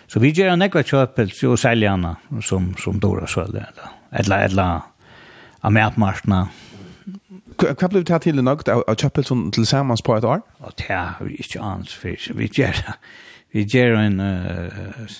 Så 0.07 0.19
vi 0.19 0.33
gjør 0.35 0.53
en 0.53 0.61
ekva 0.61 0.83
kjøpelse 0.85 1.49
og 1.49 1.57
selger 1.57 1.95
henne 1.95 2.41
som, 2.45 2.75
som 2.77 2.99
Dora 3.01 3.25
Sølde, 3.25 3.63
eller, 3.71 3.95
eller, 4.11 4.45
eller 4.45 4.90
av 5.61 5.73
medmarskene. 5.75 6.43
Hva 7.61 7.89
ble 7.91 8.01
det 8.05 8.21
til 8.23 8.41
nok 8.41 8.63
av 8.71 8.95
Kjøppelsen 8.97 9.49
til 9.53 9.67
sammen 9.69 9.99
på 10.05 10.15
et 10.17 10.25
år? 10.25 10.41
Det 10.77 10.89
har 10.89 11.19
vi 11.21 11.37
ikke 11.41 11.61
annet 11.61 11.93
for. 11.93 12.31
Vi 12.37 12.49
gjør, 12.49 12.79
vi 13.53 13.65
gjør 13.69 13.99
en 14.01 14.19
uh, 14.21 15.19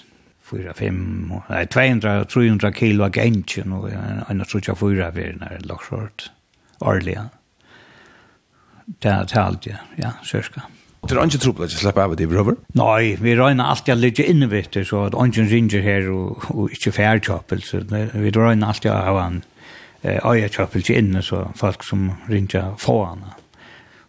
4-5, 0.51 0.97
nei, 1.49 1.63
200-300 1.71 2.73
kilo 2.75 3.06
av 3.08 3.15
gensjen, 3.15 3.75
og 3.77 3.91
en 3.93 4.43
av 4.43 4.49
3-4 4.49 5.12
vi 5.15 5.27
er 5.30 5.39
nær 5.39 5.63
lakshort, 5.69 6.32
årlig. 6.82 7.17
Det 9.01 9.12
er 9.12 9.30
talt, 9.32 9.69
ja, 9.69 9.84
ja, 10.01 10.15
sørska. 10.27 10.65
Det 11.01 11.15
er 11.17 11.25
ikke 11.25 11.41
troblet 11.41 11.71
at 11.71 11.73
jeg 11.73 11.82
slipper 11.82 12.04
av 12.04 12.17
det, 12.17 12.27
brøver? 12.30 12.58
Nei, 12.77 13.15
vi 13.17 13.34
røyner 13.38 13.71
alltid 13.71 13.95
å 13.95 14.01
ligge 14.01 14.25
inne, 14.30 14.49
vet 14.51 14.75
du, 14.75 14.84
så 14.86 15.08
at 15.08 15.15
ungen 15.17 15.47
ringer 15.49 15.82
her 15.82 16.10
og, 16.13 16.43
og 16.54 16.75
ikke 16.75 16.93
færkjøpelse. 16.93 17.82
Vi 17.89 18.34
røyner 18.36 18.67
alltid 18.69 18.91
å 18.93 18.99
ha 19.08 19.23
en 19.23 19.39
Øya 20.03 20.47
Chapel 20.47 20.83
inne, 20.89 21.21
så 21.21 21.51
folk 21.55 21.83
som 21.83 22.11
ringer 22.29 22.75
foran. 22.77 23.23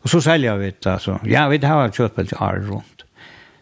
Og 0.03 0.09
så 0.09 0.21
selger 0.21 0.57
vi 0.57 0.71
det, 0.71 0.87
altså. 0.87 1.19
Ja, 1.27 1.49
vi 1.49 1.59
har 1.63 1.91
Chapel 1.91 2.27
til 2.27 2.37
Arr 2.41 2.65
rundt. 2.71 3.05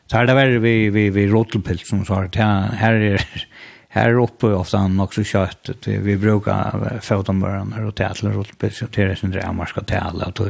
Så 0.07 0.19
er 0.19 0.27
det 0.27 0.37
verre 0.37 0.61
vi, 0.61 0.89
vi, 0.91 1.09
vi 1.11 1.33
rotelpilt 1.33 1.87
som 1.87 2.05
svaret. 2.05 2.35
här 2.35 2.73
her 2.73 2.93
er 2.93 3.47
Här 3.93 4.23
uppe 4.23 4.47
ofta 4.47 4.79
han 4.79 5.01
också 5.01 5.25
kött 5.25 5.71
vi 5.87 6.17
brukar 6.17 7.01
fota 7.01 7.33
mörn 7.33 7.87
och 7.87 7.95
tätlar 7.95 8.47
det 8.61 8.71
som 8.71 8.89
sen 9.17 9.31
där 9.31 9.53
man 9.53 9.67
ska 9.67 9.81
tälla 9.81 10.25
och 10.25 10.41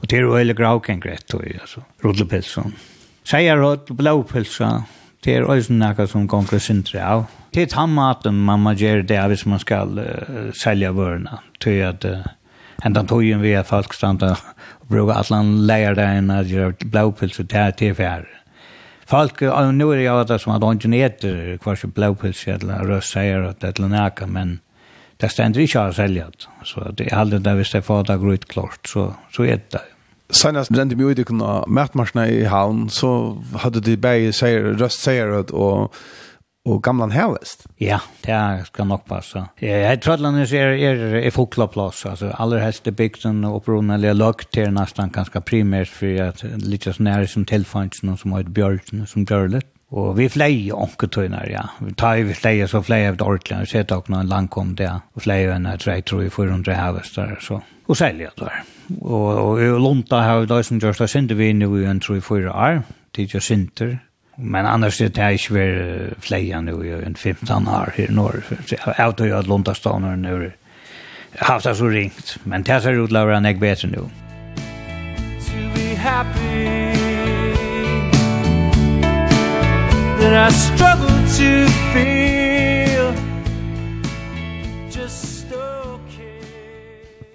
och 0.00 0.06
det 0.06 0.16
är 0.16 0.24
väl 0.24 0.52
grauken 0.52 1.00
grett 1.00 1.34
och 1.34 1.42
alltså 1.60 1.82
rodlepilsen. 2.00 2.72
Säger 3.24 3.56
rot 3.56 3.90
blåpel 3.90 4.46
så. 4.46 4.82
det 5.20 5.34
är 5.34 5.50
ösnaka 5.50 6.06
som 6.06 6.28
konkret 6.28 6.62
central 6.62 7.24
Det 7.50 7.62
är 7.62 7.66
tandmaten 7.66 8.38
man 8.38 8.60
man 8.60 8.76
gör 8.76 9.02
det 9.02 9.28
hvis 9.28 9.46
man 9.46 9.58
ska 9.58 9.84
uh, 9.84 10.52
sälja 10.52 10.92
vörna. 10.92 11.38
Ty 11.58 11.82
att 11.82 12.04
uh, 12.04 12.18
ända 12.82 13.04
tojen 13.04 13.40
vi 13.40 13.54
är 13.54 13.62
folk 13.62 13.94
standa 13.94 14.36
och 14.68 14.86
brukar 14.86 15.20
att 15.20 15.30
land 15.30 15.66
lägga 15.66 15.94
där 15.94 16.06
en 16.06 16.30
att 16.30 16.46
göra 16.46 16.74
blåpils 16.80 17.38
och 17.38 17.48
tär 17.48 17.70
till 17.70 17.94
färre. 17.94 18.26
Folk, 19.06 19.42
og 19.42 19.74
nu 19.74 19.92
är 19.92 19.96
det 19.96 20.02
jag 20.02 20.30
att 20.30 20.40
som 20.40 20.52
att 20.52 20.80
de 20.82 20.92
etter 20.92 21.58
hva 21.64 21.76
som 21.76 21.90
blåpils 21.90 22.48
eller 22.48 22.74
røst 22.74 22.88
röstsäger 22.88 23.42
at 23.48 23.60
det 23.60 23.78
er 23.78 23.88
näka, 23.88 24.26
men 24.26 24.60
det 25.20 25.30
stender 25.30 25.60
ikke 25.60 25.80
å 25.88 25.92
selge 25.92 26.24
det. 26.24 26.48
Så 26.64 26.92
det 26.92 27.06
er 27.06 27.16
aldri 27.16 27.38
det 27.38 27.54
hvis 27.56 27.70
det 27.72 27.84
få 27.84 28.02
det 28.02 28.18
grøyt 28.20 28.44
klart, 28.48 28.80
så, 28.86 29.14
så 29.32 29.42
er 29.42 29.56
det. 29.56 29.70
det. 29.72 29.80
Senast 30.30 30.70
brände 30.70 30.96
mig 30.96 31.06
ut 31.06 31.18
i 31.18 31.24
kunna 31.24 31.64
mätmarsna 31.66 32.28
i 32.28 32.44
havn 32.44 32.90
så 32.90 33.42
hade 33.54 33.80
de 33.80 33.96
bäge 33.96 34.32
säger, 34.32 34.64
röst 34.64 35.00
säger 35.00 35.40
att 35.40 35.50
och 35.50 35.94
och 36.68 36.82
gamlan 36.82 37.10
hävest. 37.10 37.66
Ja, 37.76 38.00
det 38.20 38.62
ska 38.66 38.84
nog 38.84 39.04
passa. 39.04 39.48
Jag 39.58 40.02
tror 40.02 40.14
att 40.14 40.20
landet 40.20 40.52
är 40.52 40.66
är 40.66 41.14
är 41.14 41.30
folklaplats 41.30 42.06
alltså 42.06 42.30
allra 42.30 42.58
helst 42.58 42.84
det 42.84 42.92
bygden 42.92 43.44
och 43.44 43.62
broneliga 43.62 44.12
lukt 44.12 44.50
till 44.50 44.70
nästan 44.70 45.10
ganska 45.10 45.40
primärt 45.40 45.88
för 45.88 46.22
att 46.22 46.42
lite 46.42 46.92
så 46.92 47.02
nära 47.02 47.26
som 47.26 47.44
tillfansen 47.44 48.16
som 48.16 48.32
har 48.32 48.40
ett 48.40 48.48
björn 48.48 49.06
som 49.06 49.24
björlet. 49.24 49.64
Og 49.90 50.18
vi 50.18 50.28
flejer 50.28 50.76
onketøyner, 50.76 51.48
ja. 51.48 51.62
Vi 51.80 51.94
tar 51.94 52.16
vi 52.16 52.34
flejer 52.34 52.66
så 52.66 52.82
flejer 52.82 53.12
vi 53.12 53.24
ordentlig. 53.24 53.58
Vi 53.60 53.66
ser 53.66 53.82
takk 53.82 53.98
också 53.98 54.12
någon 54.12 54.28
landkom 54.28 54.74
där. 54.74 55.00
Och 55.12 55.22
flejer 55.22 55.52
en 55.52 55.66
här 55.66 55.76
tre 55.76 56.02
tror 56.02 56.22
jeg, 56.22 56.24
vi 56.24 56.30
400 56.30 56.74
hävestar 56.74 57.38
så. 57.40 57.60
Og 57.88 57.96
selger 57.96 58.28
det 58.36 58.44
der. 58.44 58.64
Og, 59.00 59.36
og, 59.36 59.58
och 59.58 59.80
Lunta 59.80 60.20
har 60.20 60.40
vi 60.40 60.46
da 60.46 60.62
som 60.62 60.78
görs 60.78 60.98
där 60.98 61.06
synder 61.06 61.34
vi 61.34 61.52
nu 61.52 61.82
i 61.82 61.86
en 61.86 62.00
tror 62.00 62.14
vi 62.14 62.20
fyra 62.20 62.52
år. 62.52 62.82
Det 63.16 63.22
är 63.22 63.34
ju 63.34 63.40
synder 63.40 63.98
Men 64.40 64.66
annars 64.66 64.98
det 64.98 65.18
är 65.18 65.30
ju 65.30 65.54
väl 65.54 66.14
fleja 66.20 66.60
nu 66.60 67.02
en 67.06 67.14
15 67.14 67.68
år 67.68 67.92
här 67.96 68.08
norr. 68.08 68.42
Out 69.06 69.20
i 69.20 69.48
Lundastan 69.48 70.04
och 70.04 70.18
nu 70.18 70.52
haft 71.38 71.64
det 71.64 71.74
så 71.74 71.88
ringt. 71.88 72.36
Men 72.44 72.62
det 72.62 72.80
ser 72.80 73.04
ut 73.04 73.10
Laura 73.10 73.40
Neck 73.40 73.58
bättre 73.58 73.88
nu. 73.88 73.96
To 73.96 74.04
be 75.74 75.96
happy 75.96 76.68
That 80.20 80.52
I 80.52 80.54
struggle 80.54 81.08
to 81.38 81.67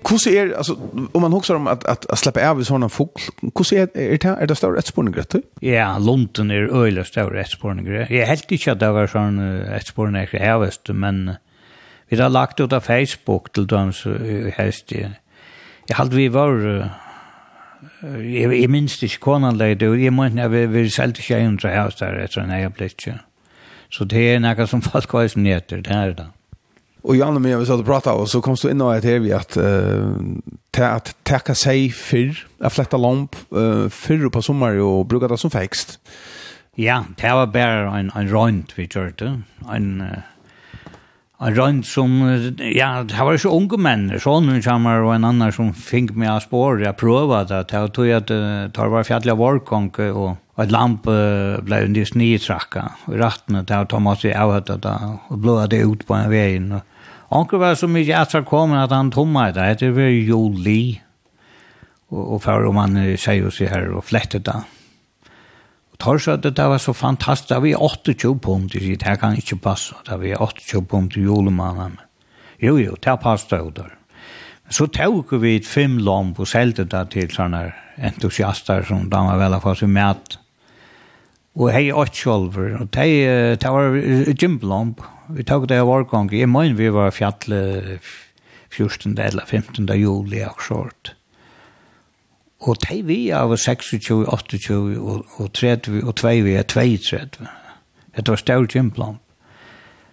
Kus 0.04 0.28
er, 0.28 0.54
alltså 0.58 0.78
om 1.13 1.22
man 1.22 1.34
huxar 1.34 1.56
om 1.56 1.68
att 1.68 1.86
att, 1.86 2.06
att 2.06 2.20
släppa 2.20 2.50
av 2.50 2.63
såna 2.63 2.89
folk. 2.89 3.20
Kus 3.56 3.72
är 3.72 3.88
er, 3.96 4.18
det 4.18 4.26
er 4.26 4.46
det 4.46 4.58
stora 4.58 4.78
rättspårning 4.78 5.13
rätt? 5.16 5.36
Ja, 5.62 5.98
London 5.98 6.52
är 6.52 6.84
öjla 6.84 7.04
stora 7.04 7.39
rättspårning. 7.39 7.88
Jag 7.88 8.28
helt 8.28 8.52
inte 8.52 8.72
att 8.72 8.80
det 8.80 8.92
var 8.92 9.08
sån 9.08 9.60
rättspårning 9.60 10.28
ärvest, 10.32 10.89
men 10.89 11.32
vi 12.10 12.22
har 12.22 12.30
lagt 12.30 12.60
ut 12.60 12.74
av 12.74 12.80
Facebook 12.80 13.52
till 13.54 13.68
dem 13.68 13.94
så 13.94 14.13
helst 14.54 14.88
det. 14.88 15.12
Jag 15.88 15.96
hade 15.96 16.16
vi 16.16 16.28
var 16.28 16.89
jag, 18.02 18.56
jag 18.56 18.70
minns 18.70 19.04
inte 19.04 19.18
konan 19.18 19.58
lejde 19.58 19.89
och 19.89 19.98
jag 19.98 20.13
menar 20.13 20.48
vi, 20.50 20.66
vi 20.66 20.89
säljde 20.89 21.20
inte 21.20 21.36
en 21.36 21.60
så 21.60 21.68
här 21.68 21.94
där 22.00 22.13
efter 22.13 22.42
en 22.42 22.52
egen 22.52 22.74
Så 23.89 24.04
det 24.04 24.18
är 24.18 24.39
något 24.39 24.70
som 24.70 24.82
folk 24.82 25.10
har 25.10 25.28
som 25.28 25.46
heter, 25.46 25.78
det 25.78 25.89
är 25.89 26.12
det. 26.12 26.28
Och 27.04 27.16
Janne 27.16 27.39
med 27.39 27.60
vi 27.60 27.66
satt 27.66 27.80
och 27.80 27.86
pratade 27.86 28.16
och 28.16 28.30
så 28.30 28.42
kom 28.42 28.56
du 28.62 28.72
in 28.72 28.82
och 28.82 28.96
ett 28.96 29.04
hevi 29.04 29.34
att 29.34 29.58
uh, 29.58 30.16
ta 30.72 30.86
att 30.86 31.16
tacka 31.24 31.56
sig 31.56 31.89
för 31.89 32.46
att 32.60 32.74
flätta 32.74 32.98
lamp 32.98 33.36
uh, 33.56 33.89
förr 33.89 34.30
på 34.30 34.42
sommar 34.42 34.76
och 34.80 35.06
bruka 35.06 35.28
det 35.28 35.38
som 35.38 35.52
fäxt. 35.52 36.00
Ja, 36.76 37.04
det 37.18 37.34
var 37.34 37.48
bara 37.48 38.00
en 38.00 38.12
en 38.16 38.30
rond 38.30 38.72
vi 38.76 38.88
körde. 38.88 39.42
En 39.74 40.02
uh, 40.02 40.08
en 41.39 41.56
rond 41.56 41.86
som 41.86 42.22
ja, 42.76 43.04
det 43.04 43.24
var 43.24 43.38
så 43.38 43.50
unga 43.50 43.78
män, 43.78 44.20
sån 44.20 44.62
som 44.62 44.62
kommer 44.62 45.02
och 45.02 45.16
en 45.16 45.24
annan 45.24 45.52
som 45.52 45.74
fick 45.74 46.12
mig 46.12 46.28
att 46.28 46.44
spår. 46.44 46.82
Jag 46.84 46.98
provade 46.98 47.60
att 47.60 47.72
jag 47.72 47.94
tog 47.94 48.12
att 48.12 48.32
uh, 48.32 48.70
tar 48.70 48.88
var 48.88 49.04
fjällja 49.04 49.36
varkonk 49.36 50.00
och 50.00 50.38
Og 50.56 50.63
et 50.63 50.72
lamp 50.72 51.08
uh, 51.10 51.58
ble 51.66 51.80
under 51.88 52.06
snitrakka, 52.06 52.84
og 53.08 53.16
rattene 53.18 53.63
til 53.66 53.82
å 53.82 53.88
ta 53.89 54.00
masse 54.06 54.34
av 54.38 54.52
det, 54.68 54.92
og 55.34 55.39
blåa 55.42 55.66
det 55.66 55.80
ut 55.82 56.04
på 56.06 56.13
en 56.13 56.30
vei, 56.30 56.60
og 56.62 56.93
Onkel 57.34 57.60
var 57.60 57.76
så 57.76 57.88
mye 57.88 58.17
att 58.17 58.34
han 58.34 58.74
at 58.74 58.91
han 58.91 59.12
tomma 59.12 59.52
det 59.52 59.80
det 59.80 59.91
var 59.91 60.02
Juli. 60.02 61.02
Och, 62.10 62.34
og 62.34 62.43
för 62.43 62.65
om 62.65 62.76
han 62.76 63.17
säger 63.17 63.50
sig 63.50 63.67
här 63.67 63.91
och 63.91 64.06
flättet 64.06 64.46
där. 64.46 64.62
Och 65.91 65.98
tar 65.98 66.17
så 66.17 66.36
det 66.36 66.52
där 66.52 66.67
var 66.67 66.78
så 66.78 66.93
fantastiskt. 66.93 67.50
Det 67.50 67.60
var 67.60 67.84
80 67.84 68.39
pund 68.39 68.76
i 68.76 68.96
det 68.96 69.06
här 69.06 69.15
kan 69.15 69.36
ikke 69.36 69.56
passe, 69.56 69.96
Det 70.06 70.17
var 70.17 70.41
80 70.41 70.86
pund 70.86 71.17
i 71.17 71.19
julemannen. 71.19 71.98
Jo, 72.60 72.80
jo, 72.80 72.96
det 72.96 73.17
passet 73.17 73.60
jo 73.60 73.69
der. 73.69 73.98
Så 74.69 74.88
tog 74.88 75.41
vi 75.41 75.56
et 75.56 75.67
fem 75.67 75.98
lamp 75.98 76.39
og 76.39 76.48
selte 76.48 76.84
det 76.84 77.10
till 77.12 77.30
sånne 77.30 77.74
entusiaster 77.98 78.84
som 78.84 79.10
de 79.10 79.26
var 79.26 79.38
väl 79.38 79.60
fast 79.60 79.84
i 79.84 79.88
mätt 79.88 80.38
Og 81.54 81.70
hei 81.70 81.92
åtte 81.94 82.18
kjolver, 82.18 82.80
og 82.82 82.88
det 82.96 83.70
var 83.70 83.98
gymblomb. 84.34 85.02
Vi 85.30 85.44
tog 85.46 85.68
det 85.70 85.78
av 85.80 85.89
årgång, 85.89 86.32
jeg 86.34 86.50
mener 86.50 86.78
vi 86.78 86.89
var 86.89 87.13
fjallet 87.13 88.02
14. 88.74 89.13
eller 89.22 89.46
15. 89.46 89.86
juli 89.94 90.42
akkurat. 90.42 91.13
Og 92.63 92.80
det 92.82 93.04
vi 93.06 93.30
av 93.36 93.54
26, 93.58 94.26
28 94.26 94.74
og, 94.98 95.26
og 95.38 95.54
30 95.54 96.02
og 96.02 96.16
2 96.16 96.34
vi 96.48 96.56
er 96.58 96.66
32. 96.66 97.48
Det 98.16 98.28
var 98.28 98.42
stor 98.42 98.66
gymblomb. 98.66 99.20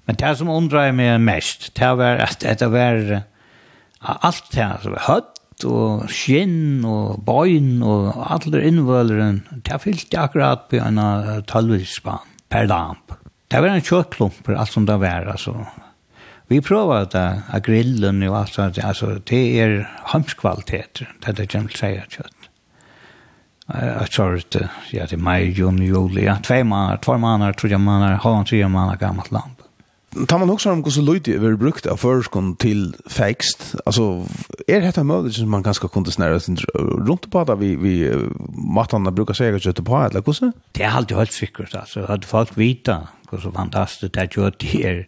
Men 0.07 0.18
det 0.20 0.37
som 0.37 0.48
undrar 0.50 0.92
meg 0.92 1.20
mest, 1.22 1.70
det 1.79 1.92
var 1.96 2.20
at 2.24 2.42
det 2.42 2.70
var 2.72 3.22
alt 4.03 4.48
det, 4.53 4.68
hødd, 5.07 5.39
kjøtt 5.61 5.68
og 5.68 6.11
skinn 6.11 6.85
og 6.85 7.25
bøyn 7.25 7.83
og 7.83 8.14
alle 8.16 8.62
innvøleren. 8.64 9.42
Det 9.64 9.81
fyllte 9.81 10.18
akkurat 10.18 10.68
på 10.70 10.81
en 10.81 10.99
talvispan 11.46 12.20
per 12.49 12.66
damp. 12.66 13.12
Det 13.51 13.61
var 13.61 13.68
en 13.68 13.83
for 13.83 14.55
alt 14.55 14.73
som 14.73 14.87
det 14.87 14.99
var, 15.01 15.27
altså. 15.27 15.55
Vi 16.49 16.61
prøver 16.61 17.07
det, 17.07 17.42
av 17.53 17.61
grillen 17.62 18.23
og 18.27 18.37
alt 18.37 18.55
sånt, 18.55 18.79
altså, 18.83 19.20
det 19.23 19.61
er 19.61 19.87
hamskvaliteter, 20.11 21.07
det 21.20 21.29
er 21.29 21.37
det 21.38 21.51
som 21.53 21.68
sier 21.68 22.07
kjøtt. 22.11 22.49
Jeg 23.70 24.11
tror 24.11 24.40
det, 24.51 24.68
ja, 24.90 25.07
det 25.07 25.14
er 25.14 25.23
mai, 25.23 25.53
juni, 25.55 25.87
juli, 25.87 26.25
ja, 26.25 26.40
tve 26.42 26.64
måneder, 26.64 26.99
tve 27.05 27.18
måneder, 27.23 27.55
tre 27.55 27.79
måneder, 27.79 28.18
halvann, 28.25 28.49
tre 28.51 28.66
måneder 28.66 28.99
gammelt 28.99 29.31
lamp 29.31 29.60
tar 30.27 30.38
man 30.38 30.51
också 30.51 30.70
om 30.70 30.85
hur 30.85 30.90
så 30.90 31.01
lite 31.01 31.33
över 31.33 31.55
brukt 31.55 31.87
av 31.87 31.97
förskon 31.97 32.57
till 32.57 32.95
fäxt. 33.07 33.74
Alltså 33.87 34.26
är 34.66 34.80
det 34.80 34.97
här 34.97 35.05
möjligt 35.05 35.34
som 35.34 35.51
man 35.51 35.62
ganska 35.62 35.89
kunde 35.89 36.11
snära 36.11 36.41
sig 36.41 36.57
runt 36.74 37.30
på 37.30 37.45
där 37.45 37.57
vi 37.57 37.76
vi 37.76 38.14
matarna 38.74 39.11
brukar 39.11 39.34
säga 39.34 39.57
att 39.57 39.62
köta 39.62 39.82
på 39.82 39.97
eller 39.97 40.22
hur 40.26 40.32
så? 40.32 40.53
Det 40.72 40.82
är 40.82 40.91
alltid 40.91 41.16
helt 41.16 41.32
säkert 41.32 41.74
alltså 41.74 42.01
att 42.01 42.24
folk 42.24 42.59
vita 42.59 43.09
hur 43.30 43.39
så 43.39 43.53
fantastiskt 43.53 44.12
det 44.12 44.37
gör 44.37 44.53
det 44.59 44.84
är 44.84 45.07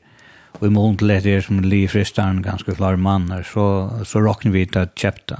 och 0.58 0.66
i 0.66 0.70
mån 0.70 0.96
till 0.96 1.08
det 1.08 1.26
är 1.26 1.40
som 1.40 1.60
liv 1.60 1.88
Fristan 1.88 2.42
ganska 2.42 2.74
klar 2.74 2.96
man 2.96 3.44
så 3.52 3.90
så 4.04 4.20
rocknar 4.20 4.52
vi 4.52 4.70
att 4.74 4.98
chapter. 4.98 5.38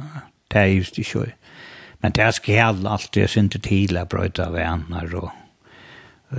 Det 0.49 0.59
är 0.59 0.66
just 0.66 0.97
det 0.97 1.05
sjö. 1.05 1.26
Men 2.01 2.12
det 2.12 2.32
ska 2.32 2.64
allt 2.64 3.12
det 3.12 3.28
synd 3.28 3.62
till 3.62 3.97
att 3.97 4.09
bryta 4.09 4.51
vänner 4.51 5.14
och 5.14 5.30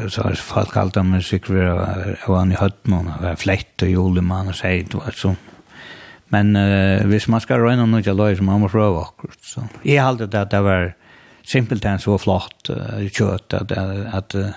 så 0.10 0.28
har 0.28 0.38
folk 0.42 0.78
alt 0.78 0.98
om 0.98 1.14
musikk 1.14 1.50
var 1.54 2.16
han 2.28 2.54
i 2.54 2.60
høtten 2.60 2.96
og 2.98 3.12
var 3.22 3.40
flett 3.40 3.86
og 3.86 3.92
julemann 3.92 4.52
og 4.52 4.58
seg 4.58 4.94
var 4.98 5.18
sånn 5.18 5.40
men 6.34 6.56
uh, 6.58 7.06
hvis 7.10 7.28
man 7.30 7.44
skal 7.44 7.62
røyne 7.62 7.86
noe 7.86 8.02
til 8.06 8.18
løy 8.18 8.34
så 8.38 8.46
man 8.46 8.64
må 8.64 8.72
prøve 8.72 9.04
akkurat 9.06 9.42
så 9.46 9.68
jeg 9.86 10.02
halte 10.02 10.30
det 10.30 10.42
at 10.42 10.54
det 10.54 10.64
var 10.66 10.92
simpelt 11.46 11.86
enn 11.86 12.02
så 12.02 12.18
flott 12.22 12.72
uh, 12.74 13.04
kjøtt 13.06 13.54
at, 13.60 13.74
at 13.78 14.38
uh, 14.40 14.54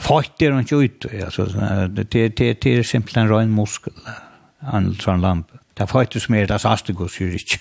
folk 0.00 0.42
er 0.42 0.58
ikke 0.60 0.76
ute, 0.76 1.08
altså, 1.24 1.46
det, 1.94 2.12
det, 2.12 2.38
det 2.38 2.48
er 2.48 2.54
simpelt 2.56 2.86
simpelthen 2.88 3.30
røyn 3.30 3.52
muskel, 3.52 3.92
en 4.72 4.92
sånn 5.00 5.22
lampe. 5.24 5.60
Det 5.76 5.84
er 5.84 5.90
faktisk 5.90 6.30
mer, 6.32 6.46
det 6.48 6.56
er 6.56 6.62
sastegås, 6.62 7.18
jo 7.20 7.28
ikke. 7.36 7.60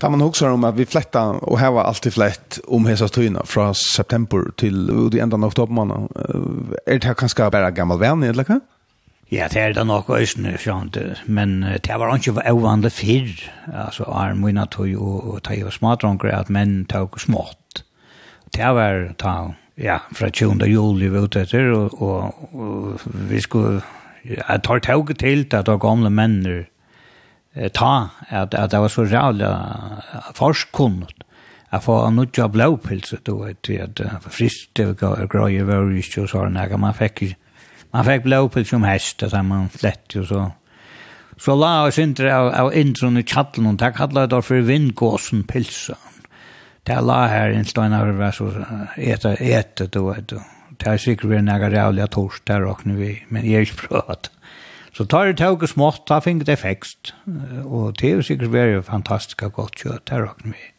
Da 0.00 0.10
man 0.12 0.20
husker 0.20 0.52
om 0.52 0.64
at 0.68 0.76
vi 0.76 0.84
fletta 0.88 1.22
og 1.40 1.58
hava 1.60 1.86
alltid 1.88 2.16
flett 2.16 2.58
om 2.68 2.84
hesa 2.88 3.08
tøyna 3.08 3.44
fra 3.48 3.70
september 3.76 4.50
til 4.60 4.90
ut 4.90 5.16
i 5.16 5.22
endan 5.24 5.44
av 5.46 5.54
oktober 5.54 5.72
måned. 5.72 6.10
Er 6.84 7.00
det 7.00 7.16
kanskje 7.16 7.48
bare 7.52 7.72
gammal 7.72 8.00
venn, 8.02 8.24
eller 8.26 8.44
hva? 8.44 8.60
Ja, 9.32 9.48
det 9.50 9.58
er 9.58 9.72
det 9.74 9.86
nok 9.88 10.10
øyne, 10.14 10.54
skjønt. 10.60 10.98
Men 11.26 11.62
det 11.64 11.96
var 11.98 12.14
ikke 12.14 12.44
uvanlig 12.52 12.92
fyrr, 12.94 13.32
altså 13.72 14.06
er 14.12 14.36
mine 14.38 14.66
tøy 14.70 14.94
og 14.94 15.40
tøy 15.42 15.64
og 15.64 15.72
smadronker, 15.74 16.30
at 16.30 16.52
menn 16.52 16.84
tøk 16.90 17.18
smått. 17.18 17.82
Det 18.54 18.68
var 18.76 19.08
ta, 19.18 19.34
ja, 19.80 19.98
fra 20.14 20.30
20. 20.30 20.62
juli 20.70 21.08
vi 21.10 21.24
ute 21.24 21.42
etter, 21.42 21.72
og, 21.74 21.98
og, 22.02 22.54
og 22.54 23.02
vi 23.32 23.40
skulle, 23.42 23.80
jeg 24.22 24.62
tar 24.62 24.84
tøk 24.84 25.16
til 25.18 25.48
til 25.48 25.58
at 25.58 25.66
det 25.66 25.80
gamle 25.82 26.12
mennene 26.12 26.66
ta 27.72 28.10
at, 28.28 28.54
at 28.54 28.70
det 28.70 28.80
var 28.80 28.92
så 28.92 29.04
rævlig 29.08 29.48
forskkunnot 30.36 31.24
at 31.72 31.82
få 31.82 32.10
nødja 32.10 32.48
blåpilse 32.48 33.18
då 33.26 33.52
til 33.62 33.80
at 33.80 34.00
frist 34.30 34.76
det 34.76 35.02
var 35.02 35.74
jo 35.74 35.90
ikke 35.90 36.22
og 36.22 36.28
sånn 36.30 36.56
her 36.56 36.76
man 36.76 36.94
fikk 36.94 37.34
man 37.92 38.04
fikk 38.04 38.26
blåpilse 38.26 38.70
som 38.70 38.84
hest 38.84 39.20
det 39.20 39.44
man 39.44 39.70
slett 39.72 40.16
og 40.16 40.26
så 40.26 40.50
så 41.38 41.52
la 41.54 41.86
oss 41.86 41.98
indre 41.98 42.32
av, 42.32 42.52
av 42.54 42.72
indron 42.72 43.18
i 43.18 43.22
tjallen 43.22 43.66
og 43.66 43.80
det 43.80 43.94
kallet 43.96 44.30
det 44.30 44.44
for 44.44 44.68
vindgåsen 44.68 45.44
pilse 45.48 45.96
det 46.86 47.00
la 47.02 47.26
her 47.28 47.52
en 47.52 47.64
stein 47.64 47.92
av 47.92 48.12
det 48.18 48.32
så 48.34 48.52
etter 48.96 49.36
etter 49.40 49.86
då 49.86 50.14
det 50.78 50.86
er 50.86 50.96
sikkert 50.96 51.30
vi 51.30 51.36
er 51.36 51.42
nægge 51.42 51.72
rævlig 51.72 52.10
torsk 52.10 52.46
der 52.46 52.64
og 52.68 52.80
vi 52.84 53.22
men 53.28 53.44
jeg 53.44 53.54
er 53.54 53.60
ikke 53.60 53.88
prøvd. 53.88 54.30
Så 54.96 55.04
tar 55.04 55.28
det 55.28 55.36
tåg 55.42 55.60
og 55.60 55.68
smått, 55.68 56.06
da 56.08 56.22
fikk 56.24 56.46
det 56.48 56.56
fekst. 56.62 57.12
Og 57.66 57.98
det 58.00 58.08
er 58.08 58.16
jo 58.16 58.24
sikkert 58.24 58.54
veldig 58.54 58.80
fantastisk 58.86 59.44
og 59.44 59.52
godt 59.58 59.82
kjøtt, 59.82 60.06
det 60.08 60.22
råkner 60.22 60.56
vi. 60.56 60.72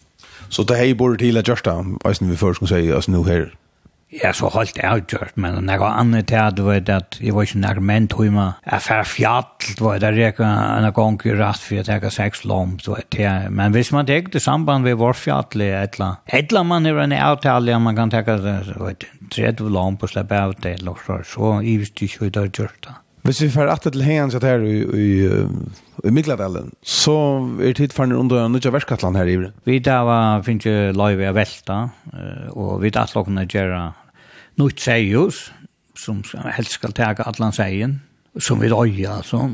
Så 0.50 0.66
det 0.66 0.80
hei 0.80 0.96
bor 0.98 1.14
til 1.22 1.38
at 1.38 1.46
gjørsta, 1.46 1.76
eisen 2.08 2.32
vi 2.32 2.40
først 2.40 2.64
kan 2.64 2.72
si, 2.72 2.88
altså 2.90 3.14
nå 3.14 3.22
her? 3.28 3.50
Ja, 4.08 4.32
så 4.32 4.48
holdt 4.48 4.78
det 4.78 4.86
avgjørt, 4.88 5.36
men 5.36 5.58
når 5.60 5.74
jeg 5.74 5.82
var 5.82 5.98
andre 6.00 6.22
til 6.24 6.40
at, 6.40 6.56
du 6.56 6.64
vet 6.64 6.90
at 6.90 7.18
jeg 7.20 7.36
var 7.36 7.44
ikke 7.44 7.60
nær 7.60 7.82
menn 7.84 8.06
tog 8.08 8.30
meg, 8.32 8.54
jeg 8.64 8.86
fær 8.86 9.04
fjall, 9.04 9.50
du 9.68 9.82
vet, 9.84 10.06
jeg 10.06 10.16
reker 10.16 10.46
en 10.48 10.88
gang 10.96 11.18
i 11.28 11.34
rett 11.36 11.62
for 11.62 11.76
jeg 11.76 11.88
tenker 11.90 12.14
seks 12.16 12.46
lom, 12.48 12.78
du 12.82 12.94
vet 12.96 13.18
ja. 13.20 13.34
Men 13.52 13.76
hvis 13.76 13.92
man 13.94 14.08
tenker 14.08 14.32
det 14.34 14.42
samband 14.46 14.88
ved 14.88 14.96
vår 15.02 15.20
fjatt, 15.20 15.60
eller 15.60 16.22
eller 16.40 16.64
man 16.64 16.88
er 16.88 17.04
en 17.04 17.18
avtale, 17.20 17.80
man 17.84 18.00
kan 18.00 18.10
tenke, 18.10 18.40
du 18.40 18.86
vet, 18.86 19.06
tredje 19.30 19.68
lom 19.68 20.00
på 20.00 20.08
slippe 20.08 20.40
av 20.40 20.56
det, 20.64 20.80
så 21.28 21.60
i 21.60 21.76
hvis 21.78 21.92
du 21.92 22.08
ikke 22.08 22.32
har 22.40 22.56
det. 22.56 22.96
Hvis 23.28 23.42
vi 23.44 23.50
får 23.52 23.68
atter 23.68 23.92
til 23.92 24.06
hengen 24.08 24.30
sitt 24.32 24.46
her 24.48 24.62
i, 24.64 24.76
i, 24.88 25.08
i 26.08 26.12
Mikladalen, 26.16 26.70
så 26.80 27.16
er 27.60 27.74
tid 27.76 27.92
for 27.92 28.08
en 28.08 28.16
under 28.16 28.48
nødja 28.48 28.72
verskatlan 28.72 29.18
her 29.20 29.28
i 29.28 29.34
Ivre. 29.36 29.50
Vi 29.68 29.82
da 29.84 29.98
var, 30.08 30.46
finnes 30.48 30.64
jo 30.64 30.76
løyve 30.96 31.28
av 31.28 31.36
Velta, 31.36 31.80
og 32.56 32.78
vi 32.86 32.94
da 32.96 33.04
slag 33.10 33.28
kunne 33.28 33.44
gjøre 33.44 33.82
nødt 34.62 34.80
seius, 34.80 35.42
som 36.00 36.22
helst 36.56 36.78
skal 36.78 36.96
tega 36.96 37.28
atlan 37.28 37.52
seien, 37.52 38.00
som 38.40 38.64
vi 38.64 38.72
røya, 38.72 39.18
altså. 39.18 39.50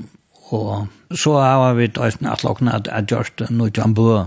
Og 0.54 1.18
så 1.18 1.34
har 1.42 1.74
vi 1.80 1.90
da 1.90 2.12
slag 2.14 2.62
kunne 2.62 2.78
gjøre 3.10 3.50
nødja 3.50 3.90
bø, 3.90 4.22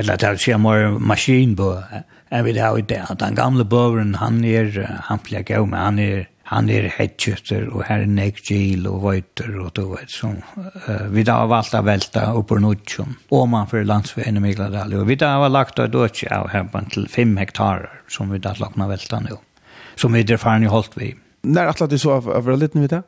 eller 0.00 0.16
at 0.16 0.24
jeg 0.30 0.44
sier 0.46 0.64
mer 0.64 0.96
maskinbø, 0.96 1.74
enn 2.32 2.46
vi 2.48 2.56
da 2.56 2.72
i 2.72 2.88
det. 2.88 3.04
Den 3.20 3.36
gamle 3.36 3.68
bøveren, 3.68 4.16
han 4.16 4.40
er, 4.48 4.72
han 5.12 5.20
blir 5.20 5.44
gau, 5.44 5.66
men 5.68 5.80
han 5.82 6.00
er, 6.00 6.28
han 6.52 6.68
er 6.68 6.88
hetkjøtter, 6.92 7.68
og 7.72 7.86
her 7.88 8.04
er 8.04 8.10
nek 8.10 8.42
gil 8.44 8.84
og 8.90 9.00
vøyter, 9.06 9.54
og 9.62 9.70
du 9.76 9.86
vet, 9.94 10.10
som 10.12 10.36
uh, 10.56 11.06
vi 11.12 11.24
da 11.24 11.38
har 11.40 11.48
valgt 11.52 11.76
å 11.78 11.82
velte 11.86 12.24
opp 12.36 12.50
på 12.50 12.58
Nordsjøen, 12.60 13.16
og 13.32 13.48
man 13.52 13.70
for 13.70 13.86
landsveien 13.88 14.36
i 14.36 14.44
Migladali, 14.44 14.98
og 15.00 15.08
vi 15.08 15.16
da 15.20 15.32
har 15.40 15.52
lagt 15.52 15.80
å 15.80 15.88
døtje 15.88 16.28
av 16.34 16.50
hempen 16.52 16.90
til 16.92 17.08
fem 17.12 17.34
hektarer, 17.40 17.88
som 18.12 18.32
vi 18.32 18.42
da 18.42 18.52
har 18.52 18.62
lagt 18.66 18.80
å 18.80 18.90
velte 18.90 19.22
nå, 19.24 19.40
som 19.96 20.12
vi 20.12 20.24
der 20.28 20.40
faren 20.40 20.66
i 20.66 20.72
holdt 20.72 20.98
vi. 21.00 21.14
Når 21.42 21.72
er 21.72 21.90
det 21.90 22.00
så 22.02 22.18
av, 22.20 22.28
av 22.30 22.52
liten 22.58 22.84
vidt 22.84 22.94
det? 22.98 23.02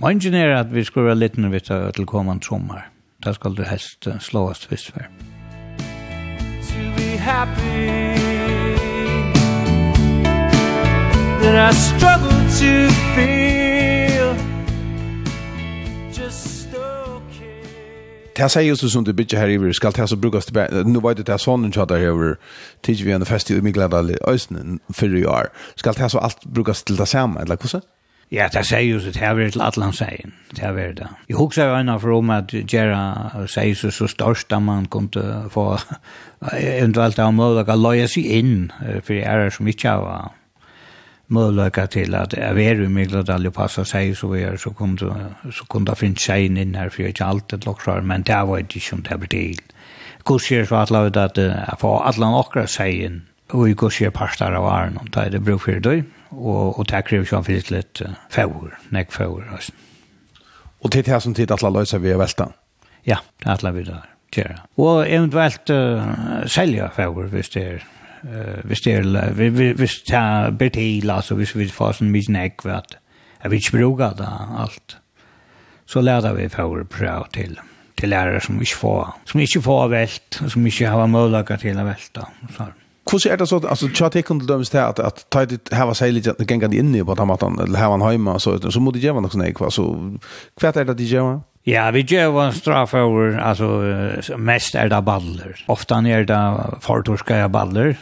Mange 0.00 0.30
er 0.36 0.54
at 0.56 0.70
vi 0.72 0.84
skulle 0.84 1.10
være 1.10 1.20
liten 1.24 1.50
vidt 1.52 1.68
det 1.68 1.96
til 1.96 2.06
kommende 2.08 2.44
sommer. 2.44 2.86
Da 3.24 3.32
skal 3.32 3.56
du 3.56 3.64
helst 3.66 4.08
slå 4.20 4.48
oss 4.50 4.68
visst 4.70 4.92
for. 4.92 5.08
To 6.68 6.84
be 6.96 7.16
happy 7.16 8.41
that 11.42 11.72
I 11.72 11.74
struggle 11.74 12.38
to 12.60 12.90
feel. 13.14 14.34
Just 16.12 16.74
okay. 16.74 17.64
Det 18.36 18.48
säger 18.48 18.68
just 18.68 18.92
som 18.92 19.04
du 19.04 19.12
bitch 19.12 19.34
här 19.34 19.48
i 19.48 19.74
skal 19.74 19.92
ta 19.92 20.06
så 20.06 20.16
brukas 20.16 20.46
det 20.46 20.86
nu 20.86 21.00
vet 21.00 21.26
det 21.26 21.38
sån 21.38 21.64
en 21.64 21.72
chatta 21.72 21.98
över 21.98 22.36
tidig 22.80 23.04
vi 23.04 23.12
en 23.12 23.26
fest 23.26 23.50
i 23.50 23.60
Migladal 23.60 24.16
östen 24.26 24.80
för 24.92 25.16
i 25.16 25.26
år 25.26 25.46
skall 25.74 25.94
ta 25.94 26.08
så 26.08 26.18
allt 26.18 26.44
brukas 26.44 26.82
till 26.82 26.96
det 26.96 27.06
samma 27.06 27.40
eller 27.40 27.58
hur 27.62 27.80
Ja, 28.32 28.48
det 28.48 28.64
sier 28.64 28.80
jo 28.80 28.96
at 28.96 29.12
det 29.12 29.20
har 29.20 29.34
vært 29.36 29.52
til 29.52 29.60
Atlantsseien. 29.60 30.32
Det 30.56 30.64
har 30.64 30.72
vært 30.72 30.96
det. 30.96 31.08
Jeg 31.28 31.36
husker 31.36 31.66
jo 31.68 31.74
ennå 31.76 31.98
for 32.00 32.14
om 32.16 32.30
at 32.30 32.54
Gjera 32.72 33.44
sier 33.46 33.74
så, 33.74 33.90
så 33.90 34.06
størst 34.08 34.52
at 34.52 34.62
man 34.62 34.86
kunne 34.86 35.50
få 35.52 35.76
eventuelt 36.56 37.18
av 37.18 37.34
mål 37.34 37.60
å 37.60 37.76
løye 37.76 38.08
seg 38.08 38.24
inn 38.24 38.70
for 39.02 39.12
ære 39.12 39.50
som 39.50 39.68
ikke 39.68 39.88
har 39.88 40.32
möjlighet 41.32 41.90
till 41.90 42.14
att 42.14 42.32
jag 42.32 42.54
vet 42.54 42.76
hur 42.76 42.88
mycket 42.88 43.26
det 43.26 43.50
passar 43.50 43.84
sig 43.84 44.14
så 44.14 44.28
vi 44.28 44.42
är 44.42 44.56
så 44.56 44.70
kunde 44.74 45.06
så 45.52 45.64
kunde 45.64 45.94
finna 45.94 46.16
sig 46.16 46.46
in 46.46 46.74
här 46.74 46.88
för 46.88 47.02
jag 47.02 47.10
inte 47.10 47.24
alltid 47.24 47.66
lockar 47.66 48.00
men 48.00 48.22
det 48.22 48.44
var 48.44 48.58
inte 48.58 48.80
som 48.80 49.02
det 49.02 49.18
blir 49.18 49.28
till. 49.28 49.60
Kurser 50.24 50.64
så 50.64 50.74
att 50.74 50.90
låta 50.90 51.24
att 51.24 51.36
jag 51.36 51.80
får 51.80 52.02
alla 52.02 52.28
åkra 52.36 52.66
sig 52.66 53.04
in 53.04 53.22
och 53.50 53.68
i 53.68 53.74
kurser 53.74 54.10
pastar 54.10 54.52
av 54.52 54.66
arn 54.66 54.96
och 54.96 55.10
det 55.10 55.20
är 55.20 55.38
bra 55.38 55.58
för 55.58 55.80
dig 55.80 56.04
och, 56.28 56.78
och 56.78 56.88
tack 56.88 57.08
för 57.08 57.36
att 57.36 57.46
finns 57.46 57.70
lite 57.70 58.14
fävor, 58.30 58.78
näck 58.88 59.20
oss. 59.56 59.72
Och 60.82 60.90
till 60.90 61.02
det 61.02 61.10
här 61.10 61.20
som 61.20 61.34
tid 61.34 61.50
att 61.50 61.62
lösa 61.62 61.98
vi 61.98 62.10
är 62.10 62.16
välta. 62.16 62.48
Ja, 63.02 63.18
det 63.38 63.48
är 63.48 63.52
alla 63.52 63.70
vi 63.70 63.82
där. 63.82 64.02
Och 64.74 65.06
eventuellt 65.06 65.70
uh, 65.70 66.46
sälja 66.46 66.90
fävor 66.90 67.24
hvis 67.24 67.50
det 67.50 67.64
är 67.64 67.82
eh 68.24 68.64
visst 68.64 68.86
är 68.86 69.32
vi 69.32 69.48
vi 69.48 69.72
visst 69.72 70.06
ta 70.06 70.50
betila 70.50 71.22
så 71.22 71.34
vi 71.34 71.46
vill 71.54 71.72
få 71.72 71.92
sån 71.92 72.10
mycket 72.10 72.28
näck 72.28 72.64
vart. 72.64 72.96
Jag 73.42 73.50
vill 73.50 73.62
spruga 73.62 74.12
där 74.12 74.58
allt. 74.58 74.96
Så 75.86 76.00
lärde 76.00 76.34
vi 76.34 76.48
för 76.48 76.84
prao 76.84 77.24
till 77.24 77.60
till 77.94 78.10
lärare 78.10 78.40
som 78.40 78.58
inte 78.58 78.74
får 78.74 79.08
som 79.24 79.40
inte 79.40 79.60
får 79.60 79.88
vält 79.88 80.40
som 80.48 80.66
inte 80.66 80.86
har 80.86 81.06
möjlighet 81.06 81.60
till 81.60 81.78
att 81.78 81.86
välta 81.86 82.28
så. 82.56 82.64
Hur 83.12 83.26
är 83.26 83.36
det 83.36 83.46
så 83.46 83.68
alltså 83.68 83.88
chat 83.88 84.16
ikon 84.16 84.38
till 84.40 84.46
döms 84.46 84.70
till 84.70 84.80
att 84.80 84.98
att 84.98 85.30
ta 85.30 85.46
det 85.46 85.72
här 85.72 85.86
var 85.86 85.94
sig 85.94 86.12
lite 86.12 86.30
att 86.30 86.50
gänga 86.50 86.66
in 86.66 86.94
i 86.94 87.04
på 87.04 87.12
att 87.12 87.42
han 87.42 87.58
eller 87.58 87.78
här 87.78 87.90
han 87.90 88.00
hemma 88.02 88.38
så 88.38 88.70
så 88.70 88.80
måste 88.80 88.98
det 88.98 89.02
ge 89.04 89.12
något 89.12 89.32
sånt 89.32 89.72
så 89.72 90.16
kvärt 90.60 90.76
är 90.76 90.84
det 90.84 90.94
det 90.94 91.04
gör 91.04 91.40
Ja, 91.66 91.90
vi 91.94 92.02
gjør 92.02 92.40
en 92.42 92.52
straff 92.56 92.94
over, 92.94 93.36
altså, 93.38 93.66
mest 94.36 94.74
er 94.74 94.88
det 94.90 95.04
baller. 95.06 95.60
Ofta 95.70 96.00
er 96.10 96.24
det 96.26 96.40
fartorska 96.82 97.48
baller, 97.48 97.94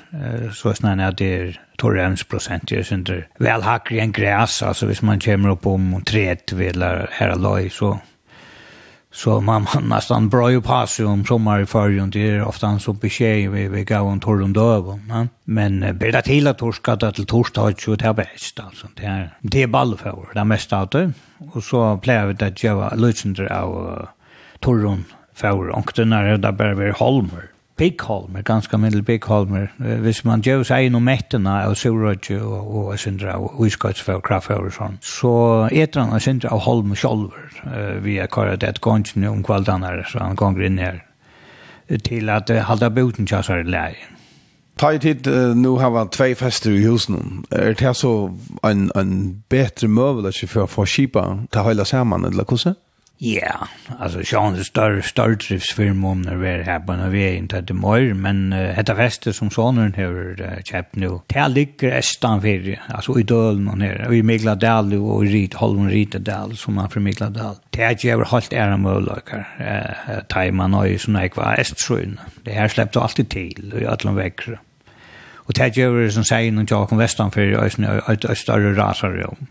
så 0.56 0.72
snarare 0.72 1.08
at 1.12 1.18
det 1.18 1.34
är 1.34 1.58
torrems 1.78 2.24
procent, 2.24 2.72
jag 2.72 2.86
syns 2.86 3.08
inte. 3.08 3.24
Väl 3.38 3.64
i 3.90 3.98
en 3.98 4.12
græs, 4.12 4.62
altså 4.62 4.86
hvis 4.86 5.02
man 5.02 5.20
kommer 5.20 5.50
opp 5.50 5.66
om 5.66 6.02
tret, 6.06 6.52
eller 6.52 7.08
här 7.12 7.36
løy, 7.36 7.68
så 7.68 7.98
Så 9.12 9.40
man, 9.40 9.66
man 9.74 9.88
nästan 9.88 10.28
bra 10.28 10.50
ju 10.50 10.60
pass 10.62 11.00
ju 11.00 11.04
om 11.04 11.24
sommar 11.24 11.60
i 11.60 11.66
förrjun. 11.66 12.10
Det 12.10 12.30
är 12.30 12.44
ofta 12.44 12.66
en 12.66 12.80
så 12.80 12.92
besked 12.92 13.50
vi, 13.50 13.68
vi 13.68 13.84
gav 13.84 14.12
en 14.12 14.20
torr 14.20 14.42
om 14.42 14.52
döven. 14.52 15.06
Ja? 15.08 15.26
Men 15.44 15.82
eh, 15.82 15.94
det 15.94 16.22
till 16.22 16.46
att 16.46 16.58
det 17.00 17.12
till 17.12 17.26
torsdag 17.26 17.74
så 17.78 17.94
det 17.94 18.04
är 18.04 18.12
bäst. 18.12 18.60
Alltså. 18.60 18.86
Det 18.94 19.04
är, 19.04 19.36
det 19.40 19.62
är 19.62 19.66
ball 19.66 19.96
för 19.96 20.28
det 20.34 20.40
är 20.40 20.44
mest 20.44 20.72
av 20.72 20.88
det. 20.88 21.12
Och 21.52 21.64
så 21.64 21.96
plejer 21.96 22.26
vi 22.26 22.44
att 22.44 22.62
göra 22.62 22.94
lösningar 22.94 23.52
av 23.52 23.88
uh, 23.88 24.06
torron 24.60 25.04
får. 25.34 25.68
Och 25.68 25.92
den 25.96 26.12
är 26.12 26.38
det 26.38 26.52
bara 26.52 26.74
vi 26.74 26.90
Holmer. 26.90 27.44
Byggholmer, 27.80 28.42
ganske 28.42 28.78
middel 28.78 29.02
Byggholmer. 29.02 29.66
Hvis 29.78 30.24
man 30.24 30.42
gjør 30.44 30.66
seg 30.68 30.90
innom 30.90 31.06
mettene 31.08 31.54
av 31.64 31.72
Surøtje 31.80 32.36
og, 32.44 32.74
og 32.76 32.98
Sindra 33.00 33.38
og 33.40 33.54
Uskøtsfra 33.64 34.18
og 34.18 34.24
Kraftfjord 34.26 34.66
og 34.68 34.74
sånn, 34.76 34.98
så 35.00 35.32
etter 35.72 36.02
han 36.02 36.12
av 36.12 36.20
Sindra 36.20 36.52
av 36.52 36.60
Holm 36.66 36.92
Uh, 36.92 38.04
Vi 38.04 38.16
har 38.16 38.26
kåret 38.26 38.62
et 38.62 38.80
gongene 38.80 39.30
om 39.30 39.42
kvaldene 39.42 39.86
her, 39.86 40.04
så 40.08 40.18
han 40.18 40.36
gonger 40.36 40.66
inn 40.66 40.78
her 40.78 41.00
til 42.04 42.28
at 42.30 42.50
halda 42.50 42.88
boten 42.90 43.26
kjassar 43.26 43.64
i 43.64 43.70
leien. 43.70 44.16
Ta 44.76 44.92
i 44.92 44.98
tid, 44.98 45.26
uh, 45.26 45.56
nu 45.56 45.78
har 45.78 45.90
vi 45.90 46.08
två 46.10 46.34
fester 46.34 46.70
i 46.70 46.84
husen. 46.84 47.44
Er 47.50 47.72
det 47.72 47.96
så 47.96 48.30
en, 48.64 48.90
en 48.94 49.42
bättre 49.48 49.88
møvel 49.88 50.26
att 50.26 50.36
för 50.36 50.64
att 50.64 50.70
få 50.70 50.86
kipa 50.86 51.38
ta 51.50 51.68
hela 51.68 51.84
saman, 51.84 52.24
eller 52.24 52.44
hvordan? 52.44 52.74
Ja, 53.22 53.68
alltså 53.98 54.24
Sean 54.24 54.54
det 54.54 54.64
större 54.64 55.02
störtrivsfirmon 55.02 56.22
när 56.22 56.36
vi 56.36 56.62
här 56.62 56.80
på 56.80 56.92
när 56.92 57.08
vi 57.08 57.22
är 57.22 57.32
inte 57.32 57.62
til 57.62 57.76
mer 57.76 58.14
men 58.14 58.52
uh, 58.52 58.76
detta 58.76 58.94
fäste 58.96 59.32
som 59.32 59.50
sonen 59.50 59.94
har 59.94 60.62
köpt 60.62 60.96
nu. 60.96 61.20
Det 61.26 61.48
ligger 61.48 61.98
estan 61.98 62.40
för 62.40 62.78
alltså 62.88 63.18
i 63.18 63.22
Dölen 63.22 63.68
och 63.68 63.78
nere 63.78 64.06
och 64.06 64.14
i 64.14 64.22
Migladal 64.22 64.94
og 64.94 65.26
i 65.26 65.28
Rit 65.28 65.54
Holmen 65.54 65.90
Ritadal 65.90 66.56
som 66.56 66.74
man 66.74 66.90
från 66.90 67.02
Migladal. 67.02 67.56
Det 67.70 67.82
är 67.82 67.96
ju 68.04 68.24
helt 68.24 68.52
ära 68.52 68.76
möjligheter. 68.76 69.48
Eh 69.58 70.22
tajman 70.28 70.74
och 70.74 71.00
såna 71.00 71.28
kvar 71.28 71.60
estsjön. 71.60 72.20
Det 72.44 72.52
här 72.52 72.68
släppte 72.68 73.00
alltid 73.00 73.28
til 73.28 73.72
og 73.74 73.82
i 73.82 73.86
alla 73.86 74.12
veckor. 74.12 74.58
Och 75.34 75.52
det 75.52 75.76
gör 75.76 76.08
som 76.08 76.24
säger 76.24 76.52
någon 76.52 76.64
vestan 76.64 76.86
kom 76.86 76.98
västan 76.98 77.30
för 77.30 78.30
östra 78.30 78.74
rasar 78.74 79.26
om. 79.26 79.46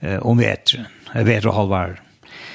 Eh 0.00 0.18
om 0.18 0.38
vet. 0.38 0.64
Vet 1.14 1.44
och 1.44 1.54
halvar 1.54 2.00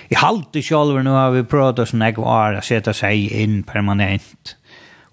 i 0.10 0.16
halte 0.16 0.62
sjálver 0.62 1.04
nu 1.04 1.10
har 1.10 1.32
vi 1.32 1.44
pratat 1.44 1.90
sån 1.90 2.02
här 2.02 2.14
var 2.14 2.54
att 2.54 2.66
sätta 2.66 2.94
seg 2.94 3.32
in 3.32 3.64
permanent 3.64 4.58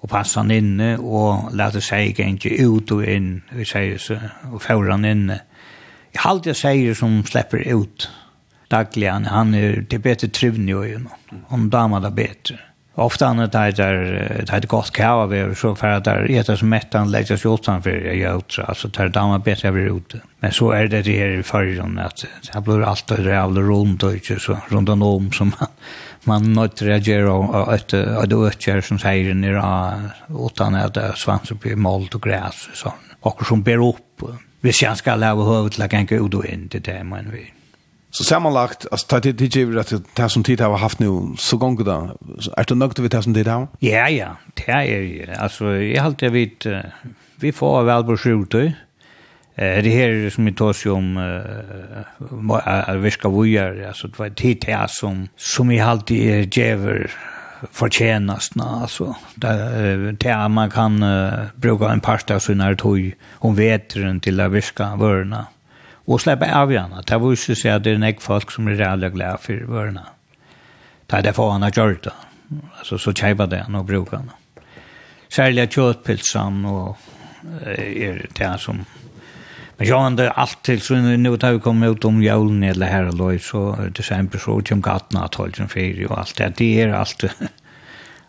och 0.02 0.10
passa 0.10 0.40
han 0.40 0.50
inne 0.50 0.96
och 0.98 1.54
lätta 1.54 1.80
sig 1.80 2.08
ikke 2.08 2.48
ut 2.48 2.92
og 2.92 3.04
in 3.04 3.42
vi 3.50 3.64
säger 3.64 3.98
så 3.98 4.16
och 4.52 4.62
får 4.62 4.90
han 4.90 5.04
inne. 5.04 5.40
I 6.12 6.18
halte 6.18 6.48
jag 6.48 6.56
säger 6.56 6.94
som 6.94 7.24
släpper 7.24 7.58
ut 7.58 8.10
daglig 8.68 9.08
han 9.08 9.54
är 9.54 9.86
det 9.90 9.98
bättre 9.98 10.28
trivnig 10.28 10.76
och 10.76 10.88
ju 10.88 11.00
om 11.48 11.70
damarna 11.70 12.10
bättre 12.10 12.58
Ofta 12.94 13.32
när 13.32 13.46
det 13.46 13.58
här 13.58 13.72
det 14.46 14.50
här 14.50 14.60
gott 14.60 14.90
kava 14.90 15.26
vi 15.26 15.54
så 15.54 15.74
för 15.74 15.88
att 15.88 16.04
där 16.04 16.30
äta 16.30 16.56
som 16.56 16.68
mättan 16.68 17.10
lägger 17.10 17.36
sig 17.36 17.50
åt 17.50 17.64
för 17.64 17.90
jag 17.90 18.38
ut 18.38 18.58
alltså 18.66 18.88
tar 18.88 19.08
damer 19.08 19.38
bättre 19.38 19.68
över 19.68 19.96
ute. 19.96 20.20
Men 20.40 20.52
så 20.52 20.70
är 20.70 20.86
det 20.86 21.02
det 21.02 21.18
här 21.18 21.28
i 21.28 21.42
förrun 21.42 21.98
att 21.98 22.24
det 22.52 22.60
blir 22.60 22.82
allt 22.82 23.06
det 23.06 23.22
där 23.22 23.34
all 23.34 23.58
runt 23.58 24.02
och 24.02 24.12
inte 24.12 24.38
så 24.38 24.58
runt 24.68 24.88
om 24.88 25.32
som 25.32 25.52
man 25.58 25.68
man 26.24 26.52
nåt 26.52 26.82
reagerar 26.82 27.26
och 27.26 27.74
att 27.74 27.94
att 27.94 28.30
det 28.30 28.36
ökar 28.36 28.80
som 28.80 28.98
säger 28.98 29.34
ni 29.34 29.52
då 29.52 30.46
utan 30.46 30.74
att 30.74 30.94
det 30.94 31.12
svans 31.16 31.50
upp 31.50 31.66
i 31.66 31.76
malt 31.76 32.14
och 32.14 32.22
gräs 32.22 32.68
och 32.70 32.76
sånt. 32.76 32.94
Och 33.20 33.46
som 33.46 33.62
ber 33.62 33.88
upp. 33.88 34.22
Vi 34.60 34.72
ska 34.72 35.14
lära 35.14 35.34
hur 35.34 35.66
att 35.66 35.78
lägga 35.78 35.98
en 35.98 36.06
god 36.06 36.34
och 36.34 36.44
till 36.44 36.82
det 36.82 37.04
men 37.04 37.30
vi. 37.30 37.52
Så 38.14 38.24
sammanlagt, 38.24 38.86
alltså 38.90 39.06
ta 39.06 39.20
det 39.20 39.32
det 39.32 39.56
ju 39.56 39.80
att 39.80 39.92
det 40.14 40.28
som 40.28 40.42
tid 40.42 40.60
har 40.60 40.78
haft 40.78 40.98
nu 40.98 41.34
så 41.38 41.56
gånger 41.56 41.84
då. 41.84 42.16
Är 42.56 42.64
det 42.68 42.74
något 42.74 42.98
vi 42.98 43.08
tar 43.08 43.22
som 43.22 43.34
tid 43.34 43.44
där? 43.46 43.66
Ja, 43.78 44.08
ja, 44.08 44.36
det 44.54 44.70
är 44.70 44.84
ju. 44.84 45.26
Alltså 45.38 45.64
jag 45.64 46.02
har 46.02 46.06
alltid 46.06 46.32
vet 46.32 46.66
vi 47.36 47.52
får 47.52 47.82
väl 47.82 48.04
på 48.04 48.16
skjuta. 48.16 48.58
Eh 48.62 48.72
det 49.54 49.90
här 49.90 50.30
som 50.30 50.44
vi 50.44 50.52
tar 50.52 50.72
sig 50.72 50.92
om 50.92 51.16
eh 52.66 52.94
viska 52.94 53.28
vujar, 53.28 53.84
alltså 53.88 54.08
det 54.08 54.18
var 54.18 54.30
tid 54.30 54.58
det 54.66 54.72
här 54.72 54.86
som 54.86 55.28
som 55.36 55.70
i 55.70 55.80
alltid 55.80 56.30
är 56.30 56.58
jäver 56.58 57.10
förtjänast 57.70 58.54
nå 58.54 58.64
alltså 58.64 59.16
där 59.34 60.12
där 60.12 60.48
man 60.48 60.70
kan 60.70 61.02
uh, 61.02 61.32
bruka 61.54 61.88
en 61.88 62.00
pasta 62.00 62.40
så 62.40 62.54
när 62.54 62.74
tog 62.74 63.12
om 63.32 63.54
vetren 63.54 64.20
till 64.20 64.40
att 64.40 64.52
viska 64.52 64.96
vörna 64.96 65.46
og 66.06 66.20
släppa 66.20 66.52
av 66.54 66.72
igjen. 66.72 66.94
Det 67.06 67.18
var 67.20 67.30
ju 67.30 67.36
så 67.36 67.68
at 67.68 67.84
det 67.84 67.92
er 67.92 67.94
en 67.94 68.02
ägg 68.02 68.20
folk 68.20 68.50
som 68.50 68.68
er 68.68 68.76
reale 68.76 69.10
glede 69.10 69.38
for 69.38 69.66
vørene. 69.66 70.04
Det 71.06 71.18
er 71.18 71.22
det 71.22 71.34
for 71.34 71.52
han 71.52 71.62
har 71.62 71.70
gjort 71.70 72.04
det. 72.04 72.12
Altså, 72.78 72.98
så 72.98 73.12
tjejvar 73.12 73.46
det 73.46 73.64
han 73.64 73.74
og 73.74 73.86
bruker 73.86 74.16
han. 74.16 74.30
Særlig 75.30 75.68
köttpilsan 75.68 76.64
og 76.66 76.96
er 77.66 78.26
det 78.38 78.60
som 78.60 78.84
Men 79.78 79.88
jag 79.88 80.00
hade 80.00 80.30
alltid, 80.30 80.82
så 80.82 80.94
nu 80.94 81.36
tar 81.36 81.52
vi 81.52 81.58
kommet 81.58 81.90
ut 81.90 82.04
om 82.04 82.22
julen 82.22 82.62
eller 82.62 82.86
her 82.86 83.08
og 83.08 83.14
loj, 83.14 83.38
så 83.38 83.74
er 83.78 83.84
det 83.84 83.96
december 83.96 84.38
så 84.38 84.60
kom 84.68 84.82
gattene 84.82 85.24
att 85.24 85.34
hålla 85.34 85.52
som 85.52 85.68
fyra 85.68 86.06
og 86.10 86.18
alt 86.18 86.38
det. 86.38 86.58
Det 86.58 86.82
er 86.82 86.94
alt. 86.94 87.24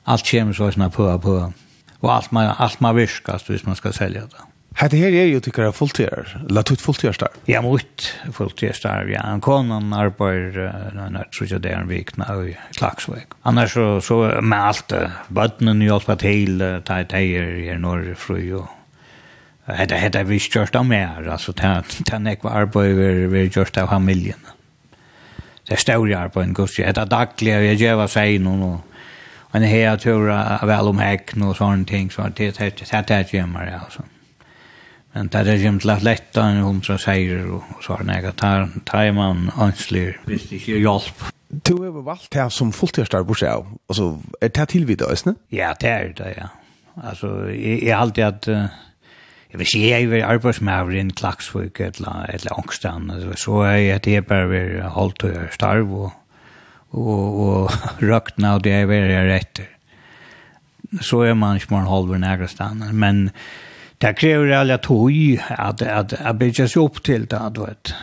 Alt 0.06 0.32
kommer 0.32 0.54
så 0.54 0.72
snabbt 0.72 0.96
på 0.96 1.04
og 1.04 1.22
på. 1.22 1.54
Og 2.02 2.16
alt 2.16 2.32
man, 2.32 2.56
alt 2.60 2.82
man 2.82 2.96
viskas, 2.96 3.44
hvis 3.44 3.66
man 3.66 3.76
skal 3.76 3.94
selge 3.94 4.22
det. 4.22 4.53
Hette 4.74 4.98
her 4.98 5.14
er 5.14 5.28
jo 5.30 5.40
tykkere 5.44 5.70
fulltidar, 5.76 6.32
eller 6.48 6.66
tutt 6.66 6.82
fulltidarstar? 6.82 7.36
Ja, 7.46 7.60
mot 7.62 8.06
fulltidarstar, 8.34 9.06
ja. 9.12 9.22
En 9.30 9.42
konan 9.44 9.94
arbeider, 9.94 10.72
nå 10.96 11.06
er 11.12 11.28
tror 11.30 11.52
jeg 11.52 11.62
det 11.62 11.70
er 11.72 11.84
en 11.84 11.92
vikna 11.92 12.26
i 12.42 12.56
Klagsvøk. 12.80 13.36
Annars 13.46 13.76
så, 13.78 13.86
så 14.02 14.18
med 14.42 14.58
alt, 14.58 14.96
bøttenen 15.30 15.84
jo 15.86 15.94
alt 15.94 16.10
var 16.10 16.18
til, 16.24 16.64
ta 16.88 17.04
et 17.04 17.14
eier 17.14 17.52
her 17.68 17.78
når 17.82 18.16
fru 18.18 18.40
jo. 18.42 18.64
Hette, 19.70 19.96
hette 19.96 20.24
vi 20.28 20.42
kjørst 20.42 20.76
av 20.76 20.88
mer, 20.90 21.22
altså 21.32 21.54
ta, 21.56 21.76
ta 22.10 22.18
nekva 22.20 22.56
arbeid 22.64 23.30
vi 23.32 23.46
kjørst 23.54 23.78
av 23.80 23.94
familjen. 23.94 24.42
Det 25.64 25.78
er 25.78 25.84
større 25.86 26.18
arbeid 26.18 26.50
enn 26.50 26.58
gussi. 26.58 26.82
Hette 26.84 27.06
daglig, 27.08 27.54
jeg 27.70 27.80
gjeva 27.86 28.10
seg 28.12 28.42
noen 28.44 28.66
og 28.72 28.90
en 29.54 29.64
her 29.70 30.02
tur 30.02 30.32
av 30.34 30.66
vel 30.66 30.90
om 30.90 31.00
hekken 31.00 31.46
og 31.46 31.54
sånne 31.62 31.86
ting, 31.86 32.10
så 32.10 32.26
det 32.34 32.50
er 32.50 32.58
det, 32.58 32.74
det, 32.82 33.06
det, 33.06 33.06
det, 33.06 33.22
det, 33.30 33.38
det, 33.38 33.70
det, 33.70 33.94
det, 34.02 34.13
Men 35.14 35.30
det 35.30 35.44
er 35.46 35.62
gjemt 35.62 35.86
lett 35.86 36.06
lett 36.06 36.38
enn 36.42 36.64
hundra 36.66 36.98
seier 37.02 37.46
og 37.54 37.84
så 37.86 38.00
har 38.00 38.08
nega 38.08 38.32
tar 38.34 38.66
tar 38.90 39.12
man 39.14 39.50
anslir 39.62 40.18
hvis 40.26 40.48
det 40.50 40.62
ikke 40.62 40.80
hjelp. 40.82 41.28
Du 41.54 41.76
har 41.84 42.00
valgt 42.02 42.32
det 42.34 42.48
som 42.56 42.72
fulltidsstar 42.74 43.26
bortsett 43.30 43.54
av, 43.54 43.68
altså 43.92 44.16
er 44.42 44.50
det 44.50 44.72
tilvidet 44.72 45.12
øsne? 45.14 45.36
Ja, 45.54 45.76
det 45.78 45.90
er 45.92 46.16
det, 46.18 46.32
ja. 46.40 46.48
Altså, 46.98 47.30
jeg, 47.54 47.84
jeg 47.86 47.94
alltid 47.98 48.24
at 48.26 48.48
jeg 49.54 49.62
vil 49.62 49.70
si 49.70 49.84
jeg 49.86 50.10
er 50.10 50.26
arbeidsmæver 50.26 50.96
i 50.96 51.02
en 51.04 51.14
klaksvik 51.14 51.78
eller, 51.86 52.26
eller 52.34 52.58
ångstan, 52.58 53.12
så 53.38 53.60
er 53.68 53.76
jeg 53.76 54.00
at 54.00 54.08
jeg 54.10 54.26
bare 54.26 54.50
vil 54.50 54.80
holde 54.96 55.20
til 55.22 55.36
å 55.38 55.44
starve 55.54 56.00
og, 56.08 56.16
og, 56.90 57.38
og 57.46 58.02
røkna 58.02 58.56
og 58.58 58.64
det 58.66 58.74
er 58.80 58.90
veldig 58.90 59.20
rett. 59.30 59.62
Så 61.06 61.22
er 61.28 61.38
man 61.38 61.62
ikke 61.62 61.76
mer 61.76 61.86
holdt 61.90 62.10
ved 62.16 62.26
annet, 62.66 62.98
men 62.98 63.28
det 64.04 64.14
kräver 64.14 64.52
alla 64.52 64.78
tog 64.78 65.40
att 65.50 65.82
att 65.82 66.14
att 66.14 66.36
bygga 66.36 66.68
sig 66.68 66.82
upp 66.82 67.04
till 67.04 67.26
det 67.26 67.52
då 67.52 67.66
vet. 67.66 67.94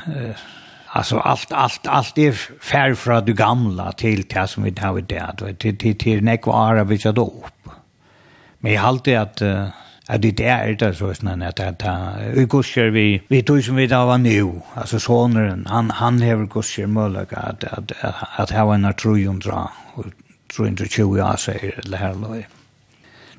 Alltså 0.87 1.19
allt 1.19 1.53
allt 1.53 1.87
allt 1.87 2.19
är 2.19 2.33
färg 2.61 2.95
från 2.95 3.25
det 3.25 3.33
gamla 3.33 3.93
till 3.93 4.23
det 4.23 4.47
som 4.49 4.63
vi 4.63 4.75
har 4.81 5.01
det 5.01 5.35
då 5.39 5.55
till 5.55 5.77
till 5.79 5.99
till 5.99 6.25
nekvara 6.25 6.85
vi 6.85 6.99
ska 6.99 7.13
då 7.13 7.27
upp. 7.27 7.73
Men 8.59 8.73
jag 8.73 8.85
alltid 8.85 9.17
att 9.17 9.43
att 10.07 10.23
det 10.23 10.41
är 10.41 10.73
det 10.73 10.95
så 10.95 11.15
snarare 11.15 11.49
att 11.49 11.61
att 11.61 11.83
vi 12.35 12.47
kuskar 12.47 12.85
vi 12.85 13.23
vi 13.29 13.43
tog 13.43 13.65
som 13.65 13.77
vi 13.77 13.87
då 13.87 14.07
var 14.07 14.19
nu 14.19 14.61
alltså 14.75 15.01
sonen 15.01 15.67
han 15.67 15.91
han 15.91 16.23
har 16.23 16.47
kuskar 16.47 16.87
möjligt 16.87 17.33
att 17.33 17.65
att 17.65 17.93
att 18.37 18.51
ha 18.51 18.75
en 18.75 18.95
trojundra 18.95 19.69
och 19.95 20.07
tror 20.55 20.69
inte 20.69 20.85
tjugo 20.89 21.19
jag 21.19 21.41
säger 21.41 21.81
det 21.91 21.97
här 21.97 22.15
då 22.15 22.43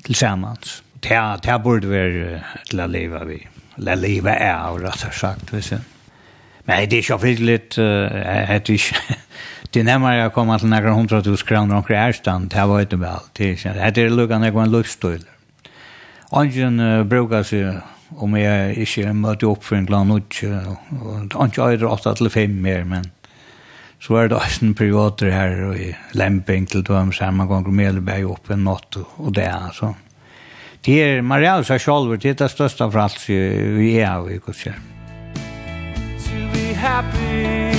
tillsammans 0.02 0.81
ta 1.02 1.38
ta 1.38 1.58
borde 1.58 1.86
vi 1.86 2.40
la 2.70 2.86
leva 2.86 3.24
vi. 3.24 3.48
La 3.76 3.94
leva 3.94 4.34
är, 4.34 4.78
rättare 4.78 5.12
sagt. 5.12 5.52
Visst? 5.52 5.72
Men 6.64 6.88
det 6.88 6.96
är 6.96 7.10
ju 7.10 7.18
frivilligt. 7.18 7.78
Äh, 7.78 7.84
det 7.84 8.68
är 8.68 8.80
det 9.70 9.82
närmare 9.82 10.16
jag 10.16 10.32
kommer 10.32 10.58
till 10.58 10.68
några 10.68 10.92
hundratus 10.92 11.42
kronor 11.42 11.76
och 11.76 11.90
ärstand. 11.90 12.50
Det 12.50 12.66
var 12.66 12.80
ikke 12.80 12.96
vel 12.96 13.20
Det 13.32 13.66
er 13.66 13.90
det 13.94 14.10
luggan 14.10 14.42
jag 14.42 14.52
går 14.52 14.62
en 14.62 14.70
luftstol. 14.70 15.24
Angen 16.32 16.80
uh, 16.80 17.04
brukar 17.04 17.42
sig 17.42 17.80
om 18.16 18.36
jeg 18.36 18.76
ikke 18.76 19.12
møter 19.12 19.48
opp 19.48 19.64
for 19.64 19.76
en 19.76 19.86
glad 19.86 20.06
nutje. 20.06 20.76
Angen 21.34 21.72
är 21.72 21.76
det 21.76 21.86
8 21.86 22.14
til 22.14 22.30
fem 22.30 22.50
mer, 22.50 22.84
men 22.84 23.04
så 24.00 24.14
er 24.14 24.28
det 24.28 24.36
også 24.36 24.64
en 24.64 24.74
perioder 24.74 25.30
her 25.30 25.64
og 25.64 25.76
i 25.78 25.94
Lemping 26.12 26.68
til 26.68 26.82
dømes 26.82 27.18
her, 27.18 27.30
man 27.30 27.48
ganger 27.48 27.70
med 27.70 27.86
eller 27.86 28.00
bare 28.00 28.24
opp 28.24 28.50
en 28.50 28.64
natt 28.64 28.96
og 28.96 29.34
det, 29.34 29.44
er 29.44 29.70
sånn 29.72 29.94
Det 30.84 30.96
er 31.02 31.20
Maria 31.22 31.60
og 31.60 31.66
seg 31.68 31.78
selv, 31.78 32.10
det 32.18 32.32
er 32.32 32.38
det 32.40 32.48
største 32.50 32.88
for 32.90 32.98
alt 32.98 33.20
vi 33.28 34.00
är 34.02 34.30
i 34.30 34.38
Guds 34.38 34.58
kär. 34.58 34.80
To 36.18 36.38
be 36.52 36.74
happy. 36.74 37.70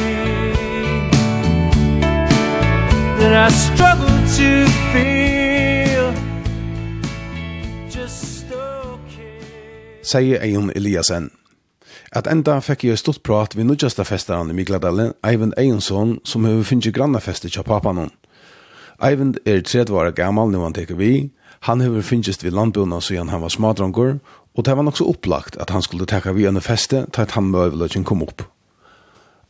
That 3.20 3.52
I 3.52 3.54
struggle 3.54 4.16
to 4.38 4.72
feel. 4.94 6.14
Just 7.92 8.46
okay. 8.54 9.44
Sier 10.04 10.42
Eion 10.42 10.72
Eliasen 10.76 11.32
At 12.12 12.28
enda 12.28 12.62
fikk 12.62 12.84
jeg 12.84 12.98
stort 12.98 13.24
prat 13.24 13.56
vi 13.58 13.64
nudjasta 13.64 14.04
festeren 14.04 14.50
i 14.50 14.54
Mikladalen, 14.54 15.14
Eivind 15.24 15.54
Eionsson, 15.58 16.20
som 16.24 16.46
har 16.46 16.64
finnst 16.64 16.94
grannafestet 16.94 17.52
til 17.52 17.64
papanon. 17.64 18.12
Eivind 19.04 19.36
er 19.46 19.62
tredvare 19.62 20.12
gammal 20.12 20.52
nu 20.52 20.62
han 20.64 20.74
teker 20.74 20.96
vi, 20.96 21.32
Han 21.64 21.80
har 21.80 22.02
finnst 22.02 22.44
vid 22.44 22.52
landbjørna 22.52 23.00
siden 23.00 23.30
han 23.32 23.42
var 23.42 23.50
smadrangur, 23.50 24.18
og 24.56 24.66
det 24.66 24.76
var 24.76 24.84
nok 24.84 24.98
så 24.98 25.06
opplagt 25.08 25.56
at 25.58 25.70
han 25.70 25.82
skulle 25.82 26.06
takka 26.06 26.34
vi 26.36 26.46
en 26.46 26.62
feste 26.62 27.06
til 27.14 27.22
at 27.22 27.32
han 27.32 27.52
med 27.52 28.04
kom 28.04 28.22
opp. 28.22 28.44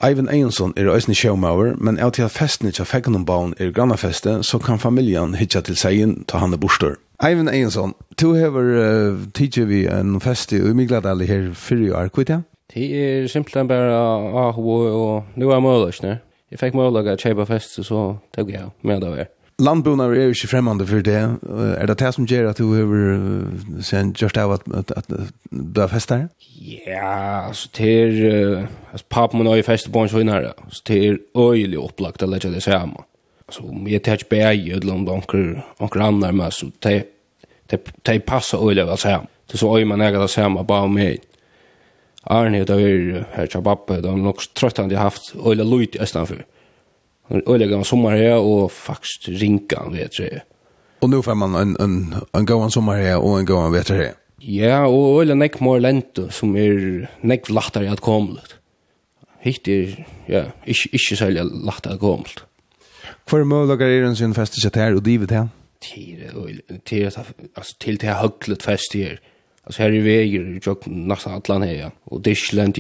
Eivind 0.04 0.30
Eionsson 0.30 0.74
er 0.78 0.92
òsne 0.92 1.16
sjåmauer, 1.16 1.74
men 1.80 1.98
av 1.98 2.12
til 2.12 2.26
at 2.28 2.36
festen 2.36 2.68
ikke 2.68 2.86
feggenombaun 2.86 3.54
er 3.58 3.72
grannafeste, 3.72 4.44
så 4.44 4.60
kan 4.60 4.80
familien 4.80 5.34
hitja 5.40 5.62
til 5.62 5.78
seien 5.80 6.26
ta 6.28 6.38
han 6.38 6.54
er 6.54 6.62
bostor. 6.62 7.00
Eivind 7.24 7.50
Eionsson, 7.50 7.96
du 8.22 8.34
hever 8.36 8.74
uh, 8.78 9.26
tidsi 9.34 9.64
vi 9.66 9.86
en 9.88 10.20
feste 10.22 10.60
i 10.60 10.74
Migladali 10.74 11.26
her 11.26 11.54
fyrir 11.56 11.96
år, 11.96 12.14
kvitt 12.14 12.30
ja? 12.30 12.42
Det 12.74 12.90
er 12.94 13.28
simpelthen 13.28 13.68
bare 13.68 13.96
ahu 14.50 14.70
og 14.70 15.24
nu 15.36 15.50
er 15.50 15.64
møløsne. 15.64 16.20
Jeg 16.52 16.60
fikk 16.60 16.76
møløsne 16.78 17.18
kjeipa 17.18 17.48
feste, 17.50 17.84
så 17.84 18.18
tog 18.36 18.52
jeg 18.52 18.70
med 18.84 19.04
av 19.04 19.16
her 19.18 19.32
landbúnar 19.62 20.14
er 20.14 20.32
ikke 20.34 20.48
fremmande 20.48 20.88
for 20.88 21.02
det. 21.06 21.20
Er 21.78 21.86
det 21.86 22.00
det 22.00 22.14
som 22.16 22.26
gjør 22.26 22.50
at 22.50 22.58
du 22.58 22.74
har 22.74 23.82
sen 23.82 24.14
just 24.22 24.38
av 24.38 24.52
at, 24.52 24.62
at, 24.74 24.92
at 24.98 25.10
du 25.52 25.82
har 25.82 25.92
fest 25.92 26.10
her? 26.10 26.28
Ja, 26.88 27.48
altså 27.48 27.70
til 27.74 28.20
uh, 28.26 28.68
altså, 28.92 29.06
papen 29.10 29.40
min 29.40 29.48
har 29.48 29.60
jo 29.60 29.68
fest 29.68 29.92
på 29.92 30.04
en 30.04 30.12
sånn 30.12 30.32
her, 30.32 30.52
så 30.70 30.84
til 30.88 31.04
er 31.04 31.20
øyelig 31.36 31.82
opplagt 31.82 32.24
å 32.24 32.30
lette 32.32 32.52
det 32.54 32.64
samme. 32.64 33.06
Altså, 33.48 33.66
jeg 33.90 34.04
tar 34.04 34.22
ikke 34.22 34.32
bæg, 34.36 34.68
i 34.68 34.74
om 34.78 35.06
det 35.06 35.18
er 35.18 35.60
noen 35.82 36.06
andre 36.08 36.32
med, 36.32 36.56
så 36.56 36.72
det 36.84 38.24
passer 38.28 38.64
øyelig 38.64 38.88
vel 38.88 38.98
samme. 38.98 39.30
Det 39.52 39.60
så 39.60 39.70
øyelig 39.76 39.88
man 39.92 40.02
er 40.02 40.18
det 40.18 40.30
samme, 40.30 40.64
bare 40.66 40.90
med. 40.90 41.30
Arne, 42.24 42.64
det 42.64 42.80
er 42.80 43.26
her 43.36 43.46
til 43.52 43.62
pappen, 43.62 44.02
det 44.02 44.10
er 44.10 44.18
nok 44.18 44.40
trøttende 44.56 44.96
jeg 44.96 45.00
har 45.00 45.12
haft 45.12 45.36
øyelig 45.36 45.66
lyd 45.66 46.00
i 46.02 46.06
stedet 46.08 46.46
en 47.34 47.44
öliga 47.48 47.70
gammal 47.70 47.86
sommar 47.86 48.16
här 48.16 48.38
och 48.38 48.72
faktiskt 48.72 49.28
rinka 49.28 49.84
vet 49.90 50.20
jag. 50.20 50.30
Och 51.00 51.10
nu 51.10 51.22
får 51.22 51.36
man 51.36 51.56
en 51.56 51.78
en 51.80 52.16
en 52.32 52.46
gåan 52.46 52.72
sommar 52.72 52.98
här 52.98 53.18
och 53.18 53.40
en 53.40 53.46
gåan 53.46 53.72
vet 53.72 53.90
jag. 53.90 54.12
Ja, 54.38 54.88
och 54.88 55.22
öliga 55.22 55.36
näck 55.36 55.60
mer 55.60 55.80
lento 55.80 56.30
som 56.30 56.56
är 56.56 57.10
näck 57.22 57.50
lättare 57.50 57.88
att 57.88 58.00
komma 58.00 58.32
ut. 58.32 58.56
Hitt 59.40 59.68
är 59.68 60.06
ja, 60.26 60.44
inte 60.66 60.90
inte 60.92 61.16
så 61.16 61.30
lättare 61.30 61.94
att 61.94 62.00
komma 62.00 62.24
ut. 62.24 62.44
Kvar 63.26 63.44
möjliga 63.44 63.88
är 63.88 64.04
en 64.04 64.16
sin 64.16 64.34
fest 64.34 64.64
chat 64.64 64.76
här 64.76 64.96
och 64.96 65.04
divet 65.04 65.32
här. 65.32 65.48
Till 65.80 66.24
till 66.84 67.06
alltså 67.54 67.76
till 67.80 67.98
det 67.98 68.08
här 68.08 68.22
höglet 68.22 68.64
fest 68.64 68.94
här. 68.94 69.20
Alltså 69.64 69.82
här 69.82 69.92
är 69.92 70.02
väger 70.02 70.60
jag 70.66 70.88
nästan 70.88 71.42
alla 71.50 71.66
här 71.66 71.92
och 72.04 72.22
det 72.22 72.32
är 72.32 72.36
slänt 72.36 72.78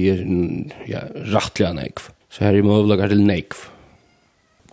ja 0.87 0.99
rättliga 1.15 1.73
näck. 1.73 1.97
Så 2.29 2.43
här 2.43 2.53
är 2.53 2.61
möjliga 2.61 3.07
till 3.07 3.23
näck. 3.23 3.51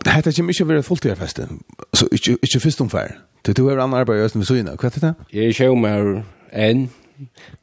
Det 0.05 0.13
heter 0.15 0.33
ikke 0.33 0.47
mye 0.47 0.63
å 0.63 0.69
være 0.69 0.83
fulltidfeste, 0.85 1.45
altså 1.91 2.07
ikke, 2.11 2.37
ikke 2.41 2.59
først 2.63 2.81
omfær. 2.81 3.11
Du 3.45 3.53
tog 3.53 3.67
over 3.67 3.83
andre 3.83 3.99
arbeid 4.01 4.21
i 4.21 4.25
Østen 4.25 4.41
ved 4.41 4.49
Søyene, 4.49 4.73
hva 4.77 4.89
heter 4.89 5.03
det? 5.07 5.13
Jeg 5.33 5.67
er 5.67 5.75
mer 5.77 6.23
enn, 6.51 6.87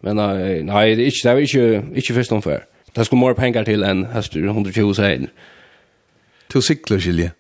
men 0.07 0.21
nei, 0.21 0.95
det 0.95 1.03
er 1.03 1.11
ikke, 1.11 1.23
det 1.25 1.33
er 1.33 1.43
ikke, 1.47 1.83
ikke 2.03 2.15
først 2.21 2.35
omfær. 2.37 2.67
Det 2.97 3.07
ska 3.07 3.17
mer 3.17 3.35
penger 3.39 3.67
til 3.67 3.85
enn 3.87 4.07
hester 4.15 4.47
120 4.47 4.95
seien. 4.99 5.29
Till 6.51 6.63
sikler, 6.65 7.03
Silje? 7.03 7.33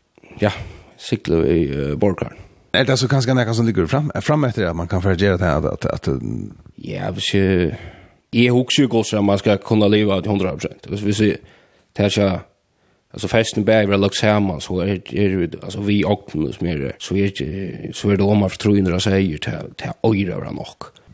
Ja, 0.43 0.53
sikler 0.99 1.47
i 1.49 1.63
uh, 1.71 1.95
Borgkaren. 1.99 2.37
Er 2.73 2.85
det 2.85 2.93
altså 2.95 3.09
kanskje 3.09 3.35
noe 3.35 3.55
som 3.57 3.67
ligger 3.67 3.87
fram, 3.89 4.11
fram 4.21 4.45
etter 4.45 4.69
at 4.69 4.77
man 4.77 4.91
kan 4.91 5.03
forgjøre 5.03 5.39
det 5.41 5.47
her? 5.49 5.71
At, 5.73 5.87
at, 5.93 6.11
ja, 6.85 7.11
hvis 7.11 7.35
jeg... 7.35 7.79
Jeg 8.33 8.53
husker 8.53 8.83
jo 8.83 8.99
også 9.01 9.19
at 9.19 9.25
man 9.25 9.39
skal 9.39 9.57
kunne 9.65 9.89
leve 9.89 10.13
av 10.13 10.27
100%. 10.27 10.85
Hvis 10.89 11.05
vi 11.05 11.13
sier, 11.17 11.37
det 11.97 12.05
er 12.05 12.11
ikke 12.13 12.41
Alltså 13.11 13.29
festen 13.29 13.65
bär 13.65 13.87
vi 13.87 13.97
lagt 13.97 14.15
samman 14.15 14.61
så 14.61 14.81
är 14.81 14.87
det 14.87 15.13
er, 15.13 15.51
alltså 15.63 15.81
vi 15.81 16.05
och 16.05 16.31
som 16.31 16.67
är 16.67 16.93
så 16.99 17.17
är 17.17 17.33
det 17.39 17.95
så 17.95 18.11
är 18.11 18.17
det 18.17 18.23
om 18.23 18.39
man 18.39 18.51
förtroende 18.51 19.01
säger 19.01 19.39
till 19.39 19.75
till 19.77 19.91
ojra 20.01 20.51
nog 20.51 20.67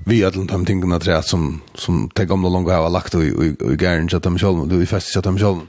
vi 0.07 0.24
alla 0.24 0.45
de 0.45 0.66
tingarna 0.66 1.01
tre 1.01 1.22
som 1.22 1.62
som 1.74 2.11
tar 2.14 2.24
gamla 2.24 2.49
långa 2.49 2.72
har 2.72 2.90
lagt 2.90 3.14
och 3.14 3.20
och 3.66 3.82
gärna 3.82 4.16
att 4.16 4.22
de 4.22 4.38
själva 4.38 4.64
du 4.64 4.82
i 4.82 4.86
fest 4.86 5.16
att 5.16 5.24
de 5.24 5.38
själva 5.38 5.61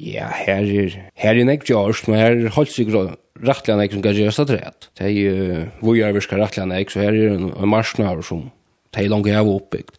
Ja, 0.00 0.26
här 0.30 0.62
är 0.62 1.10
här 1.14 1.36
är 1.36 1.44
näck 1.44 1.68
George, 1.68 2.02
men 2.06 2.18
här 2.18 2.48
hålls 2.48 2.74
sig 2.74 2.86
rättliga 3.40 3.76
näck 3.76 3.92
som 3.92 4.02
kanske 4.02 4.22
just 4.22 4.38
att 4.38 4.50
rätt. 4.50 4.90
Det 4.98 5.04
är 5.04 5.08
ju 5.08 5.66
vad 5.80 5.96
jag 5.96 6.12
vill 6.12 6.22
ska 6.22 6.38
rättliga 6.38 6.66
näck 6.66 6.90
så 6.90 7.00
här 7.00 7.12
är 7.12 7.28
en 7.62 7.68
marsnar 7.68 8.22
som 8.22 8.50
tar 8.90 9.02
långa 9.02 9.42
har 9.42 9.54
uppbyggt. 9.54 9.94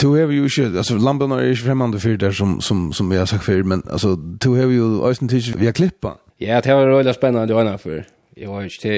Du 0.00 0.06
har 0.06 0.16
ju 0.16 0.48
ju 0.48 0.78
alltså 0.78 0.94
lampan 0.98 1.32
är 1.32 1.42
ju 1.42 1.56
främmande 1.56 2.00
för 2.00 2.16
det 2.16 2.32
som 2.32 2.60
som 2.60 2.92
som 2.92 3.12
jag 3.12 3.28
sagt 3.28 3.44
för 3.44 3.62
men 3.62 3.82
alltså 3.90 4.16
du 4.16 4.48
har 4.48 4.56
ju 4.56 5.02
ösen 5.04 5.28
tid 5.28 5.56
vi 5.56 5.72
klippa. 5.72 6.16
Ja, 6.36 6.60
det 6.60 6.74
var 6.74 6.86
roligt 6.86 7.16
spännande 7.16 7.46
det 7.46 7.54
var 7.54 7.78
för. 7.78 8.06
Jag 8.34 8.50
var 8.50 8.62
inte 8.62 8.88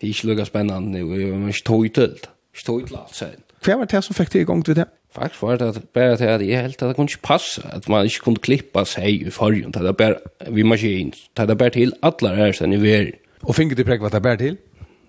det 0.00 0.06
är 0.06 0.26
lugga 0.26 0.44
spännande 0.44 0.88
nu. 0.90 1.22
Jag 1.22 1.38
var 1.38 1.46
inte 1.46 1.62
tojtelt. 1.64 2.28
Stojtlalt 2.54 3.14
sen. 3.14 3.28
Kvar 3.62 3.76
var 3.76 3.86
det 3.86 4.02
som 4.02 4.14
fick 4.14 4.32
det 4.32 4.38
igång 4.38 4.62
till 4.62 4.74
det? 4.74 4.86
Faktiskt 5.12 5.42
var 5.42 5.56
det 5.56 5.82
bara 5.94 6.16
det 6.16 6.34
att 6.34 6.46
jag 6.46 6.62
helt 6.62 6.82
att 6.82 6.90
det 6.90 6.94
kunde 6.94 7.12
passa 7.22 7.62
att 7.72 7.88
man 7.88 8.04
inte 8.04 8.18
kunde 8.18 8.40
klippa 8.40 8.84
sig 8.84 9.26
i 9.26 9.30
förrjun. 9.30 9.70
Det 9.70 9.92
bara 9.92 10.16
vi 10.48 10.64
maskin. 10.64 11.12
Det 11.32 11.54
bara 11.54 11.70
till 11.70 11.94
alla 12.00 12.48
er 12.48 12.52
sen 12.52 12.72
i 12.72 12.76
ver. 12.76 13.12
Och 13.40 13.56
fick 13.56 13.76
det 13.76 13.84
prägvat 13.84 14.12
det 14.12 14.20
bara 14.20 14.36
till? 14.36 14.56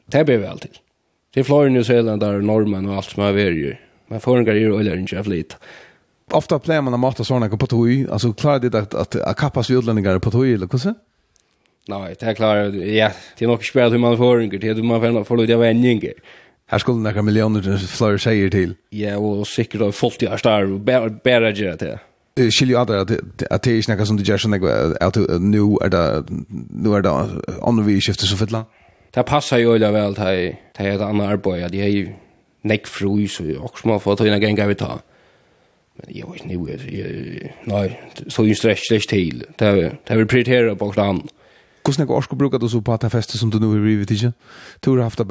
Det 0.05 0.23
blev 0.23 0.39
väl 0.39 0.59
till. 0.59 0.77
Det 1.33 1.39
är 1.39 1.43
Florida, 1.43 1.73
New 1.73 1.83
Zealand, 1.83 2.21
där 2.21 2.41
norrmän 2.41 2.89
och 2.89 2.95
allt 2.95 3.05
som 3.05 3.23
är 3.23 3.31
verkar 3.31 3.88
Men 4.09 4.19
förringar 4.19 4.51
är 4.51 4.55
ju 4.55 4.79
eller 4.79 4.97
inte 4.97 5.23
flit. 5.23 5.57
Ofta 6.31 6.59
plejer 6.59 6.81
man 6.81 6.93
att 6.93 6.99
mata 6.99 7.23
sådana 7.23 7.57
på 7.57 7.67
tog. 7.67 8.07
Alltså 8.11 8.33
klarar 8.33 8.59
det 8.59 8.79
att, 8.79 8.93
att, 8.93 9.15
att 9.15 9.37
kappas 9.37 9.69
vi 9.69 9.73
utlänningar 9.73 10.19
på 10.19 10.31
tog 10.31 10.49
eller 10.49 10.67
hur? 10.83 10.93
Nej, 11.87 12.15
det 12.19 12.25
är 12.25 12.33
klart. 12.33 12.57
Ja, 12.73 13.11
det 13.37 13.45
är 13.45 13.47
nog 13.47 13.65
spelat 13.65 13.93
hur 13.93 13.97
man 13.97 14.17
förringar. 14.17 14.57
Det 14.59 14.67
är 14.67 14.73
hur 14.73 14.83
man 14.83 15.25
får 15.25 15.37
lite 15.37 15.55
av 15.55 15.63
ändringar. 15.63 16.13
Här 16.71 16.79
skulle 16.79 16.97
några 16.97 17.21
miljoner 17.21 17.77
fler 17.77 18.17
tjejer 18.17 18.49
till. 18.49 18.75
Ja, 18.89 19.17
och 19.17 19.47
säkert 19.47 19.81
av 19.81 19.91
folk 19.91 20.21
jag 20.21 20.39
starr 20.39 20.71
och 20.71 20.79
bära 21.23 21.51
gör 21.51 21.77
det. 21.77 21.99
Skiljer 22.51 22.77
andra 22.77 23.01
at 23.01 23.11
at 23.51 23.63
det 23.63 23.71
är 23.77 23.81
snacka 23.81 24.05
som 24.05 24.17
det 24.17 24.23
gör 24.23 24.37
sån 24.37 24.53
att 24.53 25.15
nu 25.39 25.61
är 25.81 25.89
det 25.89 26.23
nu 26.69 26.93
är 26.95 27.01
det 27.01 27.11
andra 27.61 27.83
vi 27.83 28.01
skiftar 28.01 28.25
så 28.25 28.37
fett 28.37 28.49
Det 29.11 29.23
passar 29.23 29.57
ju 29.57 29.73
öliga 29.73 29.91
väl 29.91 30.15
till 30.15 30.55
till 30.77 30.85
ett 30.85 31.01
annat 31.01 31.29
arbete. 31.29 31.67
Det 31.67 31.81
är 31.81 31.87
ju 31.87 32.09
nekk 32.67 32.87
fru, 32.87 33.13
så 33.27 33.45
jeg 33.47 33.59
også 33.59 33.87
må 33.87 33.99
få 34.03 34.15
tøyne 34.19 34.39
ganger 34.41 34.67
vi 34.67 34.77
ta. 34.79 34.99
Men 35.99 36.15
jeg 36.15 36.29
vet 36.29 36.85
ikke, 36.85 36.97
jeg, 36.97 37.51
nei, 37.67 37.85
så 38.27 38.45
jeg 38.47 38.57
stress, 38.59 38.85
stress 38.87 39.09
til. 39.09 39.43
Det 39.59 39.67
er 39.67 40.21
vi 40.21 40.25
prioriterer 40.25 40.75
på 40.75 40.91
hvert 40.91 41.03
annet. 41.03 41.35
Hvordan 41.83 42.05
er 42.05 42.11
orsko 42.13 42.35
brukar 42.35 42.59
du 42.59 42.67
så 42.69 42.81
på 42.81 42.93
at 42.93 43.01
det 43.01 43.11
festet 43.11 43.39
som 43.39 43.49
du 43.51 43.57
nå 43.59 43.71
har 43.71 43.81
rivet, 43.81 44.11
ikke? 44.11 44.31
Du 44.85 44.91
har 44.95 45.07
haft 45.07 45.19
det 45.19 45.27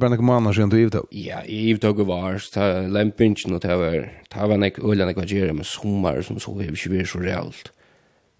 bare 0.00 0.10
noen 0.14 0.24
måneder 0.24 0.56
siden 0.56 0.70
du 0.70 0.76
har 0.76 0.84
rivet 0.84 0.96
Ja, 1.12 1.42
jeg 1.44 1.66
givet 1.66 1.82
det 1.82 2.06
var, 2.06 2.38
det 2.54 2.62
er 2.62 2.88
lempingen, 2.88 3.54
og 3.54 3.62
det 3.62 3.76
var, 3.78 3.98
det 4.32 4.48
var 4.52 4.56
nek 4.56 4.78
øyne 4.78 5.12
hva 5.12 5.26
gjør 5.26 5.52
med 5.52 5.66
sommer, 5.66 6.22
som 6.22 6.38
så 6.40 6.54
har 6.56 6.70
ikke 6.70 6.94
vært 6.94 7.10
så 7.10 7.20
realt. 7.20 7.72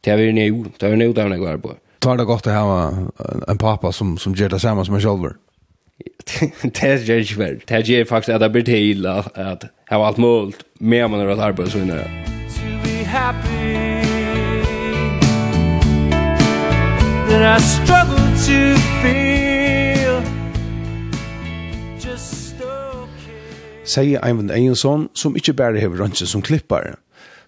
Det 0.04 0.12
er 0.12 0.16
vi 0.16 0.32
nå, 0.32 0.70
det 0.78 0.86
er 0.88 0.94
vi 0.94 1.02
nå 1.02 1.12
der 1.12 1.34
jeg 1.34 1.42
var 1.42 1.60
på. 1.60 1.76
Tar 2.00 2.16
det 2.16 2.26
godt 2.26 2.48
å 2.48 2.56
ha 2.56 2.80
en 3.50 3.60
pappa 3.60 3.92
som, 3.92 4.16
som 4.16 4.32
gjør 4.34 4.54
det 4.54 4.62
samme 4.62 4.86
som 4.86 4.96
en 4.96 5.04
sjølver? 5.04 5.36
det 6.62 6.82
er 6.84 7.14
ikke 7.14 7.38
vel. 7.38 7.60
Det 7.68 7.90
er 8.00 8.04
faktisk 8.04 8.34
at 8.34 8.40
det 8.40 8.52
blir 8.52 8.62
til 8.62 9.06
at 9.06 9.66
jeg 9.90 9.98
har 9.98 10.06
alt 10.06 10.18
målt 10.18 10.64
med 10.80 11.08
man 11.08 11.20
har 11.20 11.40
arbeid 11.40 11.70
så 11.70 11.78
inne. 11.78 12.04
To 12.56 12.66
be 12.84 13.04
happy 13.04 13.90
That 17.30 17.58
I 17.58 17.62
struggle 17.62 18.26
to 18.46 18.60
feel 19.02 20.16
Just 22.04 22.54
okay 22.62 23.84
Sier 23.84 24.24
Eivind 24.26 24.50
Einsson 24.50 25.08
som 25.14 25.36
ikke 25.36 25.52
bare 25.52 25.80
hever 25.80 26.02
rønnsen 26.02 26.26
som 26.26 26.42
klippar. 26.42 26.96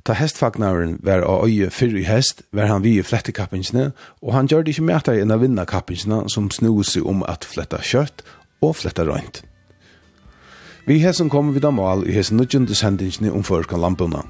Ta 0.04 0.12
hestfagnaren 0.18 0.96
var 1.02 1.22
av 1.22 1.46
øye 1.46 1.70
fyrr 1.70 1.94
i 2.00 2.02
hest, 2.02 2.42
var 2.52 2.66
han 2.66 2.82
vi 2.82 2.96
i 2.98 3.02
flettekappingsene, 3.02 3.92
og 4.22 4.32
han 4.34 4.48
gjør 4.50 4.62
det 4.62 4.74
ikke 4.74 4.86
mer 4.88 5.06
enn 5.12 5.30
å 5.30 5.38
vinne 5.38 5.66
kappingsene 5.66 6.24
som 6.32 6.50
snur 6.50 6.82
seg 6.82 7.06
om 7.06 7.22
at 7.30 7.46
fletta 7.46 7.78
kjøtt, 7.78 8.24
og 8.62 8.76
fletta 8.78 9.04
røynt. 9.06 9.42
Vi 10.86 10.98
har 11.02 11.12
som 11.14 11.30
kommer 11.30 11.54
vi 11.54 11.62
da 11.62 11.70
mal 11.70 12.06
i 12.08 12.14
hesen 12.14 12.40
nødgjende 12.40 12.74
sendingene 12.74 13.30
om 13.32 13.44
førkan 13.46 13.82
lampene. 13.82 14.24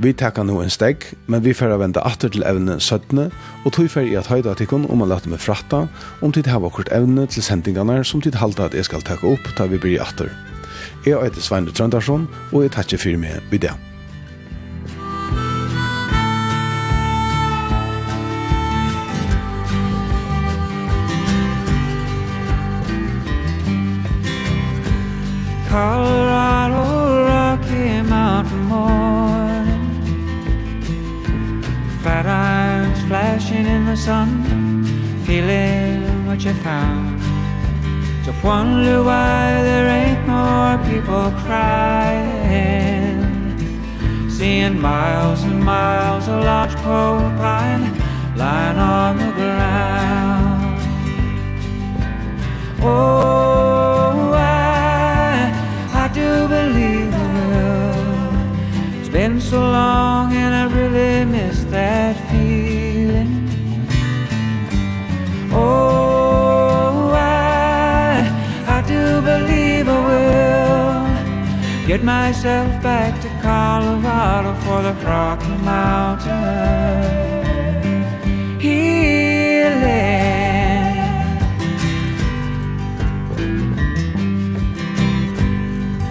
Vi 0.00 0.12
takkar 0.16 0.46
nå 0.48 0.60
en 0.62 0.70
steg, 0.72 1.02
men 1.26 1.42
vi 1.44 1.52
får 1.52 1.74
vende 1.80 2.00
atter 2.06 2.30
til 2.32 2.46
evne 2.46 2.78
17, 2.80 3.26
og 3.66 3.74
tog 3.74 3.90
fer 3.90 4.06
i 4.06 4.14
at 4.16 4.30
høyda 4.30 4.54
tikkun 4.56 4.86
om 4.88 5.02
å 5.02 5.10
late 5.10 5.28
meg 5.28 5.42
fratta, 5.42 5.82
om 6.22 6.32
tid 6.32 6.48
har 6.48 6.64
akkurat 6.64 6.92
evne 6.94 7.26
til 7.26 7.44
sendingene 7.44 7.98
som 8.06 8.22
tid 8.22 8.38
halda 8.40 8.70
at 8.70 8.78
jeg 8.78 8.88
skal 8.88 9.04
takke 9.04 9.34
opp, 9.34 9.52
da 9.58 9.66
vi 9.68 9.82
blir 9.82 10.00
atter. 10.00 10.30
Jeg 11.04 11.20
heter 11.20 11.44
Svein 11.44 11.68
Trøndarsson, 11.68 12.28
og 12.52 12.64
jeg 12.64 12.76
takker 12.78 13.02
for 13.02 13.20
meg 13.20 13.42
vid 13.50 13.66
det. 13.66 13.89
Colorado 25.70 27.26
Rocky 27.26 28.02
Mountain 28.02 28.64
morning. 28.64 29.84
Flat 32.02 32.26
irons 32.26 33.00
flashing 33.06 33.66
in 33.66 33.86
the 33.86 33.96
sun 33.96 34.28
Feeling 35.26 36.26
what 36.26 36.42
you 36.44 36.54
found. 36.54 37.22
To 38.24 38.34
wonder 38.42 39.04
why 39.04 39.62
there 39.62 39.88
ain't 40.00 40.26
more 40.26 40.76
people 40.90 41.30
crying. 41.44 43.20
Seeing 44.28 44.76
miles 44.80 45.44
and 45.44 45.62
miles 45.62 46.26
of 46.26 46.42
large 46.42 46.74
pole 46.82 47.20
pine 47.38 47.84
Lying 48.34 48.69
get 72.00 72.04
myself 72.04 72.82
back 72.82 73.20
to 73.20 73.28
Colorado 73.42 74.54
for 74.62 74.82
the 74.82 74.92
Rocky 75.04 75.56
Mountains. 75.64 76.32
Healing. 78.62 79.80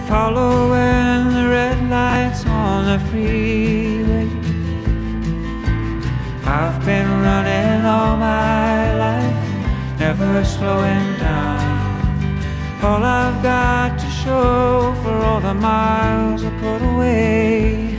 Following 0.08 1.32
the 1.34 1.48
red 1.48 1.90
lights 1.90 2.44
on 2.46 2.84
the 2.86 2.98
freeway. 3.08 4.28
I've 6.44 6.84
been 6.84 7.08
running 7.22 7.84
all 7.84 8.16
my 8.16 8.94
life 8.96 9.98
Never 9.98 10.44
slowing 10.44 11.16
down. 11.18 11.70
All 12.82 13.04
I've 13.04 13.42
got 13.42 13.99
show 14.24 14.94
for 15.02 15.14
all 15.26 15.40
the 15.40 15.54
miles 15.54 16.44
I 16.44 16.50
put 16.64 16.80
away. 16.92 17.96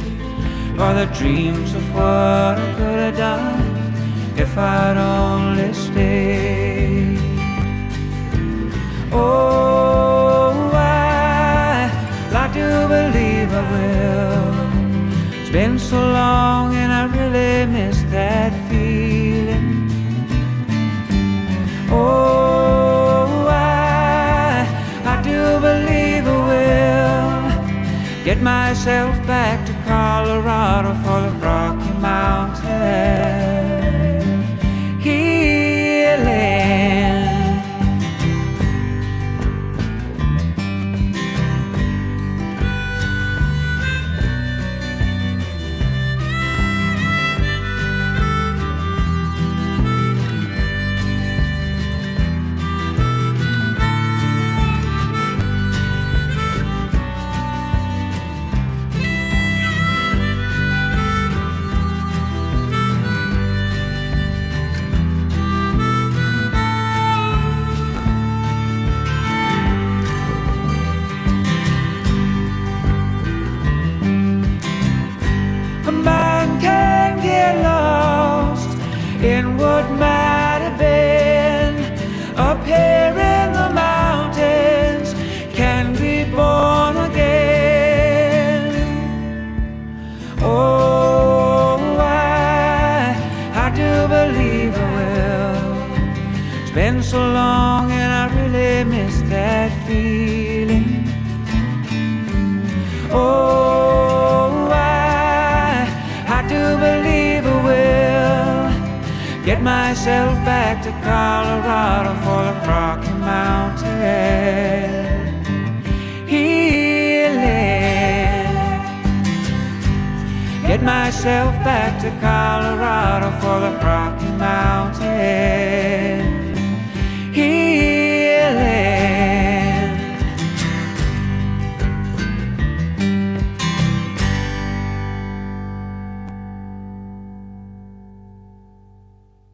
Are 0.78 0.94
the 0.94 1.08
dreams 1.20 1.74
of 1.74 1.84
what 1.96 2.56
I 2.66 2.74
could 2.78 3.00
have 3.06 3.18
done 3.18 3.62
If 4.36 4.58
I'd 4.58 4.98
only 4.98 5.74
stayed? 5.74 7.20
Oh, 9.12 10.72
I 10.74 11.90
like 12.36 12.54
to 12.54 12.70
believe 12.96 13.50
I 13.62 13.64
will. 13.74 14.52
It's 15.40 15.52
been 15.52 15.78
so 15.78 16.00
long 16.00 16.76
and 16.76 16.92
I 16.92 17.04
really 17.18 17.72
miss 17.72 17.98
that 18.16 18.52
feeling. 18.70 19.68
Oh, 21.92 22.81
Get 28.24 28.40
myself 28.40 29.16
back 29.26 29.66
to 29.66 29.74
Colorado 29.90 30.94
for 31.04 31.22
the 31.22 31.32
Rocky 31.44 31.92
Mountains. 32.00 32.51